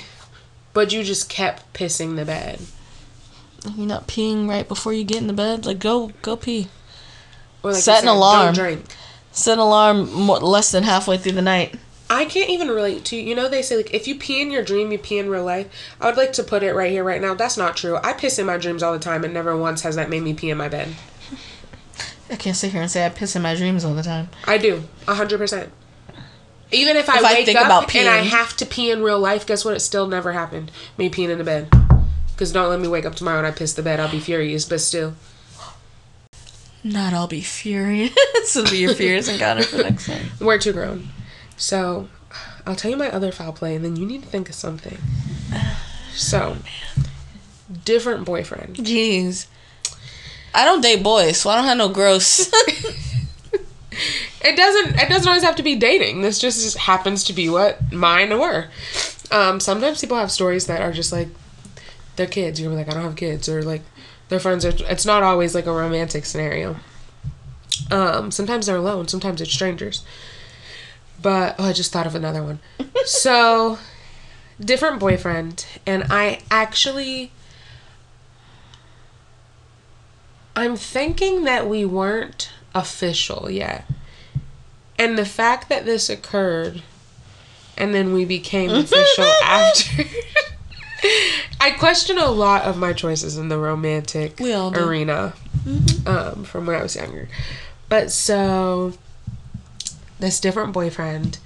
But 0.72 0.92
you 0.92 1.02
just 1.02 1.28
kept 1.28 1.72
pissing 1.72 2.16
the 2.16 2.24
bed. 2.24 2.60
You're 3.76 3.86
not 3.86 4.06
peeing 4.06 4.48
right 4.48 4.66
before 4.68 4.92
you 4.92 5.04
get 5.04 5.18
in 5.18 5.26
the 5.26 5.32
bed. 5.32 5.66
Like 5.66 5.78
go, 5.78 6.12
go 6.22 6.36
pee. 6.36 6.68
Or 7.62 7.72
like 7.72 7.82
Set 7.82 7.98
an 8.02 8.08
said, 8.08 8.12
alarm. 8.12 8.54
Set 9.32 9.54
an 9.54 9.58
alarm 9.58 10.12
more, 10.12 10.38
less 10.38 10.70
than 10.70 10.84
halfway 10.84 11.16
through 11.18 11.32
the 11.32 11.42
night. 11.42 11.74
I 12.08 12.24
can't 12.24 12.50
even 12.50 12.68
relate 12.68 13.04
to 13.06 13.16
you 13.16 13.22
you 13.22 13.34
know 13.34 13.48
they 13.48 13.62
say 13.62 13.76
like 13.76 13.92
if 13.92 14.06
you 14.06 14.14
pee 14.16 14.40
in 14.40 14.50
your 14.50 14.62
dream 14.62 14.92
you 14.92 14.98
pee 14.98 15.18
in 15.18 15.28
real 15.28 15.44
life. 15.44 15.68
I 16.00 16.06
would 16.06 16.16
like 16.16 16.32
to 16.34 16.42
put 16.42 16.62
it 16.62 16.74
right 16.74 16.90
here 16.90 17.02
right 17.04 17.20
now. 17.20 17.34
That's 17.34 17.56
not 17.56 17.76
true. 17.76 17.98
I 18.02 18.12
piss 18.12 18.38
in 18.38 18.46
my 18.46 18.56
dreams 18.58 18.82
all 18.82 18.92
the 18.92 18.98
time 18.98 19.24
and 19.24 19.34
never 19.34 19.56
once 19.56 19.82
has 19.82 19.96
that 19.96 20.08
made 20.10 20.22
me 20.22 20.34
pee 20.34 20.50
in 20.50 20.58
my 20.58 20.68
bed. 20.68 20.94
I 22.30 22.36
can't 22.36 22.56
sit 22.56 22.72
here 22.72 22.82
and 22.82 22.90
say 22.90 23.04
I 23.06 23.08
piss 23.08 23.36
in 23.36 23.42
my 23.42 23.54
dreams 23.54 23.84
all 23.84 23.94
the 23.94 24.02
time. 24.02 24.28
I 24.44 24.58
do, 24.58 24.84
a 25.08 25.14
hundred 25.14 25.38
percent. 25.38 25.72
Even 26.72 26.96
if 26.96 27.08
I 27.08 27.18
If 27.18 27.24
I 27.24 27.34
wake 27.34 27.46
think 27.46 27.58
up 27.58 27.94
and 27.94 28.08
I 28.08 28.18
have 28.18 28.56
to 28.56 28.66
pee 28.66 28.90
in 28.90 29.02
real 29.02 29.20
life, 29.20 29.46
guess 29.46 29.64
what? 29.64 29.76
It 29.76 29.80
still 29.80 30.08
never 30.08 30.32
happened. 30.32 30.72
Me 30.98 31.08
peeing 31.08 31.28
in 31.30 31.38
the 31.38 31.44
bed. 31.44 31.68
Because 32.32 32.52
don't 32.52 32.68
let 32.68 32.80
me 32.80 32.88
wake 32.88 33.04
up 33.06 33.14
tomorrow 33.14 33.38
and 33.38 33.46
I 33.46 33.52
piss 33.52 33.72
the 33.72 33.82
bed. 33.82 34.00
I'll 34.00 34.10
be 34.10 34.18
furious. 34.20 34.64
But 34.64 34.80
still, 34.80 35.14
Not 36.82 37.12
I'll 37.14 37.28
be 37.28 37.40
furious. 37.40 38.14
It'll 38.56 38.70
be 38.70 38.78
your 38.78 38.94
fears 38.94 39.26
furious 39.26 39.28
encounter 39.28 39.62
for 39.62 39.78
next 39.78 40.06
time. 40.06 40.26
we're 40.40 40.58
too 40.58 40.72
grown. 40.72 41.08
So, 41.56 42.08
I'll 42.66 42.76
tell 42.76 42.90
you 42.90 42.96
my 42.96 43.10
other 43.10 43.32
foul 43.32 43.52
play, 43.52 43.74
and 43.74 43.84
then 43.84 43.96
you 43.96 44.06
need 44.06 44.22
to 44.22 44.28
think 44.28 44.48
of 44.48 44.54
something. 44.54 44.98
So, 46.12 46.56
different 47.84 48.24
boyfriend. 48.24 48.76
Jeez. 48.76 49.46
I 50.54 50.64
don't 50.64 50.80
date 50.80 51.02
boys, 51.02 51.38
so 51.38 51.50
I 51.50 51.56
don't 51.56 51.64
have 51.64 51.78
no 51.78 51.88
gross. 51.88 52.50
It 54.46 54.56
doesn't. 54.56 55.00
It 55.00 55.08
doesn't 55.08 55.26
always 55.26 55.42
have 55.42 55.56
to 55.56 55.62
be 55.64 55.74
dating. 55.74 56.22
This 56.22 56.38
just 56.38 56.76
happens 56.76 57.24
to 57.24 57.32
be 57.32 57.48
what 57.48 57.92
mine 57.92 58.38
were. 58.38 58.68
Um, 59.32 59.58
sometimes 59.58 60.00
people 60.00 60.16
have 60.16 60.30
stories 60.30 60.66
that 60.66 60.82
are 60.82 60.92
just 60.92 61.10
like 61.10 61.28
they're 62.14 62.28
kids. 62.28 62.60
You're 62.60 62.70
like, 62.70 62.88
I 62.88 62.94
don't 62.94 63.02
have 63.02 63.16
kids, 63.16 63.48
or 63.48 63.62
like 63.62 63.82
their 64.28 64.38
friends 64.38 64.64
are. 64.64 64.72
It's 64.88 65.04
not 65.04 65.24
always 65.24 65.52
like 65.52 65.66
a 65.66 65.72
romantic 65.72 66.24
scenario. 66.26 66.76
Um, 67.90 68.30
sometimes 68.30 68.66
they're 68.66 68.76
alone. 68.76 69.08
Sometimes 69.08 69.40
it's 69.40 69.52
strangers. 69.52 70.04
But 71.26 71.56
oh, 71.58 71.64
I 71.64 71.72
just 71.72 71.90
thought 71.90 72.06
of 72.06 72.14
another 72.14 72.40
one. 72.40 72.60
so, 73.04 73.80
different 74.60 75.00
boyfriend, 75.00 75.66
and 75.84 76.04
I 76.08 76.38
actually. 76.52 77.32
I'm 80.54 80.76
thinking 80.76 81.42
that 81.42 81.68
we 81.68 81.84
weren't 81.84 82.50
official 82.76 83.50
yet. 83.50 83.86
And 85.00 85.18
the 85.18 85.24
fact 85.24 85.68
that 85.68 85.84
this 85.84 86.08
occurred 86.08 86.84
and 87.76 87.92
then 87.92 88.12
we 88.12 88.24
became 88.24 88.70
official 88.84 89.24
after. 89.42 90.04
I 91.60 91.72
question 91.72 92.18
a 92.18 92.30
lot 92.30 92.62
of 92.62 92.78
my 92.78 92.92
choices 92.92 93.36
in 93.36 93.48
the 93.48 93.58
romantic 93.58 94.38
We 94.38 94.52
all 94.52 94.70
do. 94.70 94.78
arena 94.78 95.34
um, 96.06 96.44
from 96.44 96.66
when 96.66 96.76
I 96.76 96.84
was 96.84 96.94
younger. 96.94 97.28
But 97.88 98.12
so, 98.12 98.94
this 100.18 100.40
different 100.40 100.72
boyfriend, 100.72 101.38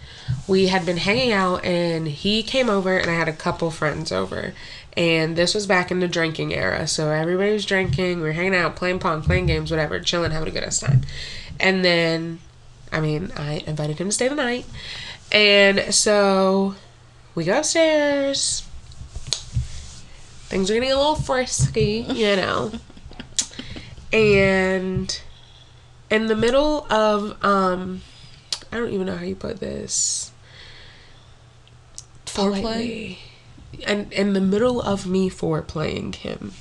we 0.46 0.68
had 0.68 0.86
been 0.86 0.98
hanging 0.98 1.32
out 1.32 1.64
and 1.64 2.06
he 2.06 2.42
came 2.42 2.70
over 2.70 2.96
and 2.96 3.10
I 3.10 3.14
had 3.14 3.28
a 3.28 3.32
couple 3.32 3.70
friends 3.70 4.12
over. 4.12 4.54
And 4.96 5.36
this 5.36 5.54
was 5.54 5.66
back 5.66 5.90
in 5.90 6.00
the 6.00 6.08
drinking 6.08 6.54
era. 6.54 6.86
So 6.86 7.10
everybody 7.10 7.52
was 7.52 7.64
drinking, 7.64 8.18
we 8.18 8.28
were 8.28 8.32
hanging 8.32 8.54
out, 8.54 8.76
playing 8.76 8.98
pong, 8.98 9.22
playing 9.22 9.46
games, 9.46 9.70
whatever, 9.70 10.00
chilling, 10.00 10.30
having 10.30 10.48
a 10.48 10.52
good 10.52 10.64
ass 10.64 10.80
time. 10.80 11.02
And 11.58 11.84
then, 11.84 12.40
I 12.92 13.00
mean, 13.00 13.32
I 13.36 13.62
invited 13.66 13.98
him 13.98 14.08
to 14.08 14.12
stay 14.12 14.28
the 14.28 14.34
night. 14.34 14.66
And 15.32 15.94
so 15.94 16.74
we 17.34 17.44
go 17.44 17.58
upstairs. 17.58 18.66
Things 20.48 20.70
are 20.70 20.74
getting 20.74 20.90
a 20.90 20.96
little 20.96 21.14
frisky, 21.14 22.04
you 22.08 22.34
know. 22.34 22.72
and 24.12 25.20
in 26.10 26.26
the 26.26 26.34
middle 26.34 26.86
of 26.90 27.42
um 27.44 28.02
I 28.72 28.76
don't 28.76 28.92
even 28.92 29.06
know 29.06 29.16
how 29.16 29.24
you 29.24 29.34
put 29.34 29.60
this. 29.60 30.30
Foreplay? 32.26 33.18
And 33.86 34.12
in 34.12 34.32
the 34.32 34.40
middle 34.40 34.80
of 34.80 35.06
me 35.06 35.30
foreplaying 35.30 36.14
him, 36.16 36.52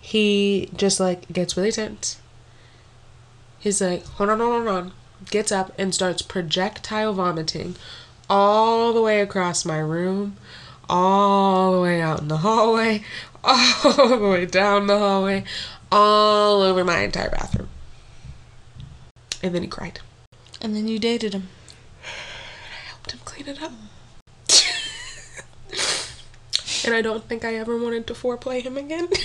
he 0.00 0.70
just 0.74 1.00
like 1.00 1.32
gets 1.32 1.56
really 1.56 1.72
tense. 1.72 2.20
He's 3.58 3.80
like, 3.80 4.04
hold 4.04 4.30
on, 4.30 4.40
hold 4.40 4.52
on, 4.52 4.66
hold 4.66 4.84
on. 4.84 4.92
Gets 5.30 5.50
up 5.50 5.72
and 5.78 5.94
starts 5.94 6.22
projectile 6.22 7.12
vomiting 7.12 7.76
all 8.30 8.92
the 8.92 9.02
way 9.02 9.20
across 9.20 9.64
my 9.64 9.78
room, 9.78 10.36
all 10.88 11.72
the 11.72 11.80
way 11.80 12.00
out 12.00 12.20
in 12.20 12.28
the 12.28 12.38
hallway, 12.38 13.02
all 13.44 14.08
the 14.08 14.28
way 14.28 14.46
down 14.46 14.86
the 14.86 14.98
hallway, 14.98 15.44
all 15.90 16.62
over 16.62 16.84
my 16.84 17.00
entire 17.00 17.30
bathroom. 17.30 17.68
And 19.42 19.54
then 19.54 19.62
he 19.62 19.68
cried. 19.68 20.00
And 20.60 20.74
then 20.74 20.88
you 20.88 20.98
dated 20.98 21.34
him. 21.34 21.48
I 22.04 22.88
helped 22.88 23.12
him 23.12 23.20
clean 23.24 23.46
it 23.48 23.62
up. 23.62 23.70
and 26.84 26.94
I 26.94 27.02
don't 27.02 27.22
think 27.24 27.44
I 27.44 27.54
ever 27.54 27.78
wanted 27.78 28.08
to 28.08 28.14
foreplay 28.14 28.62
him 28.62 28.76
again. 28.76 29.08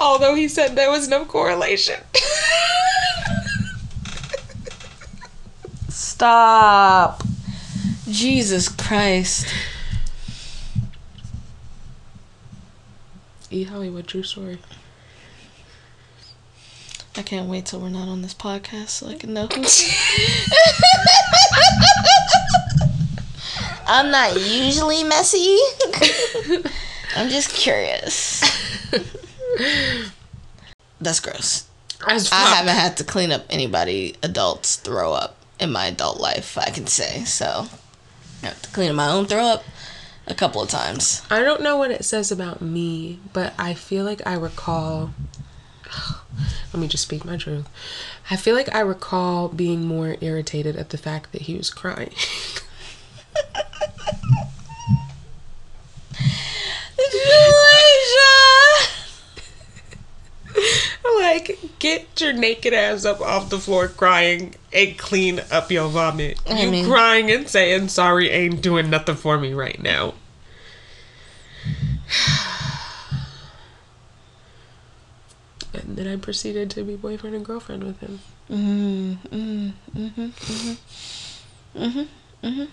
Although 0.00 0.34
he 0.34 0.48
said 0.48 0.76
there 0.76 0.90
was 0.90 1.08
no 1.08 1.24
correlation. 1.24 2.00
Stop. 5.88 7.22
Jesus 8.08 8.68
Christ. 8.68 9.46
E 13.50 13.64
Hollywood 13.64 14.06
true 14.06 14.22
story. 14.22 14.58
I 17.18 17.22
can't 17.22 17.48
wait 17.48 17.66
till 17.66 17.80
we're 17.80 17.88
not 17.88 18.06
on 18.06 18.22
this 18.22 18.32
podcast 18.32 18.90
so 18.90 19.08
I 19.08 19.16
can 19.16 19.34
know 19.34 19.48
who. 19.48 19.64
I'm 23.88 24.12
not 24.12 24.40
usually 24.40 25.02
messy. 25.02 25.58
I'm 27.16 27.28
just 27.28 27.52
curious. 27.52 28.44
That's 31.00 31.18
gross. 31.18 31.66
As 32.06 32.30
I 32.30 32.36
haven't 32.36 32.76
had 32.76 32.96
to 32.98 33.04
clean 33.04 33.32
up 33.32 33.44
anybody 33.50 34.14
adults 34.22 34.76
throw 34.76 35.12
up 35.12 35.38
in 35.58 35.72
my 35.72 35.86
adult 35.86 36.20
life, 36.20 36.56
I 36.56 36.70
can 36.70 36.86
say. 36.86 37.24
So 37.24 37.66
I 38.44 38.46
have 38.46 38.62
to 38.62 38.70
clean 38.70 38.90
up 38.90 38.96
my 38.96 39.10
own 39.10 39.26
throw 39.26 39.42
up 39.42 39.64
a 40.28 40.34
couple 40.34 40.62
of 40.62 40.68
times. 40.68 41.22
I 41.30 41.42
don't 41.42 41.62
know 41.62 41.76
what 41.76 41.90
it 41.90 42.04
says 42.04 42.30
about 42.30 42.62
me, 42.62 43.18
but 43.32 43.54
I 43.58 43.74
feel 43.74 44.04
like 44.04 44.24
I 44.24 44.34
recall. 44.34 45.10
Let 46.72 46.80
me 46.80 46.88
just 46.88 47.04
speak 47.04 47.24
my 47.24 47.36
truth. 47.36 47.66
I 48.30 48.36
feel 48.36 48.54
like 48.54 48.74
I 48.74 48.80
recall 48.80 49.48
being 49.48 49.86
more 49.86 50.16
irritated 50.20 50.76
at 50.76 50.90
the 50.90 50.98
fact 50.98 51.32
that 51.32 51.42
he 51.42 51.54
was 51.56 51.70
crying. 51.70 52.12
like, 61.18 61.58
get 61.78 62.20
your 62.20 62.32
naked 62.32 62.72
ass 62.72 63.04
up 63.04 63.20
off 63.20 63.50
the 63.50 63.58
floor 63.58 63.88
crying 63.88 64.54
and 64.72 64.98
clean 64.98 65.40
up 65.50 65.70
your 65.70 65.88
vomit. 65.88 66.40
I 66.48 66.62
you 66.62 66.70
mean- 66.70 66.86
crying 66.86 67.30
and 67.30 67.48
saying 67.48 67.88
sorry 67.88 68.30
ain't 68.30 68.62
doing 68.62 68.90
nothing 68.90 69.16
for 69.16 69.38
me 69.38 69.52
right 69.54 69.80
now. 69.82 70.14
And 75.84 75.96
then 75.96 76.06
I 76.06 76.16
proceeded 76.16 76.70
to 76.72 76.82
be 76.82 76.96
boyfriend 76.96 77.36
and 77.36 77.44
girlfriend 77.44 77.84
with 77.84 78.00
him. 78.00 78.20
Mm, 78.50 79.16
mm, 79.28 79.72
mhm, 79.94 80.32
mhm, 80.32 80.76
mhm, 81.76 82.06
mhm. 82.42 82.68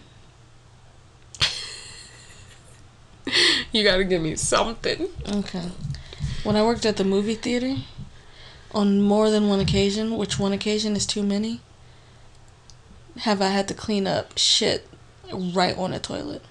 You 3.71 3.83
gotta 3.83 4.03
give 4.03 4.21
me 4.21 4.35
something. 4.35 5.09
Okay. 5.29 5.69
When 6.43 6.55
I 6.55 6.63
worked 6.63 6.85
at 6.85 6.97
the 6.97 7.03
movie 7.03 7.35
theater, 7.35 7.75
on 8.73 9.01
more 9.01 9.29
than 9.29 9.47
one 9.49 9.59
occasion, 9.59 10.17
which 10.17 10.37
one 10.37 10.53
occasion 10.53 10.95
is 10.95 11.05
too 11.05 11.23
many, 11.23 11.61
have 13.19 13.41
I 13.41 13.47
had 13.47 13.67
to 13.69 13.73
clean 13.73 14.05
up 14.05 14.37
shit 14.37 14.87
right 15.33 15.75
on 15.77 15.93
a 15.93 15.99
toilet. 15.99 16.43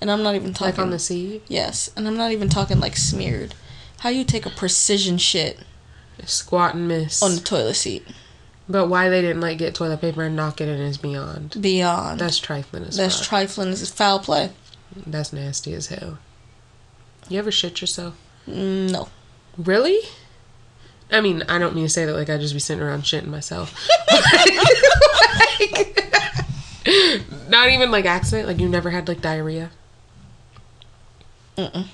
And 0.00 0.10
I'm 0.10 0.22
not 0.22 0.34
even 0.34 0.52
talking 0.54 0.74
Like 0.74 0.78
on 0.78 0.90
the 0.90 0.98
seat. 0.98 1.42
Yes, 1.48 1.90
and 1.96 2.06
I'm 2.06 2.16
not 2.16 2.32
even 2.32 2.48
talking 2.48 2.80
like 2.80 2.96
smeared. 2.96 3.54
How 4.00 4.08
you 4.10 4.24
take 4.24 4.44
a 4.46 4.50
precision 4.50 5.16
shit 5.18 5.58
squat 6.26 6.74
and 6.74 6.86
miss. 6.88 7.22
on 7.22 7.34
the 7.36 7.40
toilet 7.40 7.74
seat? 7.74 8.06
but 8.68 8.86
why 8.86 9.08
they 9.08 9.20
didn't 9.20 9.40
like 9.40 9.58
get 9.58 9.74
toilet 9.74 10.00
paper 10.00 10.22
and 10.22 10.36
knock 10.36 10.60
it 10.60 10.68
in 10.68 10.78
is 10.80 10.96
beyond. 10.98 11.56
Beyond. 11.60 12.20
That's 12.20 12.38
trifling 12.38 12.84
as 12.84 12.96
That's 12.96 13.18
fuck. 13.18 13.26
trifling. 13.28 13.70
This 13.70 13.82
is 13.82 13.90
foul 13.90 14.20
play. 14.20 14.50
That's 15.06 15.32
nasty 15.32 15.74
as 15.74 15.88
hell. 15.88 16.18
You 17.28 17.38
ever 17.40 17.50
shit 17.50 17.80
yourself? 17.80 18.16
Mm, 18.48 18.90
No. 18.92 19.08
Really? 19.58 19.98
I 21.10 21.20
mean, 21.20 21.42
I 21.48 21.58
don't 21.58 21.74
mean 21.74 21.84
to 21.86 21.90
say 21.90 22.04
that 22.04 22.14
like 22.14 22.30
I 22.30 22.38
just 22.38 22.54
be 22.54 22.60
sitting 22.60 22.82
around 22.82 23.02
shitting 23.02 23.26
myself. 23.28 23.74
Like, 25.60 26.06
not 27.48 27.68
even 27.70 27.90
like 27.90 28.04
accident. 28.06 28.48
Like 28.48 28.58
you 28.60 28.68
never 28.68 28.90
had 28.90 29.08
like 29.08 29.20
diarrhea. 29.20 29.70
Mm-mm. 31.56 31.86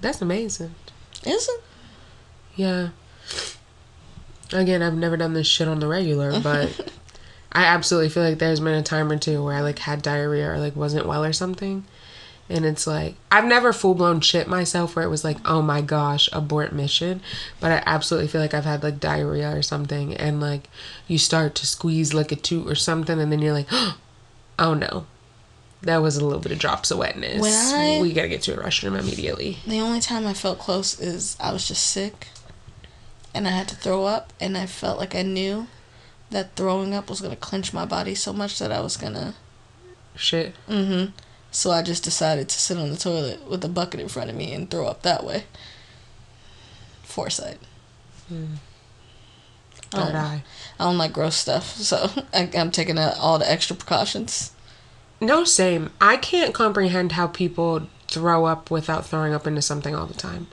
That's 0.00 0.20
amazing. 0.22 0.74
Is 1.24 1.48
it? 1.48 1.62
Yeah. 2.54 2.88
Again, 4.52 4.82
I've 4.82 4.94
never 4.94 5.16
done 5.16 5.32
this 5.32 5.46
shit 5.46 5.68
on 5.68 5.80
the 5.80 5.88
regular, 5.88 6.40
but 6.40 6.92
I 7.52 7.64
absolutely 7.64 8.10
feel 8.10 8.22
like 8.22 8.38
there's 8.38 8.60
been 8.60 8.74
a 8.74 8.82
time 8.82 9.10
or 9.10 9.18
two 9.18 9.42
where 9.42 9.54
I 9.54 9.60
like 9.60 9.80
had 9.80 10.02
diarrhea 10.02 10.50
or 10.50 10.58
like 10.58 10.76
wasn't 10.76 11.06
well 11.06 11.24
or 11.24 11.32
something. 11.32 11.84
And 12.48 12.64
it's 12.64 12.86
like 12.86 13.16
I've 13.32 13.44
never 13.44 13.72
full 13.72 13.94
blown 13.94 14.20
shit 14.20 14.46
myself 14.46 14.94
where 14.94 15.04
it 15.04 15.08
was 15.08 15.24
like, 15.24 15.38
oh 15.44 15.62
my 15.62 15.80
gosh, 15.80 16.28
abort 16.32 16.72
mission. 16.72 17.20
But 17.58 17.72
I 17.72 17.82
absolutely 17.86 18.28
feel 18.28 18.40
like 18.40 18.54
I've 18.54 18.64
had 18.64 18.82
like 18.82 19.00
diarrhea 19.00 19.56
or 19.56 19.62
something 19.62 20.14
and 20.14 20.40
like 20.40 20.68
you 21.08 21.18
start 21.18 21.54
to 21.56 21.66
squeeze 21.66 22.14
like 22.14 22.30
a 22.30 22.36
toot 22.36 22.68
or 22.68 22.76
something 22.76 23.18
and 23.20 23.32
then 23.32 23.40
you're 23.40 23.52
like, 23.52 23.68
oh 24.58 24.74
no. 24.74 25.06
That 25.86 25.98
was 26.02 26.16
a 26.16 26.24
little 26.24 26.40
bit 26.40 26.52
of 26.52 26.58
drops 26.58 26.90
of 26.90 26.98
wetness. 26.98 27.40
When 27.40 27.52
I- 27.52 28.00
we 28.00 28.12
gotta 28.12 28.28
get 28.28 28.42
to 28.42 28.58
a 28.58 28.62
restroom 28.62 28.98
immediately. 28.98 29.58
The 29.66 29.80
only 29.80 30.00
time 30.00 30.26
I 30.26 30.34
felt 30.34 30.58
close 30.58 30.98
is 31.00 31.36
I 31.40 31.52
was 31.52 31.66
just 31.66 31.86
sick 31.86 32.28
and 33.32 33.46
I 33.46 33.50
had 33.52 33.68
to 33.68 33.76
throw 33.76 34.04
up 34.04 34.32
and 34.40 34.56
I 34.58 34.66
felt 34.66 34.98
like 34.98 35.14
I 35.14 35.22
knew 35.22 35.68
that 36.30 36.56
throwing 36.56 36.92
up 36.94 37.08
was 37.08 37.20
going 37.20 37.30
to 37.32 37.36
clench 37.40 37.72
my 37.72 37.84
body 37.84 38.14
so 38.14 38.32
much 38.32 38.58
that 38.58 38.72
I 38.72 38.80
was 38.80 38.96
going 38.96 39.14
to 39.14 39.34
Shit. 40.16 40.54
mhm. 40.68 41.12
So 41.52 41.70
I 41.70 41.82
just 41.82 42.02
decided 42.02 42.48
to 42.48 42.58
sit 42.58 42.76
on 42.78 42.90
the 42.90 42.96
toilet 42.96 43.48
with 43.48 43.64
a 43.64 43.68
bucket 43.68 44.00
in 44.00 44.08
front 44.08 44.28
of 44.28 44.36
me 44.36 44.52
and 44.52 44.68
throw 44.70 44.86
up 44.86 45.02
that 45.02 45.24
way. 45.24 45.44
Foresight. 47.04 47.58
I 48.30 48.34
Third 49.90 50.12
don't, 50.12 50.16
eye. 50.16 50.44
I 50.80 50.84
don't 50.84 50.98
like 50.98 51.12
gross 51.12 51.36
stuff, 51.36 51.76
so 51.76 52.10
I, 52.34 52.50
I'm 52.56 52.70
taking 52.72 52.98
out 52.98 53.16
all 53.18 53.38
the 53.38 53.50
extra 53.50 53.76
precautions. 53.76 54.50
No, 55.20 55.44
same. 55.44 55.90
I 56.00 56.16
can't 56.16 56.52
comprehend 56.52 57.12
how 57.12 57.26
people 57.26 57.88
throw 58.08 58.44
up 58.44 58.70
without 58.70 59.06
throwing 59.06 59.32
up 59.32 59.46
into 59.46 59.62
something 59.62 59.94
all 59.94 60.06
the 60.06 60.14
time. 60.14 60.46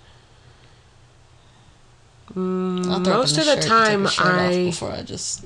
Mm, 2.34 2.88
I'll 2.88 3.04
throw 3.04 3.14
up 3.14 3.20
most 3.20 3.38
of 3.38 3.46
the 3.46 3.58
time, 3.58 4.06
a 4.06 4.10
shirt 4.10 4.26
off 4.26 4.34
I 4.34 4.66
before 4.66 4.92
I 4.92 5.04
just 5.04 5.46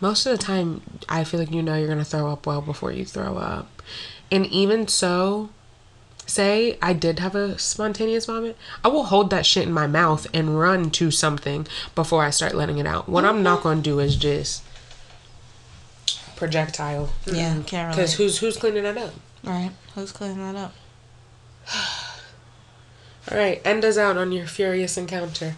most 0.00 0.26
of 0.26 0.36
the 0.36 0.42
time 0.42 0.80
I 1.08 1.24
feel 1.24 1.38
like 1.40 1.52
you 1.52 1.62
know 1.62 1.76
you're 1.76 1.88
gonna 1.88 2.04
throw 2.04 2.30
up 2.32 2.46
well 2.46 2.60
before 2.60 2.90
you 2.90 3.04
throw 3.04 3.36
up, 3.36 3.82
and 4.32 4.46
even 4.46 4.88
so, 4.88 5.50
say 6.26 6.78
I 6.82 6.94
did 6.94 7.18
have 7.20 7.34
a 7.34 7.58
spontaneous 7.58 8.26
vomit, 8.26 8.56
I 8.84 8.88
will 8.88 9.04
hold 9.04 9.30
that 9.30 9.46
shit 9.46 9.66
in 9.66 9.72
my 9.72 9.86
mouth 9.86 10.26
and 10.34 10.58
run 10.58 10.90
to 10.92 11.10
something 11.10 11.66
before 11.94 12.24
I 12.24 12.30
start 12.30 12.54
letting 12.54 12.78
it 12.78 12.86
out. 12.86 13.08
What 13.08 13.24
I'm 13.24 13.42
not 13.42 13.62
gonna 13.62 13.82
do 13.82 14.00
is 14.00 14.16
just 14.16 14.64
projectile. 16.38 17.10
Yeah, 17.26 17.60
can't 17.66 17.90
Because 17.94 18.14
who's 18.14 18.38
who's 18.38 18.56
cleaning 18.56 18.84
that 18.84 18.96
up? 18.96 19.12
All 19.46 19.52
right, 19.52 19.72
who's 19.94 20.12
cleaning 20.12 20.38
that 20.38 20.56
up? 20.56 20.74
All 23.30 23.36
right, 23.36 23.60
end 23.64 23.84
us 23.84 23.98
out 23.98 24.16
on 24.16 24.32
your 24.32 24.46
furious 24.46 24.96
encounter. 24.96 25.56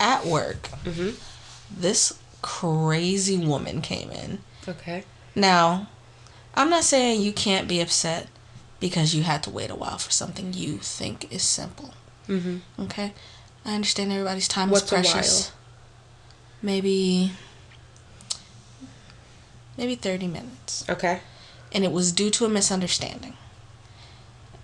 At 0.00 0.24
work, 0.24 0.68
Mhm. 0.84 1.16
this 1.70 2.14
crazy 2.40 3.36
woman 3.36 3.82
came 3.82 4.10
in. 4.10 4.38
Okay. 4.66 5.04
Now, 5.34 5.88
I'm 6.54 6.70
not 6.70 6.84
saying 6.84 7.20
you 7.20 7.32
can't 7.32 7.68
be 7.68 7.80
upset 7.80 8.28
because 8.80 9.14
you 9.14 9.24
had 9.24 9.42
to 9.42 9.50
wait 9.50 9.70
a 9.70 9.74
while 9.74 9.98
for 9.98 10.10
something 10.12 10.52
you 10.54 10.78
think 10.78 11.30
is 11.32 11.42
simple. 11.42 11.92
Mhm. 12.28 12.60
Okay, 12.78 13.12
I 13.66 13.74
understand 13.74 14.12
everybody's 14.12 14.48
time 14.48 14.70
What's 14.70 14.84
is 14.84 14.92
a 14.92 14.94
precious. 14.94 15.44
while? 15.46 15.52
Maybe, 16.62 17.32
maybe 19.78 19.94
thirty 19.94 20.26
minutes. 20.26 20.84
Okay. 20.88 21.20
and 21.72 21.84
it 21.84 21.92
was 21.92 22.12
due 22.12 22.30
to 22.30 22.44
a 22.44 22.48
misunderstanding. 22.48 23.34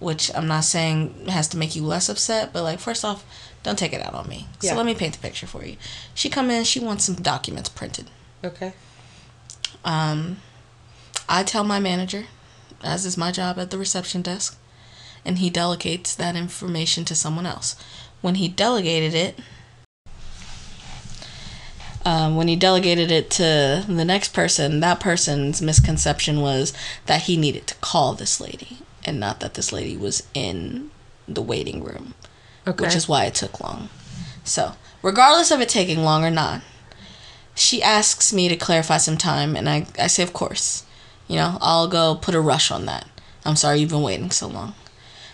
Which 0.00 0.30
I'm 0.34 0.46
not 0.48 0.64
saying 0.64 1.26
has 1.28 1.48
to 1.48 1.56
make 1.56 1.74
you 1.76 1.82
less 1.84 2.08
upset, 2.10 2.52
but 2.52 2.62
like 2.62 2.78
first 2.80 3.04
off, 3.04 3.24
don't 3.62 3.78
take 3.78 3.92
it 3.94 4.04
out 4.04 4.12
on 4.14 4.28
me. 4.28 4.48
Yeah. 4.60 4.70
So 4.70 4.76
let 4.76 4.84
me 4.86 4.94
paint 4.94 5.14
the 5.14 5.20
picture 5.20 5.46
for 5.46 5.64
you. 5.64 5.76
She 6.14 6.28
come 6.28 6.50
in, 6.50 6.64
she 6.64 6.80
wants 6.80 7.04
some 7.04 7.14
documents 7.14 7.68
printed. 7.70 8.10
Okay. 8.44 8.74
Um, 9.84 10.38
I 11.28 11.42
tell 11.44 11.64
my 11.64 11.78
manager, 11.80 12.24
as 12.82 13.06
is 13.06 13.16
my 13.16 13.30
job 13.32 13.58
at 13.58 13.70
the 13.70 13.78
reception 13.78 14.20
desk, 14.22 14.58
and 15.24 15.38
he 15.38 15.48
delegates 15.48 16.14
that 16.14 16.36
information 16.36 17.04
to 17.06 17.14
someone 17.14 17.46
else. 17.46 17.76
When 18.20 18.34
he 18.34 18.48
delegated 18.48 19.14
it, 19.14 19.38
um, 22.34 22.38
when 22.38 22.48
he 22.48 22.56
delegated 22.56 23.10
it 23.10 23.30
to 23.32 23.84
the 23.86 24.04
next 24.04 24.32
person, 24.32 24.80
that 24.80 25.00
person's 25.00 25.62
misconception 25.62 26.40
was 26.40 26.72
that 27.06 27.22
he 27.22 27.36
needed 27.36 27.66
to 27.68 27.74
call 27.76 28.14
this 28.14 28.40
lady 28.40 28.78
and 29.04 29.20
not 29.20 29.40
that 29.40 29.54
this 29.54 29.72
lady 29.72 29.96
was 29.96 30.22
in 30.34 30.90
the 31.28 31.42
waiting 31.42 31.82
room, 31.82 32.14
Okay. 32.66 32.84
which 32.84 32.96
is 32.96 33.08
why 33.08 33.24
it 33.24 33.34
took 33.34 33.60
long. 33.60 33.88
So, 34.44 34.72
regardless 35.02 35.50
of 35.50 35.60
it 35.60 35.68
taking 35.68 36.02
long 36.02 36.24
or 36.24 36.30
not, 36.30 36.62
she 37.54 37.82
asks 37.82 38.32
me 38.32 38.48
to 38.48 38.56
clarify 38.56 38.96
some 38.96 39.16
time, 39.16 39.54
and 39.56 39.68
I, 39.68 39.86
I 39.98 40.08
say, 40.08 40.22
of 40.22 40.32
course. 40.32 40.84
You 41.28 41.36
know, 41.36 41.56
I'll 41.62 41.88
go 41.88 42.14
put 42.16 42.34
a 42.34 42.40
rush 42.40 42.70
on 42.70 42.84
that. 42.86 43.06
I'm 43.46 43.56
sorry 43.56 43.78
you've 43.78 43.90
been 43.90 44.02
waiting 44.02 44.30
so 44.30 44.46
long. 44.46 44.74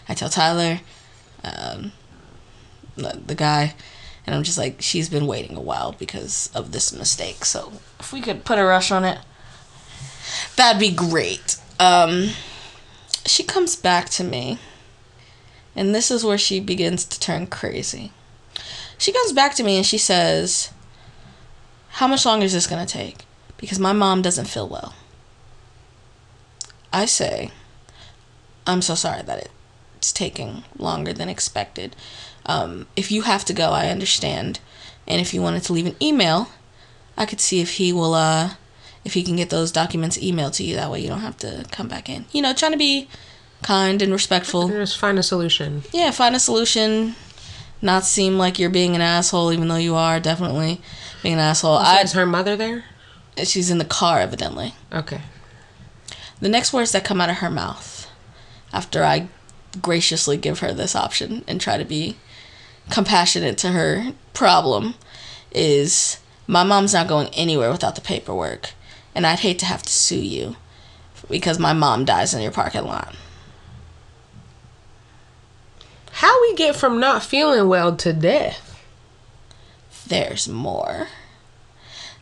I 0.09 0.15
tell 0.15 0.29
Tyler, 0.29 0.81
um, 1.43 1.93
the, 2.97 3.21
the 3.27 3.35
guy, 3.35 3.75
and 4.27 4.35
I'm 4.35 4.43
just 4.43 4.59
like, 4.59 4.81
she's 4.81 5.09
been 5.09 5.27
waiting 5.27 5.57
a 5.57 5.61
while 5.61 5.93
because 5.93 6.51
of 6.55 6.73
this 6.73 6.93
mistake. 6.93 7.45
So 7.45 7.73
if 7.99 8.13
we 8.13 8.21
could 8.21 8.45
put 8.45 8.59
a 8.59 8.65
rush 8.65 8.91
on 8.91 9.05
it, 9.05 9.19
that'd 10.57 10.81
be 10.81 10.95
great. 10.95 11.57
Um, 11.79 12.31
she 13.25 13.43
comes 13.43 13.77
back 13.77 14.09
to 14.11 14.25
me, 14.25 14.59
and 15.75 15.95
this 15.95 16.11
is 16.11 16.25
where 16.25 16.39
she 16.39 16.61
begins 16.61 17.05
to 17.07 17.19
turn 17.21 17.47
crazy. 17.47 18.13
She 18.99 19.13
comes 19.13 19.33
back 19.33 19.55
to 19.55 19.63
me 19.63 19.77
and 19.77 19.87
she 19.87 19.99
says, 19.99 20.71
How 21.89 22.07
much 22.07 22.27
longer 22.27 22.45
is 22.45 22.53
this 22.53 22.67
going 22.67 22.85
to 22.85 22.93
take? 22.93 23.25
Because 23.57 23.79
my 23.79 23.93
mom 23.93 24.21
doesn't 24.21 24.49
feel 24.49 24.69
well. 24.69 24.95
I 26.93 27.07
say, 27.07 27.51
I'm 28.67 28.83
so 28.83 28.95
sorry 28.95 29.23
that 29.23 29.49
it's 29.97 30.13
taking 30.13 30.65
longer 30.77 31.13
than 31.13 31.29
expected. 31.29 31.97
Um, 32.51 32.87
if 32.97 33.13
you 33.13 33.23
have 33.23 33.45
to 33.45 33.53
go, 33.53 33.71
I 33.71 33.89
understand. 33.89 34.59
And 35.07 35.21
if 35.21 35.33
you 35.33 35.41
wanted 35.41 35.63
to 35.65 35.73
leave 35.73 35.87
an 35.87 35.97
email, 36.03 36.49
I 37.17 37.25
could 37.25 37.41
see 37.41 37.61
if 37.61 37.73
he 37.75 37.93
will, 37.93 38.15
uh, 38.15 38.55
if 39.05 39.15
he 39.15 39.23
can 39.23 39.37
get 39.37 39.51
those 39.51 39.71
documents 39.71 40.19
emailed 40.19 40.55
to 40.57 40.65
you. 40.65 40.75
That 40.75 40.91
way 40.91 41.01
you 41.01 41.09
don't 41.09 41.21
have 41.21 41.37
to 41.39 41.65
come 41.71 41.87
back 41.87 42.09
in. 42.09 42.25
You 42.33 42.43
know, 42.43 42.53
trying 42.53 42.73
to 42.73 42.79
be 42.79 43.09
kind 43.63 44.03
and 44.03 44.13
respectful. 44.13 44.69
Just 44.69 44.99
find 44.99 45.19
a 45.19 45.23
solution. 45.23 45.83
Yeah, 45.93 46.11
find 46.11 46.35
a 46.35 46.41
solution. 46.41 47.15
Not 47.83 48.05
seem 48.05 48.37
like 48.37 48.59
you're 48.59 48.69
being 48.69 48.95
an 48.95 49.01
asshole, 49.01 49.53
even 49.53 49.69
though 49.69 49.77
you 49.77 49.95
are 49.95 50.21
definitely 50.21 50.81
being 51.23 51.35
an 51.35 51.41
asshole. 51.41 51.79
So 51.79 51.85
I, 51.85 52.01
is 52.01 52.13
her 52.13 52.27
mother 52.27 52.57
there? 52.57 52.85
she's 53.45 53.71
in 53.71 53.79
the 53.79 53.85
car, 53.85 54.21
evidently. 54.21 54.75
Okay. 54.93 55.23
The 56.41 56.49
next 56.49 56.73
words 56.73 56.93
that 56.93 57.05
come 57.05 57.21
out 57.21 57.31
of 57.31 57.37
her 57.37 57.51
mouth 57.51 58.11
after 58.73 59.05
I 59.05 59.29
graciously 59.81 60.37
give 60.37 60.59
her 60.59 60.73
this 60.73 60.97
option 60.97 61.45
and 61.47 61.61
try 61.61 61.79
to 61.79 61.85
be 61.85 62.17
compassionate 62.91 63.59
to 63.59 63.69
her 63.69 64.13
problem 64.33 64.95
is 65.53 66.19
my 66.47 66.63
mom's 66.63 66.95
not 66.95 67.09
going 67.09 67.29
anywhere 67.29 67.71
without 67.71 67.95
the 67.95 68.01
paperwork 68.01 68.73
and 69.15 69.27
I'd 69.27 69.41
hate 69.41 69.59
to 69.61 69.67
have 69.67 69.83
to 69.83 69.93
sue 69.93 70.21
you 70.21 70.57
because 71.29 71.59
my 71.59 71.73
mom 71.73 72.05
dies 72.05 72.35
in 72.35 72.43
your 72.43 72.53
parking 72.53 72.85
lot. 72.85 73.15
How 76.13 76.41
we 76.43 76.55
get 76.55 76.77
from 76.77 77.01
not 77.01 77.23
feeling 77.23 77.69
well 77.69 77.97
to 77.97 78.13
death? 78.13 78.85
There's 80.07 80.49
more. 80.49 81.09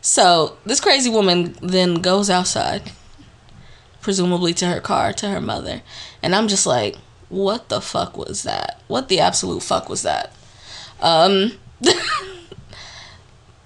So, 0.01 0.57
this 0.65 0.79
crazy 0.79 1.09
woman 1.09 1.55
then 1.61 1.95
goes 1.95 2.29
outside, 2.29 2.91
presumably 4.01 4.53
to 4.55 4.67
her 4.67 4.79
car, 4.79 5.11
to 5.13 5.29
her 5.29 5.41
mother. 5.41 5.81
And 6.23 6.33
I'm 6.33 6.47
just 6.47 6.65
like, 6.65 6.95
what 7.27 7.69
the 7.69 7.81
fuck 7.81 8.17
was 8.17 8.43
that? 8.43 8.81
What 8.87 9.09
the 9.09 9.19
absolute 9.19 9.63
fuck 9.63 9.89
was 9.89 10.03
that? 10.03 10.31
Um, 11.01 11.53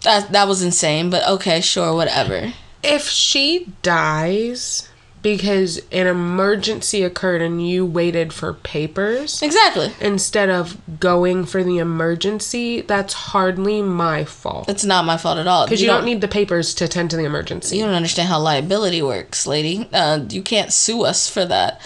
that 0.03 0.31
that 0.31 0.47
was 0.47 0.61
insane, 0.61 1.09
but 1.09 1.27
okay, 1.27 1.61
sure, 1.61 1.93
whatever. 1.93 2.53
If 2.83 3.07
she 3.07 3.67
dies 3.81 4.89
because 5.23 5.81
an 5.91 6.05
emergency 6.05 7.01
occurred 7.01 7.41
and 7.41 7.65
you 7.65 7.85
waited 7.85 8.33
for 8.33 8.53
papers 8.53 9.41
Exactly. 9.41 9.91
instead 10.01 10.49
of 10.49 10.77
going 10.99 11.45
for 11.45 11.63
the 11.63 11.79
emergency, 11.79 12.81
that's 12.81 13.13
hardly 13.13 13.81
my 13.81 14.25
fault. 14.25 14.67
It's 14.69 14.83
not 14.83 15.05
my 15.05 15.15
fault 15.15 15.39
at 15.39 15.47
all. 15.47 15.65
Because 15.65 15.81
you, 15.81 15.87
don't, 15.87 16.03
need 16.03 16.19
the 16.19 16.27
papers 16.27 16.73
to 16.75 16.85
attend 16.85 17.09
to 17.11 17.17
the 17.17 17.23
emergency. 17.23 17.77
You 17.77 17.85
don't 17.85 17.95
understand 17.95 18.27
how 18.27 18.39
liability 18.39 19.01
works, 19.01 19.47
lady. 19.47 19.87
Uh, 19.93 20.25
you 20.29 20.41
can't 20.43 20.73
sue 20.73 21.05
us 21.05 21.29
for 21.29 21.45
that. 21.45 21.81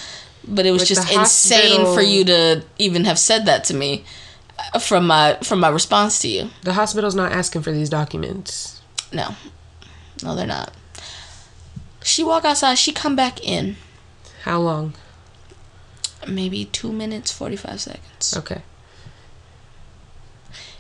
But 0.50 0.66
it 0.66 0.72
was 0.72 0.88
just 0.88 1.12
insane 1.14 1.94
for 1.94 2.02
you 2.02 2.24
to 2.26 2.64
even 2.80 3.06
have 3.06 3.20
said 3.20 3.46
that 3.46 3.66
to 3.66 3.74
me 3.74 4.06
from 4.80 5.08
my 5.08 5.38
from 5.44 5.60
my 5.60 5.70
response 5.70 6.20
to 6.20 6.28
you. 6.28 6.50
The 6.64 6.74
hospital's 6.74 7.16
not 7.16 7.32
asking 7.32 7.62
for 7.62 7.72
these 7.72 7.90
documents. 7.90 8.82
No. 9.12 9.36
No, 10.24 10.36
they're 10.36 10.48
not. 10.48 10.74
She 12.04 12.24
walk 12.24 12.46
outside, 12.46 12.76
she 12.76 12.92
come 12.92 13.16
back 13.16 13.44
in. 13.46 13.76
How 14.44 14.60
long? 14.60 14.94
Maybe 16.28 16.66
two 16.66 16.92
minutes, 16.92 17.32
forty 17.32 17.56
five 17.56 17.80
seconds. 17.82 18.36
Okay. 18.36 18.62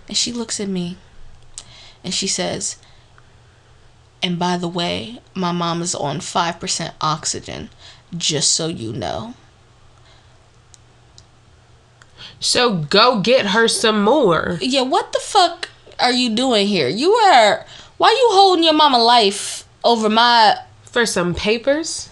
And 0.07 0.15
she 0.15 0.31
looks 0.31 0.59
at 0.59 0.69
me 0.69 0.97
and 2.03 2.13
she 2.13 2.27
says, 2.27 2.77
And 4.23 4.39
by 4.39 4.57
the 4.57 4.67
way, 4.69 5.19
my 5.35 5.51
mom 5.51 5.81
is 5.81 5.93
on 5.93 6.21
five 6.21 6.59
percent 6.59 6.95
oxygen, 7.01 7.69
just 8.15 8.51
so 8.51 8.67
you 8.67 8.93
know. 8.93 9.33
So 12.39 12.75
go 12.75 13.19
get 13.19 13.47
her 13.47 13.67
some 13.67 14.03
more. 14.03 14.57
Yeah, 14.61 14.81
what 14.81 15.11
the 15.13 15.19
fuck 15.19 15.69
are 15.99 16.11
you 16.11 16.35
doing 16.35 16.67
here? 16.67 16.87
You 16.87 17.11
are 17.13 17.65
why 17.97 18.09
you 18.09 18.29
holding 18.31 18.63
your 18.63 18.73
mama 18.73 18.99
life 18.99 19.67
over 19.83 20.09
my 20.09 20.57
For 20.83 21.05
some 21.05 21.33
papers? 21.33 22.09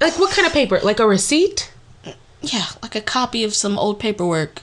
Like 0.00 0.18
what 0.18 0.34
kind 0.34 0.46
of 0.46 0.52
paper? 0.52 0.80
Like 0.80 1.00
a 1.00 1.06
receipt? 1.06 1.72
yeah, 2.42 2.66
like 2.82 2.94
a 2.94 3.00
copy 3.00 3.44
of 3.44 3.54
some 3.54 3.78
old 3.78 4.00
paperwork 4.00 4.62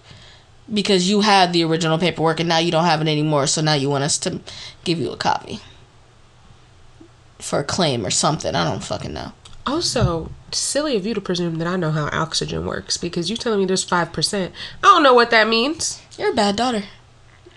because 0.74 1.09
you 1.09 1.22
had 1.22 1.53
the 1.53 1.63
original 1.63 1.97
paperwork 1.97 2.39
and 2.39 2.49
now 2.49 2.57
you 2.57 2.72
don't 2.72 2.86
have 2.86 3.01
it 3.01 3.07
anymore, 3.07 3.47
so 3.47 3.61
now 3.61 3.74
you 3.74 3.89
want 3.89 4.03
us 4.03 4.18
to 4.20 4.39
give 4.84 4.99
you 4.99 5.11
a 5.11 5.18
copy 5.18 5.59
for 7.39 7.59
a 7.59 7.63
claim 7.63 8.05
or 8.05 8.09
something. 8.09 8.55
I 8.55 8.63
don't 8.63 8.84
fucking 8.84 9.13
know. 9.13 9.32
Also, 9.65 10.32
silly 10.51 10.95
of 10.95 11.05
you 11.05 11.13
to 11.13 11.21
presume 11.21 11.55
that 11.55 11.67
I 11.67 11.75
know 11.75 11.91
how 11.91 12.09
oxygen 12.11 12.65
works 12.65 12.97
because 12.97 13.29
you 13.29 13.37
telling 13.37 13.59
me 13.59 13.65
there's 13.65 13.85
5%. 13.85 14.47
I 14.47 14.51
don't 14.81 15.03
know 15.03 15.13
what 15.13 15.31
that 15.31 15.47
means. 15.47 16.01
You're 16.17 16.31
a 16.31 16.35
bad 16.35 16.55
daughter. 16.55 16.83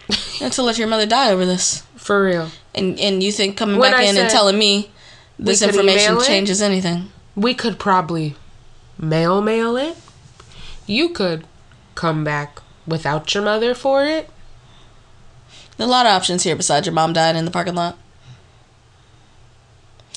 You 0.08 0.44
have 0.44 0.52
to 0.54 0.62
let 0.62 0.78
your 0.78 0.88
mother 0.88 1.06
die 1.06 1.30
over 1.30 1.46
this. 1.46 1.82
For 1.96 2.24
real. 2.24 2.50
And 2.74 2.98
and 2.98 3.22
you 3.22 3.30
think 3.30 3.56
coming 3.56 3.78
When 3.78 3.92
back 3.92 4.00
I 4.00 4.04
in 4.04 4.16
and 4.16 4.30
telling 4.30 4.58
me 4.58 4.90
this 5.38 5.62
information 5.62 6.20
changes 6.20 6.60
anything. 6.60 7.10
We 7.36 7.54
could 7.54 7.78
probably 7.78 8.34
mail 8.98 9.40
mail 9.40 9.76
it. 9.76 9.96
You 10.86 11.10
could 11.10 11.46
come 11.94 12.24
back 12.24 12.60
without 12.86 13.32
your 13.34 13.44
mother 13.44 13.74
for 13.74 14.04
it. 14.04 14.28
There's 15.76 15.88
a 15.88 15.90
lot 15.90 16.06
of 16.06 16.12
options 16.12 16.42
here 16.42 16.56
besides 16.56 16.86
your 16.86 16.94
mom 16.94 17.12
dying 17.12 17.36
in 17.36 17.44
the 17.44 17.50
parking 17.50 17.74
lot. 17.74 17.96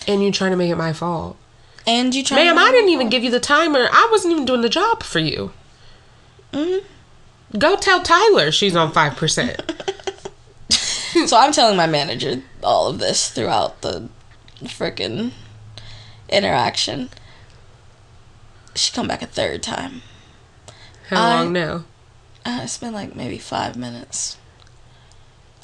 And 0.08 0.24
you 0.24 0.32
trying 0.32 0.52
to 0.52 0.58
make 0.58 0.72
it 0.72 0.76
my 0.76 0.92
fault. 0.92 1.38
And 1.86 2.16
you 2.16 2.24
trying 2.24 2.46
Ma'am, 2.46 2.58
I 2.58 2.72
didn't 2.72 2.90
even 2.90 3.10
give 3.10 3.24
you 3.24 3.32
the 3.32 3.40
timer. 3.40 3.88
I 3.92 4.08
wasn't 4.12 4.34
even 4.34 4.46
doing 4.46 4.62
the 4.62 4.70
job 4.70 5.04
for 5.04 5.20
you. 5.20 5.52
Mm-hmm. 6.54 7.58
Go 7.58 7.76
tell 7.76 8.02
Tyler 8.02 8.52
she's 8.52 8.76
on 8.76 8.92
5%. 8.92 9.80
So 11.28 11.38
I'm 11.38 11.52
telling 11.52 11.78
my 11.78 11.86
manager 11.86 12.42
all 12.64 12.88
of 12.88 12.98
this 13.00 13.30
throughout 13.30 13.82
the 13.82 14.10
freaking 14.64 15.32
interaction. 16.28 17.10
She 18.76 18.92
come 18.92 19.08
back 19.08 19.22
a 19.22 19.28
third 19.28 19.62
time. 19.62 20.02
How 21.10 21.24
I- 21.24 21.36
long 21.36 21.54
now? 21.54 21.86
Uh, 22.46 22.62
it's 22.64 22.78
been 22.78 22.94
like 22.94 23.16
maybe 23.16 23.38
five 23.38 23.78
minutes. 23.78 24.38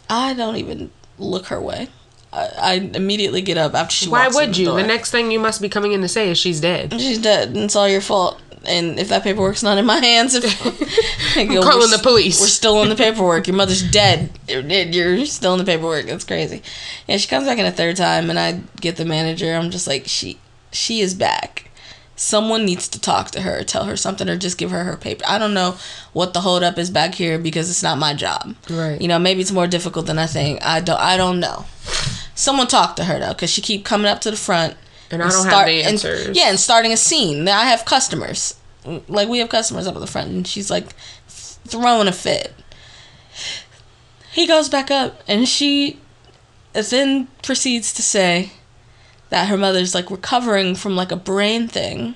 I 0.09 0.33
don't 0.33 0.55
even 0.55 0.91
look 1.17 1.47
her 1.47 1.59
way. 1.59 1.89
I, 2.31 2.49
I 2.57 2.73
immediately 2.73 3.41
get 3.41 3.57
up 3.57 3.73
after 3.73 3.93
she 3.93 4.09
Why 4.09 4.27
in 4.27 4.33
would 4.35 4.53
the 4.53 4.59
you? 4.59 4.65
door. 4.67 4.81
The 4.81 4.87
next 4.87 5.11
thing 5.11 5.31
you 5.31 5.39
must 5.39 5.61
be 5.61 5.69
coming 5.69 5.93
in 5.93 6.01
to 6.01 6.07
say 6.07 6.29
is 6.29 6.37
she's 6.37 6.61
dead. 6.61 6.93
She's 6.99 7.17
dead, 7.19 7.49
and 7.49 7.57
it's 7.57 7.75
all 7.75 7.87
your 7.87 8.01
fault. 8.01 8.39
And 8.65 8.99
if 8.99 9.07
that 9.09 9.23
paperwork's 9.23 9.63
not 9.63 9.77
in 9.77 9.85
my 9.85 9.97
hands, 9.97 10.35
if 10.35 10.43
I'm 11.37 11.47
calling 11.47 11.89
the 11.91 11.99
police. 12.01 12.39
We're 12.39 12.47
still 12.47 12.77
on 12.77 12.89
the 12.89 12.95
paperwork. 12.95 13.47
Your 13.47 13.55
mother's 13.55 13.89
dead. 13.89 14.29
You're, 14.47 14.61
dead. 14.61 14.93
You're 14.93 15.25
still 15.25 15.53
in 15.53 15.59
the 15.59 15.65
paperwork. 15.65 16.05
That's 16.05 16.25
crazy. 16.25 16.61
Yeah, 17.07 17.17
she 17.17 17.27
comes 17.27 17.47
back 17.47 17.57
in 17.57 17.65
a 17.65 17.71
third 17.71 17.95
time, 17.95 18.29
and 18.29 18.37
I 18.37 18.59
get 18.81 18.97
the 18.97 19.05
manager. 19.05 19.53
I'm 19.53 19.71
just 19.71 19.87
like, 19.87 20.03
she, 20.07 20.39
she 20.71 20.99
is 20.99 21.13
back. 21.13 21.65
Someone 22.15 22.65
needs 22.65 22.89
to 22.89 22.99
talk 22.99 23.31
to 23.31 23.41
her, 23.41 23.63
tell 23.63 23.85
her 23.85 23.95
something, 23.95 24.27
or 24.27 24.35
just 24.35 24.57
give 24.57 24.71
her 24.71 24.83
her 24.83 24.97
paper. 24.97 25.23
I 25.25 25.39
don't 25.39 25.53
know 25.53 25.77
what 26.11 26.33
the 26.33 26.41
holdup 26.41 26.77
is 26.77 26.89
back 26.89 27.15
here 27.15 27.39
because 27.39 27.69
it's 27.69 27.81
not 27.81 27.97
my 27.97 28.13
job. 28.13 28.55
Right. 28.69 29.01
You 29.01 29.07
know, 29.07 29.17
maybe 29.19 29.39
it's 29.39 29.53
more 29.53 29.67
difficult 29.67 30.05
than 30.05 30.19
I 30.19 30.25
think. 30.25 30.61
I 30.61 30.81
don't. 30.81 30.99
I 30.99 31.15
don't 31.15 31.39
know. 31.39 31.65
Someone 32.39 32.67
talk 32.67 32.95
to 32.95 33.03
her 33.03 33.19
though, 33.19 33.33
because 33.33 33.49
she 33.49 33.61
keep 33.61 33.83
coming 33.83 34.07
up 34.07 34.21
to 34.21 34.31
the 34.31 34.37
front 34.37 34.77
And 35.11 35.21
I 35.21 35.29
don't 35.29 35.45
have 35.47 35.65
the 35.65 35.79
and- 35.81 35.87
answers. 35.89 36.37
yeah, 36.37 36.49
and 36.49 36.57
starting 36.57 36.93
a 36.93 36.97
scene. 36.97 37.43
Now 37.43 37.59
I 37.59 37.65
have 37.65 37.83
customers. 37.83 38.55
Like 39.09 39.27
we 39.27 39.39
have 39.39 39.49
customers 39.49 39.87
up 39.87 39.95
at 39.95 39.99
the 39.99 40.07
front, 40.07 40.29
and 40.29 40.47
she's 40.47 40.71
like 40.71 40.95
throwing 41.27 42.07
a 42.07 42.13
fit. 42.13 42.53
He 44.31 44.47
goes 44.47 44.69
back 44.69 44.89
up, 44.89 45.21
and 45.27 45.49
she 45.49 45.99
then 46.71 47.27
proceeds 47.43 47.91
to 47.93 48.01
say 48.01 48.51
that 49.31 49.49
her 49.49 49.57
mother's 49.57 49.93
like 49.93 50.09
recovering 50.09 50.75
from 50.75 50.95
like 50.95 51.11
a 51.11 51.15
brain 51.17 51.67
thing. 51.67 52.15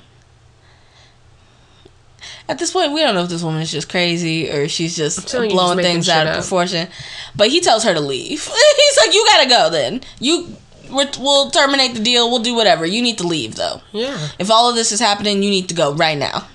At 2.47 2.59
this 2.59 2.71
point, 2.71 2.93
we 2.93 3.01
don't 3.01 3.15
know 3.15 3.23
if 3.23 3.29
this 3.29 3.43
woman 3.43 3.61
is 3.61 3.71
just 3.71 3.89
crazy 3.89 4.49
or 4.49 4.67
she's 4.67 4.95
just 4.95 5.31
blowing 5.31 5.77
just 5.77 5.81
things 5.81 6.09
out 6.09 6.27
of 6.27 6.33
up. 6.35 6.41
proportion. 6.41 6.87
But 7.35 7.49
he 7.49 7.61
tells 7.61 7.83
her 7.83 7.93
to 7.93 7.99
leave. 7.99 8.43
He's 8.77 8.97
like, 8.99 9.13
"You 9.13 9.25
gotta 9.27 9.49
go. 9.49 9.69
Then 9.69 10.01
you, 10.19 10.55
we'll 10.89 11.49
terminate 11.51 11.93
the 11.93 11.99
deal. 11.99 12.29
We'll 12.29 12.43
do 12.43 12.55
whatever. 12.55 12.85
You 12.85 13.01
need 13.01 13.17
to 13.19 13.27
leave, 13.27 13.55
though. 13.55 13.81
Yeah. 13.91 14.29
If 14.39 14.51
all 14.51 14.69
of 14.69 14.75
this 14.75 14.91
is 14.91 14.99
happening, 14.99 15.43
you 15.43 15.49
need 15.49 15.69
to 15.69 15.75
go 15.75 15.93
right 15.93 16.17
now." 16.17 16.47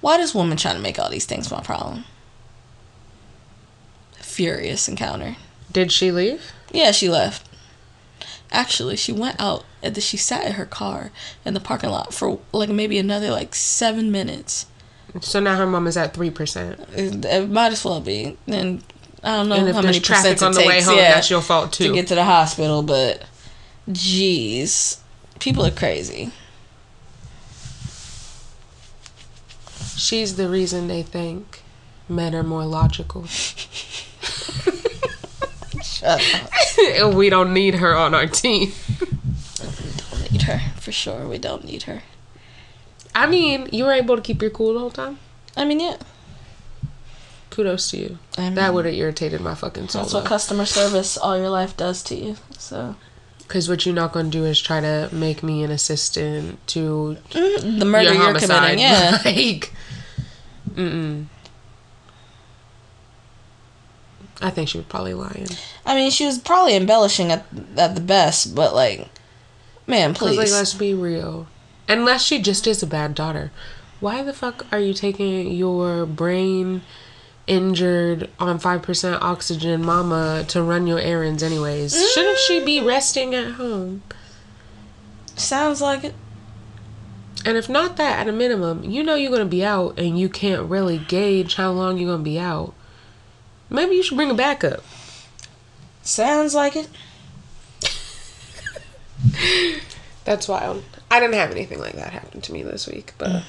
Why 0.00 0.18
does 0.18 0.34
woman 0.34 0.56
trying 0.56 0.76
to 0.76 0.82
make 0.82 0.98
all 0.98 1.10
these 1.10 1.24
things 1.26 1.50
my 1.50 1.60
problem? 1.62 2.04
Furious 4.20 4.88
encounter. 4.88 5.36
Did 5.72 5.90
she 5.90 6.12
leave? 6.12 6.52
Yeah, 6.70 6.92
she 6.92 7.08
left. 7.08 7.48
Actually, 8.52 8.96
she 8.96 9.12
went 9.12 9.40
out 9.40 9.64
and 9.82 9.94
then 9.94 10.00
she 10.02 10.16
sat 10.16 10.44
in 10.46 10.52
her 10.52 10.66
car 10.66 11.10
in 11.44 11.54
the 11.54 11.60
parking 11.60 11.90
lot 11.90 12.14
for 12.14 12.38
like 12.52 12.68
maybe 12.68 12.98
another 12.98 13.30
like 13.30 13.54
seven 13.54 14.10
minutes. 14.12 14.66
So 15.20 15.40
now 15.40 15.56
her 15.56 15.66
mom 15.66 15.86
is 15.86 15.96
at 15.96 16.14
three 16.14 16.30
percent. 16.30 16.80
It, 16.92 17.24
it 17.24 17.50
might 17.50 17.72
as 17.72 17.84
well 17.84 18.00
be. 18.00 18.36
And 18.46 18.82
I 19.24 19.36
don't 19.36 19.48
know 19.48 19.56
And 19.56 19.74
how 19.74 19.82
many 19.82 19.98
traffic 20.00 20.32
percent 20.34 20.56
on 20.56 20.62
the 20.62 20.66
way 20.68 20.80
home, 20.82 20.96
yeah, 20.96 21.14
that's 21.14 21.30
your 21.30 21.40
fault 21.42 21.72
too. 21.72 21.88
to 21.88 21.94
get 21.94 22.06
to 22.08 22.14
the 22.14 22.24
hospital. 22.24 22.82
But 22.82 23.24
jeez, 23.90 24.98
people 25.40 25.64
are 25.66 25.70
crazy. 25.70 26.30
She's 29.96 30.36
the 30.36 30.48
reason 30.48 30.88
they 30.88 31.02
think 31.02 31.62
men 32.08 32.34
are 32.34 32.42
more 32.42 32.64
logical. 32.66 33.24
We 37.14 37.30
don't 37.30 37.52
need 37.52 37.76
her 37.76 37.96
on 37.96 38.14
our 38.14 38.26
team. 38.26 38.72
We 39.00 39.06
don't 39.06 40.32
need 40.32 40.42
her 40.42 40.60
for 40.76 40.92
sure. 40.92 41.26
We 41.28 41.38
don't 41.38 41.64
need 41.64 41.84
her. 41.84 42.02
I 43.14 43.26
mean, 43.26 43.68
you 43.72 43.84
were 43.84 43.92
able 43.92 44.16
to 44.16 44.22
keep 44.22 44.42
your 44.42 44.50
cool 44.50 44.74
the 44.74 44.80
whole 44.80 44.90
time. 44.90 45.18
I 45.56 45.64
mean, 45.64 45.80
yeah. 45.80 45.96
Kudos 47.50 47.90
to 47.90 47.96
you. 47.96 48.18
I 48.36 48.42
mean, 48.42 48.54
That 48.54 48.74
would 48.74 48.84
have 48.84 48.94
irritated 48.94 49.40
my 49.40 49.54
fucking 49.54 49.88
soul. 49.88 50.02
That's 50.02 50.12
what 50.12 50.26
customer 50.26 50.66
service 50.66 51.16
all 51.16 51.38
your 51.38 51.48
life 51.48 51.76
does 51.76 52.02
to 52.04 52.14
you. 52.14 52.36
So 52.58 52.94
Because 53.38 53.68
what 53.68 53.86
you're 53.86 53.94
not 53.94 54.12
going 54.12 54.30
to 54.30 54.38
do 54.38 54.44
is 54.44 54.60
try 54.60 54.80
to 54.80 55.08
make 55.12 55.42
me 55.42 55.62
an 55.62 55.70
assistant 55.70 56.64
to 56.68 57.16
mm-hmm. 57.30 57.78
the 57.78 57.84
murder 57.86 58.12
your 58.12 58.22
you're 58.22 58.38
committing, 58.38 58.78
yeah. 58.80 59.22
like, 59.24 59.72
mm-mm. 60.74 61.26
I 64.40 64.50
think 64.50 64.68
she 64.68 64.78
was 64.78 64.86
probably 64.86 65.14
lying. 65.14 65.46
I 65.84 65.94
mean, 65.94 66.10
she 66.10 66.26
was 66.26 66.38
probably 66.38 66.76
embellishing 66.76 67.32
at 67.32 67.46
at 67.76 67.94
the 67.94 68.00
best, 68.00 68.54
but 68.54 68.74
like, 68.74 69.08
man, 69.86 70.14
Cause 70.14 70.36
like, 70.36 70.46
please. 70.46 70.52
let's 70.52 70.74
be 70.74 70.94
real. 70.94 71.46
Unless 71.88 72.24
she 72.24 72.40
just 72.42 72.66
is 72.66 72.82
a 72.82 72.86
bad 72.86 73.14
daughter, 73.14 73.50
why 74.00 74.22
the 74.22 74.32
fuck 74.32 74.66
are 74.72 74.80
you 74.80 74.92
taking 74.92 75.52
your 75.52 76.04
brain 76.04 76.82
injured 77.46 78.28
on 78.38 78.58
five 78.58 78.82
percent 78.82 79.22
oxygen 79.22 79.84
mama 79.84 80.44
to 80.48 80.62
run 80.62 80.86
your 80.86 80.98
errands 80.98 81.42
anyways? 81.42 81.94
Shouldn't 82.12 82.38
she 82.38 82.62
be 82.64 82.80
resting 82.80 83.34
at 83.34 83.52
home? 83.52 84.02
Sounds 85.36 85.80
like 85.80 86.04
it. 86.04 86.14
And 87.44 87.56
if 87.56 87.68
not 87.68 87.96
that, 87.96 88.20
at 88.20 88.28
a 88.28 88.32
minimum, 88.32 88.82
you 88.84 89.02
know 89.04 89.14
you're 89.14 89.30
gonna 89.30 89.44
be 89.44 89.64
out, 89.64 89.98
and 89.98 90.18
you 90.18 90.28
can't 90.28 90.68
really 90.68 90.98
gauge 90.98 91.54
how 91.54 91.70
long 91.70 91.96
you're 91.96 92.10
gonna 92.10 92.22
be 92.24 92.38
out. 92.38 92.74
Maybe 93.68 93.96
you 93.96 94.02
should 94.02 94.16
bring 94.16 94.30
a 94.30 94.34
backup. 94.34 94.84
Sounds 96.02 96.54
like 96.54 96.76
it. 96.76 96.88
That's 100.24 100.48
wild. 100.48 100.84
I 101.10 101.20
didn't 101.20 101.34
have 101.34 101.50
anything 101.50 101.78
like 101.78 101.94
that 101.94 102.12
happen 102.12 102.40
to 102.42 102.52
me 102.52 102.62
this 102.62 102.86
week, 102.86 103.12
but 103.18 103.44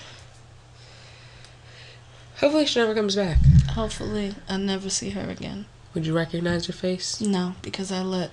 hopefully 2.38 2.66
she 2.66 2.80
never 2.80 2.94
comes 2.94 3.16
back. 3.16 3.38
Hopefully, 3.72 4.36
I'll 4.48 4.58
never 4.60 4.90
see 4.90 5.12
her 5.12 5.30
again. 5.30 5.66
Would 5.94 6.06
you 6.06 6.16
recognize 6.16 6.68
her 6.68 6.74
face? 6.74 7.20
No, 7.22 7.56
because 7.62 7.92
I 7.92 8.02
let, 8.02 8.32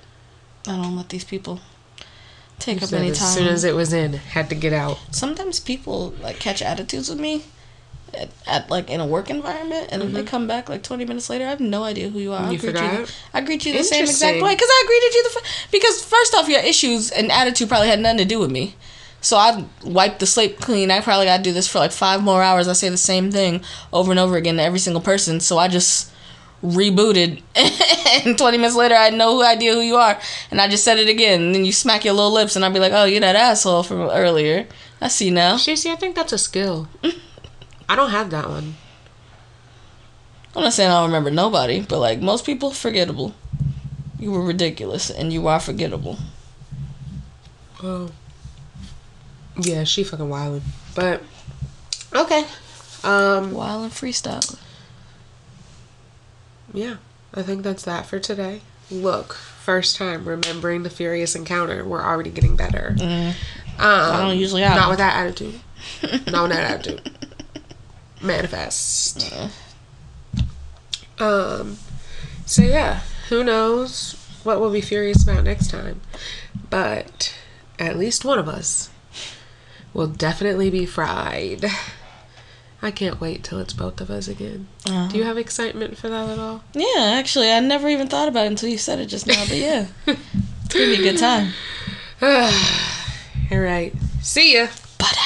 I 0.66 0.76
don't 0.76 0.96
let 0.96 1.08
these 1.08 1.24
people 1.24 1.60
take 2.58 2.80
You 2.80 2.86
up 2.86 2.92
any 2.92 3.10
as 3.10 3.18
time. 3.18 3.28
soon 3.34 3.48
as 3.48 3.64
it 3.64 3.74
was 3.74 3.92
in, 3.92 4.14
had 4.14 4.48
to 4.50 4.54
get 4.54 4.72
out. 4.72 4.98
Sometimes 5.10 5.60
people 5.60 6.14
like 6.20 6.38
catch 6.38 6.60
attitudes 6.62 7.08
with 7.08 7.18
me. 7.20 7.44
At, 8.16 8.28
at 8.46 8.70
like 8.70 8.90
in 8.90 9.00
a 9.00 9.06
work 9.06 9.30
environment, 9.30 9.88
and 9.90 10.00
then 10.02 10.12
they 10.12 10.22
come 10.22 10.46
back 10.46 10.68
like 10.68 10.82
twenty 10.82 11.04
minutes 11.04 11.28
later. 11.30 11.44
I 11.46 11.50
have 11.50 11.60
no 11.60 11.82
idea 11.84 12.08
who 12.10 12.18
you 12.18 12.32
are. 12.32 12.38
I 12.38 12.42
Mm-hmm. 12.42 12.52
You 12.52 12.58
greet 12.58 12.76
forgot? 12.76 12.98
you. 13.00 13.06
I 13.32 13.40
greet 13.40 13.64
you 13.66 13.72
the 13.72 13.82
same 13.84 14.04
exact 14.04 14.40
way 14.42 14.54
because 14.54 14.68
I 14.70 14.84
greeted 14.86 15.14
you 15.14 15.22
the 15.24 15.38
f- 15.38 15.68
because 15.72 16.04
first 16.04 16.34
off, 16.34 16.48
your 16.48 16.60
issues 16.60 17.10
and 17.10 17.32
attitude 17.32 17.68
probably 17.68 17.88
had 17.88 18.00
nothing 18.00 18.18
to 18.18 18.24
do 18.24 18.38
with 18.38 18.50
me. 18.50 18.76
So 19.20 19.36
I 19.38 19.64
wiped 19.84 20.20
the 20.20 20.26
slate 20.26 20.60
clean. 20.60 20.90
I 20.90 21.00
probably 21.00 21.24
got 21.26 21.38
to 21.38 21.42
do 21.42 21.52
this 21.52 21.66
for 21.66 21.78
like 21.78 21.92
five 21.92 22.22
more 22.22 22.42
hours. 22.42 22.68
I 22.68 22.74
say 22.74 22.88
the 22.90 22.96
same 22.98 23.30
thing 23.32 23.62
over 23.92 24.10
and 24.10 24.20
over 24.20 24.36
again 24.36 24.56
to 24.58 24.62
every 24.62 24.78
single 24.78 25.00
person. 25.02 25.40
So 25.40 25.56
I 25.58 25.68
just 25.68 26.12
rebooted, 26.62 27.42
and 28.26 28.36
twenty 28.38 28.58
minutes 28.58 28.76
later, 28.76 28.94
I 28.94 29.04
had 29.04 29.14
no 29.14 29.42
idea 29.42 29.72
who 29.74 29.80
you 29.80 29.96
are, 29.96 30.18
and 30.50 30.60
I 30.60 30.68
just 30.68 30.84
said 30.84 30.98
it 30.98 31.08
again. 31.08 31.40
And 31.42 31.54
then 31.54 31.64
you 31.64 31.72
smack 31.72 32.04
your 32.04 32.14
little 32.14 32.32
lips, 32.32 32.54
and 32.56 32.64
I'd 32.64 32.72
be 32.74 32.80
like, 32.80 32.92
"Oh, 32.92 33.04
you're 33.04 33.20
that 33.20 33.36
asshole 33.36 33.82
from 33.82 34.00
earlier." 34.10 34.66
I 35.00 35.08
see 35.08 35.30
now. 35.30 35.56
Stacey, 35.58 35.90
I 35.90 35.96
think 35.96 36.14
that's 36.16 36.32
a 36.32 36.38
skill. 36.38 36.88
I 37.88 37.96
don't 37.96 38.10
have 38.10 38.30
that 38.30 38.48
one. 38.48 38.74
I'm 40.56 40.62
not 40.62 40.72
saying 40.72 40.90
I 40.90 41.00
don't 41.00 41.06
remember 41.10 41.30
nobody, 41.30 41.80
but 41.80 41.98
like 41.98 42.20
most 42.20 42.46
people, 42.46 42.70
forgettable. 42.70 43.34
You 44.18 44.30
were 44.30 44.42
ridiculous, 44.44 45.10
and 45.10 45.32
you 45.32 45.46
are 45.48 45.60
forgettable. 45.60 46.18
Oh. 47.82 48.10
Yeah, 49.60 49.84
she 49.84 50.04
fucking 50.04 50.28
wildin'. 50.28 50.62
But 50.94 51.22
okay. 52.14 52.44
Um 53.02 53.52
Wild 53.52 53.84
and 53.84 53.92
freestyle. 53.92 54.58
yeah, 56.72 56.96
I 57.34 57.42
think 57.42 57.62
that's 57.62 57.84
that 57.84 58.06
for 58.06 58.18
today. 58.18 58.62
Look, 58.90 59.34
first 59.34 59.96
time 59.96 60.26
remembering 60.26 60.82
the 60.84 60.90
furious 60.90 61.34
encounter. 61.34 61.84
We're 61.84 62.02
already 62.02 62.30
getting 62.30 62.56
better. 62.56 62.96
Um, 63.00 63.34
I 63.78 64.20
don't 64.20 64.38
usually 64.38 64.62
have. 64.62 64.76
Not 64.76 64.88
with 64.90 64.98
that 64.98 65.16
attitude. 65.16 65.60
not 66.30 66.48
with 66.48 66.52
that 66.52 66.70
attitude. 66.70 67.10
Manifest. 68.24 69.32
Um. 71.18 71.78
So 72.46 72.62
yeah, 72.62 73.00
who 73.28 73.44
knows 73.44 74.12
what 74.42 74.60
we'll 74.60 74.72
be 74.72 74.80
furious 74.80 75.22
about 75.22 75.44
next 75.44 75.70
time? 75.70 76.00
But 76.70 77.34
at 77.78 77.98
least 77.98 78.24
one 78.24 78.38
of 78.38 78.48
us 78.48 78.90
will 79.92 80.06
definitely 80.06 80.70
be 80.70 80.86
fried. 80.86 81.66
I 82.82 82.90
can't 82.90 83.20
wait 83.20 83.42
till 83.42 83.60
it's 83.60 83.72
both 83.72 84.00
of 84.00 84.10
us 84.10 84.28
again. 84.28 84.68
Uh-huh. 84.86 85.08
Do 85.08 85.16
you 85.16 85.24
have 85.24 85.38
excitement 85.38 85.96
for 85.96 86.10
that 86.10 86.28
at 86.28 86.38
all? 86.38 86.62
Yeah, 86.74 87.14
actually, 87.14 87.50
I 87.50 87.60
never 87.60 87.88
even 87.88 88.08
thought 88.08 88.28
about 88.28 88.44
it 88.44 88.48
until 88.48 88.68
you 88.68 88.76
said 88.76 88.98
it 88.98 89.06
just 89.06 89.26
now. 89.26 89.42
But 89.48 89.56
yeah, 89.56 89.86
it's 90.06 90.74
gonna 90.74 90.86
be 90.86 90.94
a 90.96 91.12
good 91.12 91.18
time. 91.18 91.52
all 92.22 93.58
right. 93.58 93.94
See 94.20 94.56
ya. 94.56 94.68
But. 94.98 95.16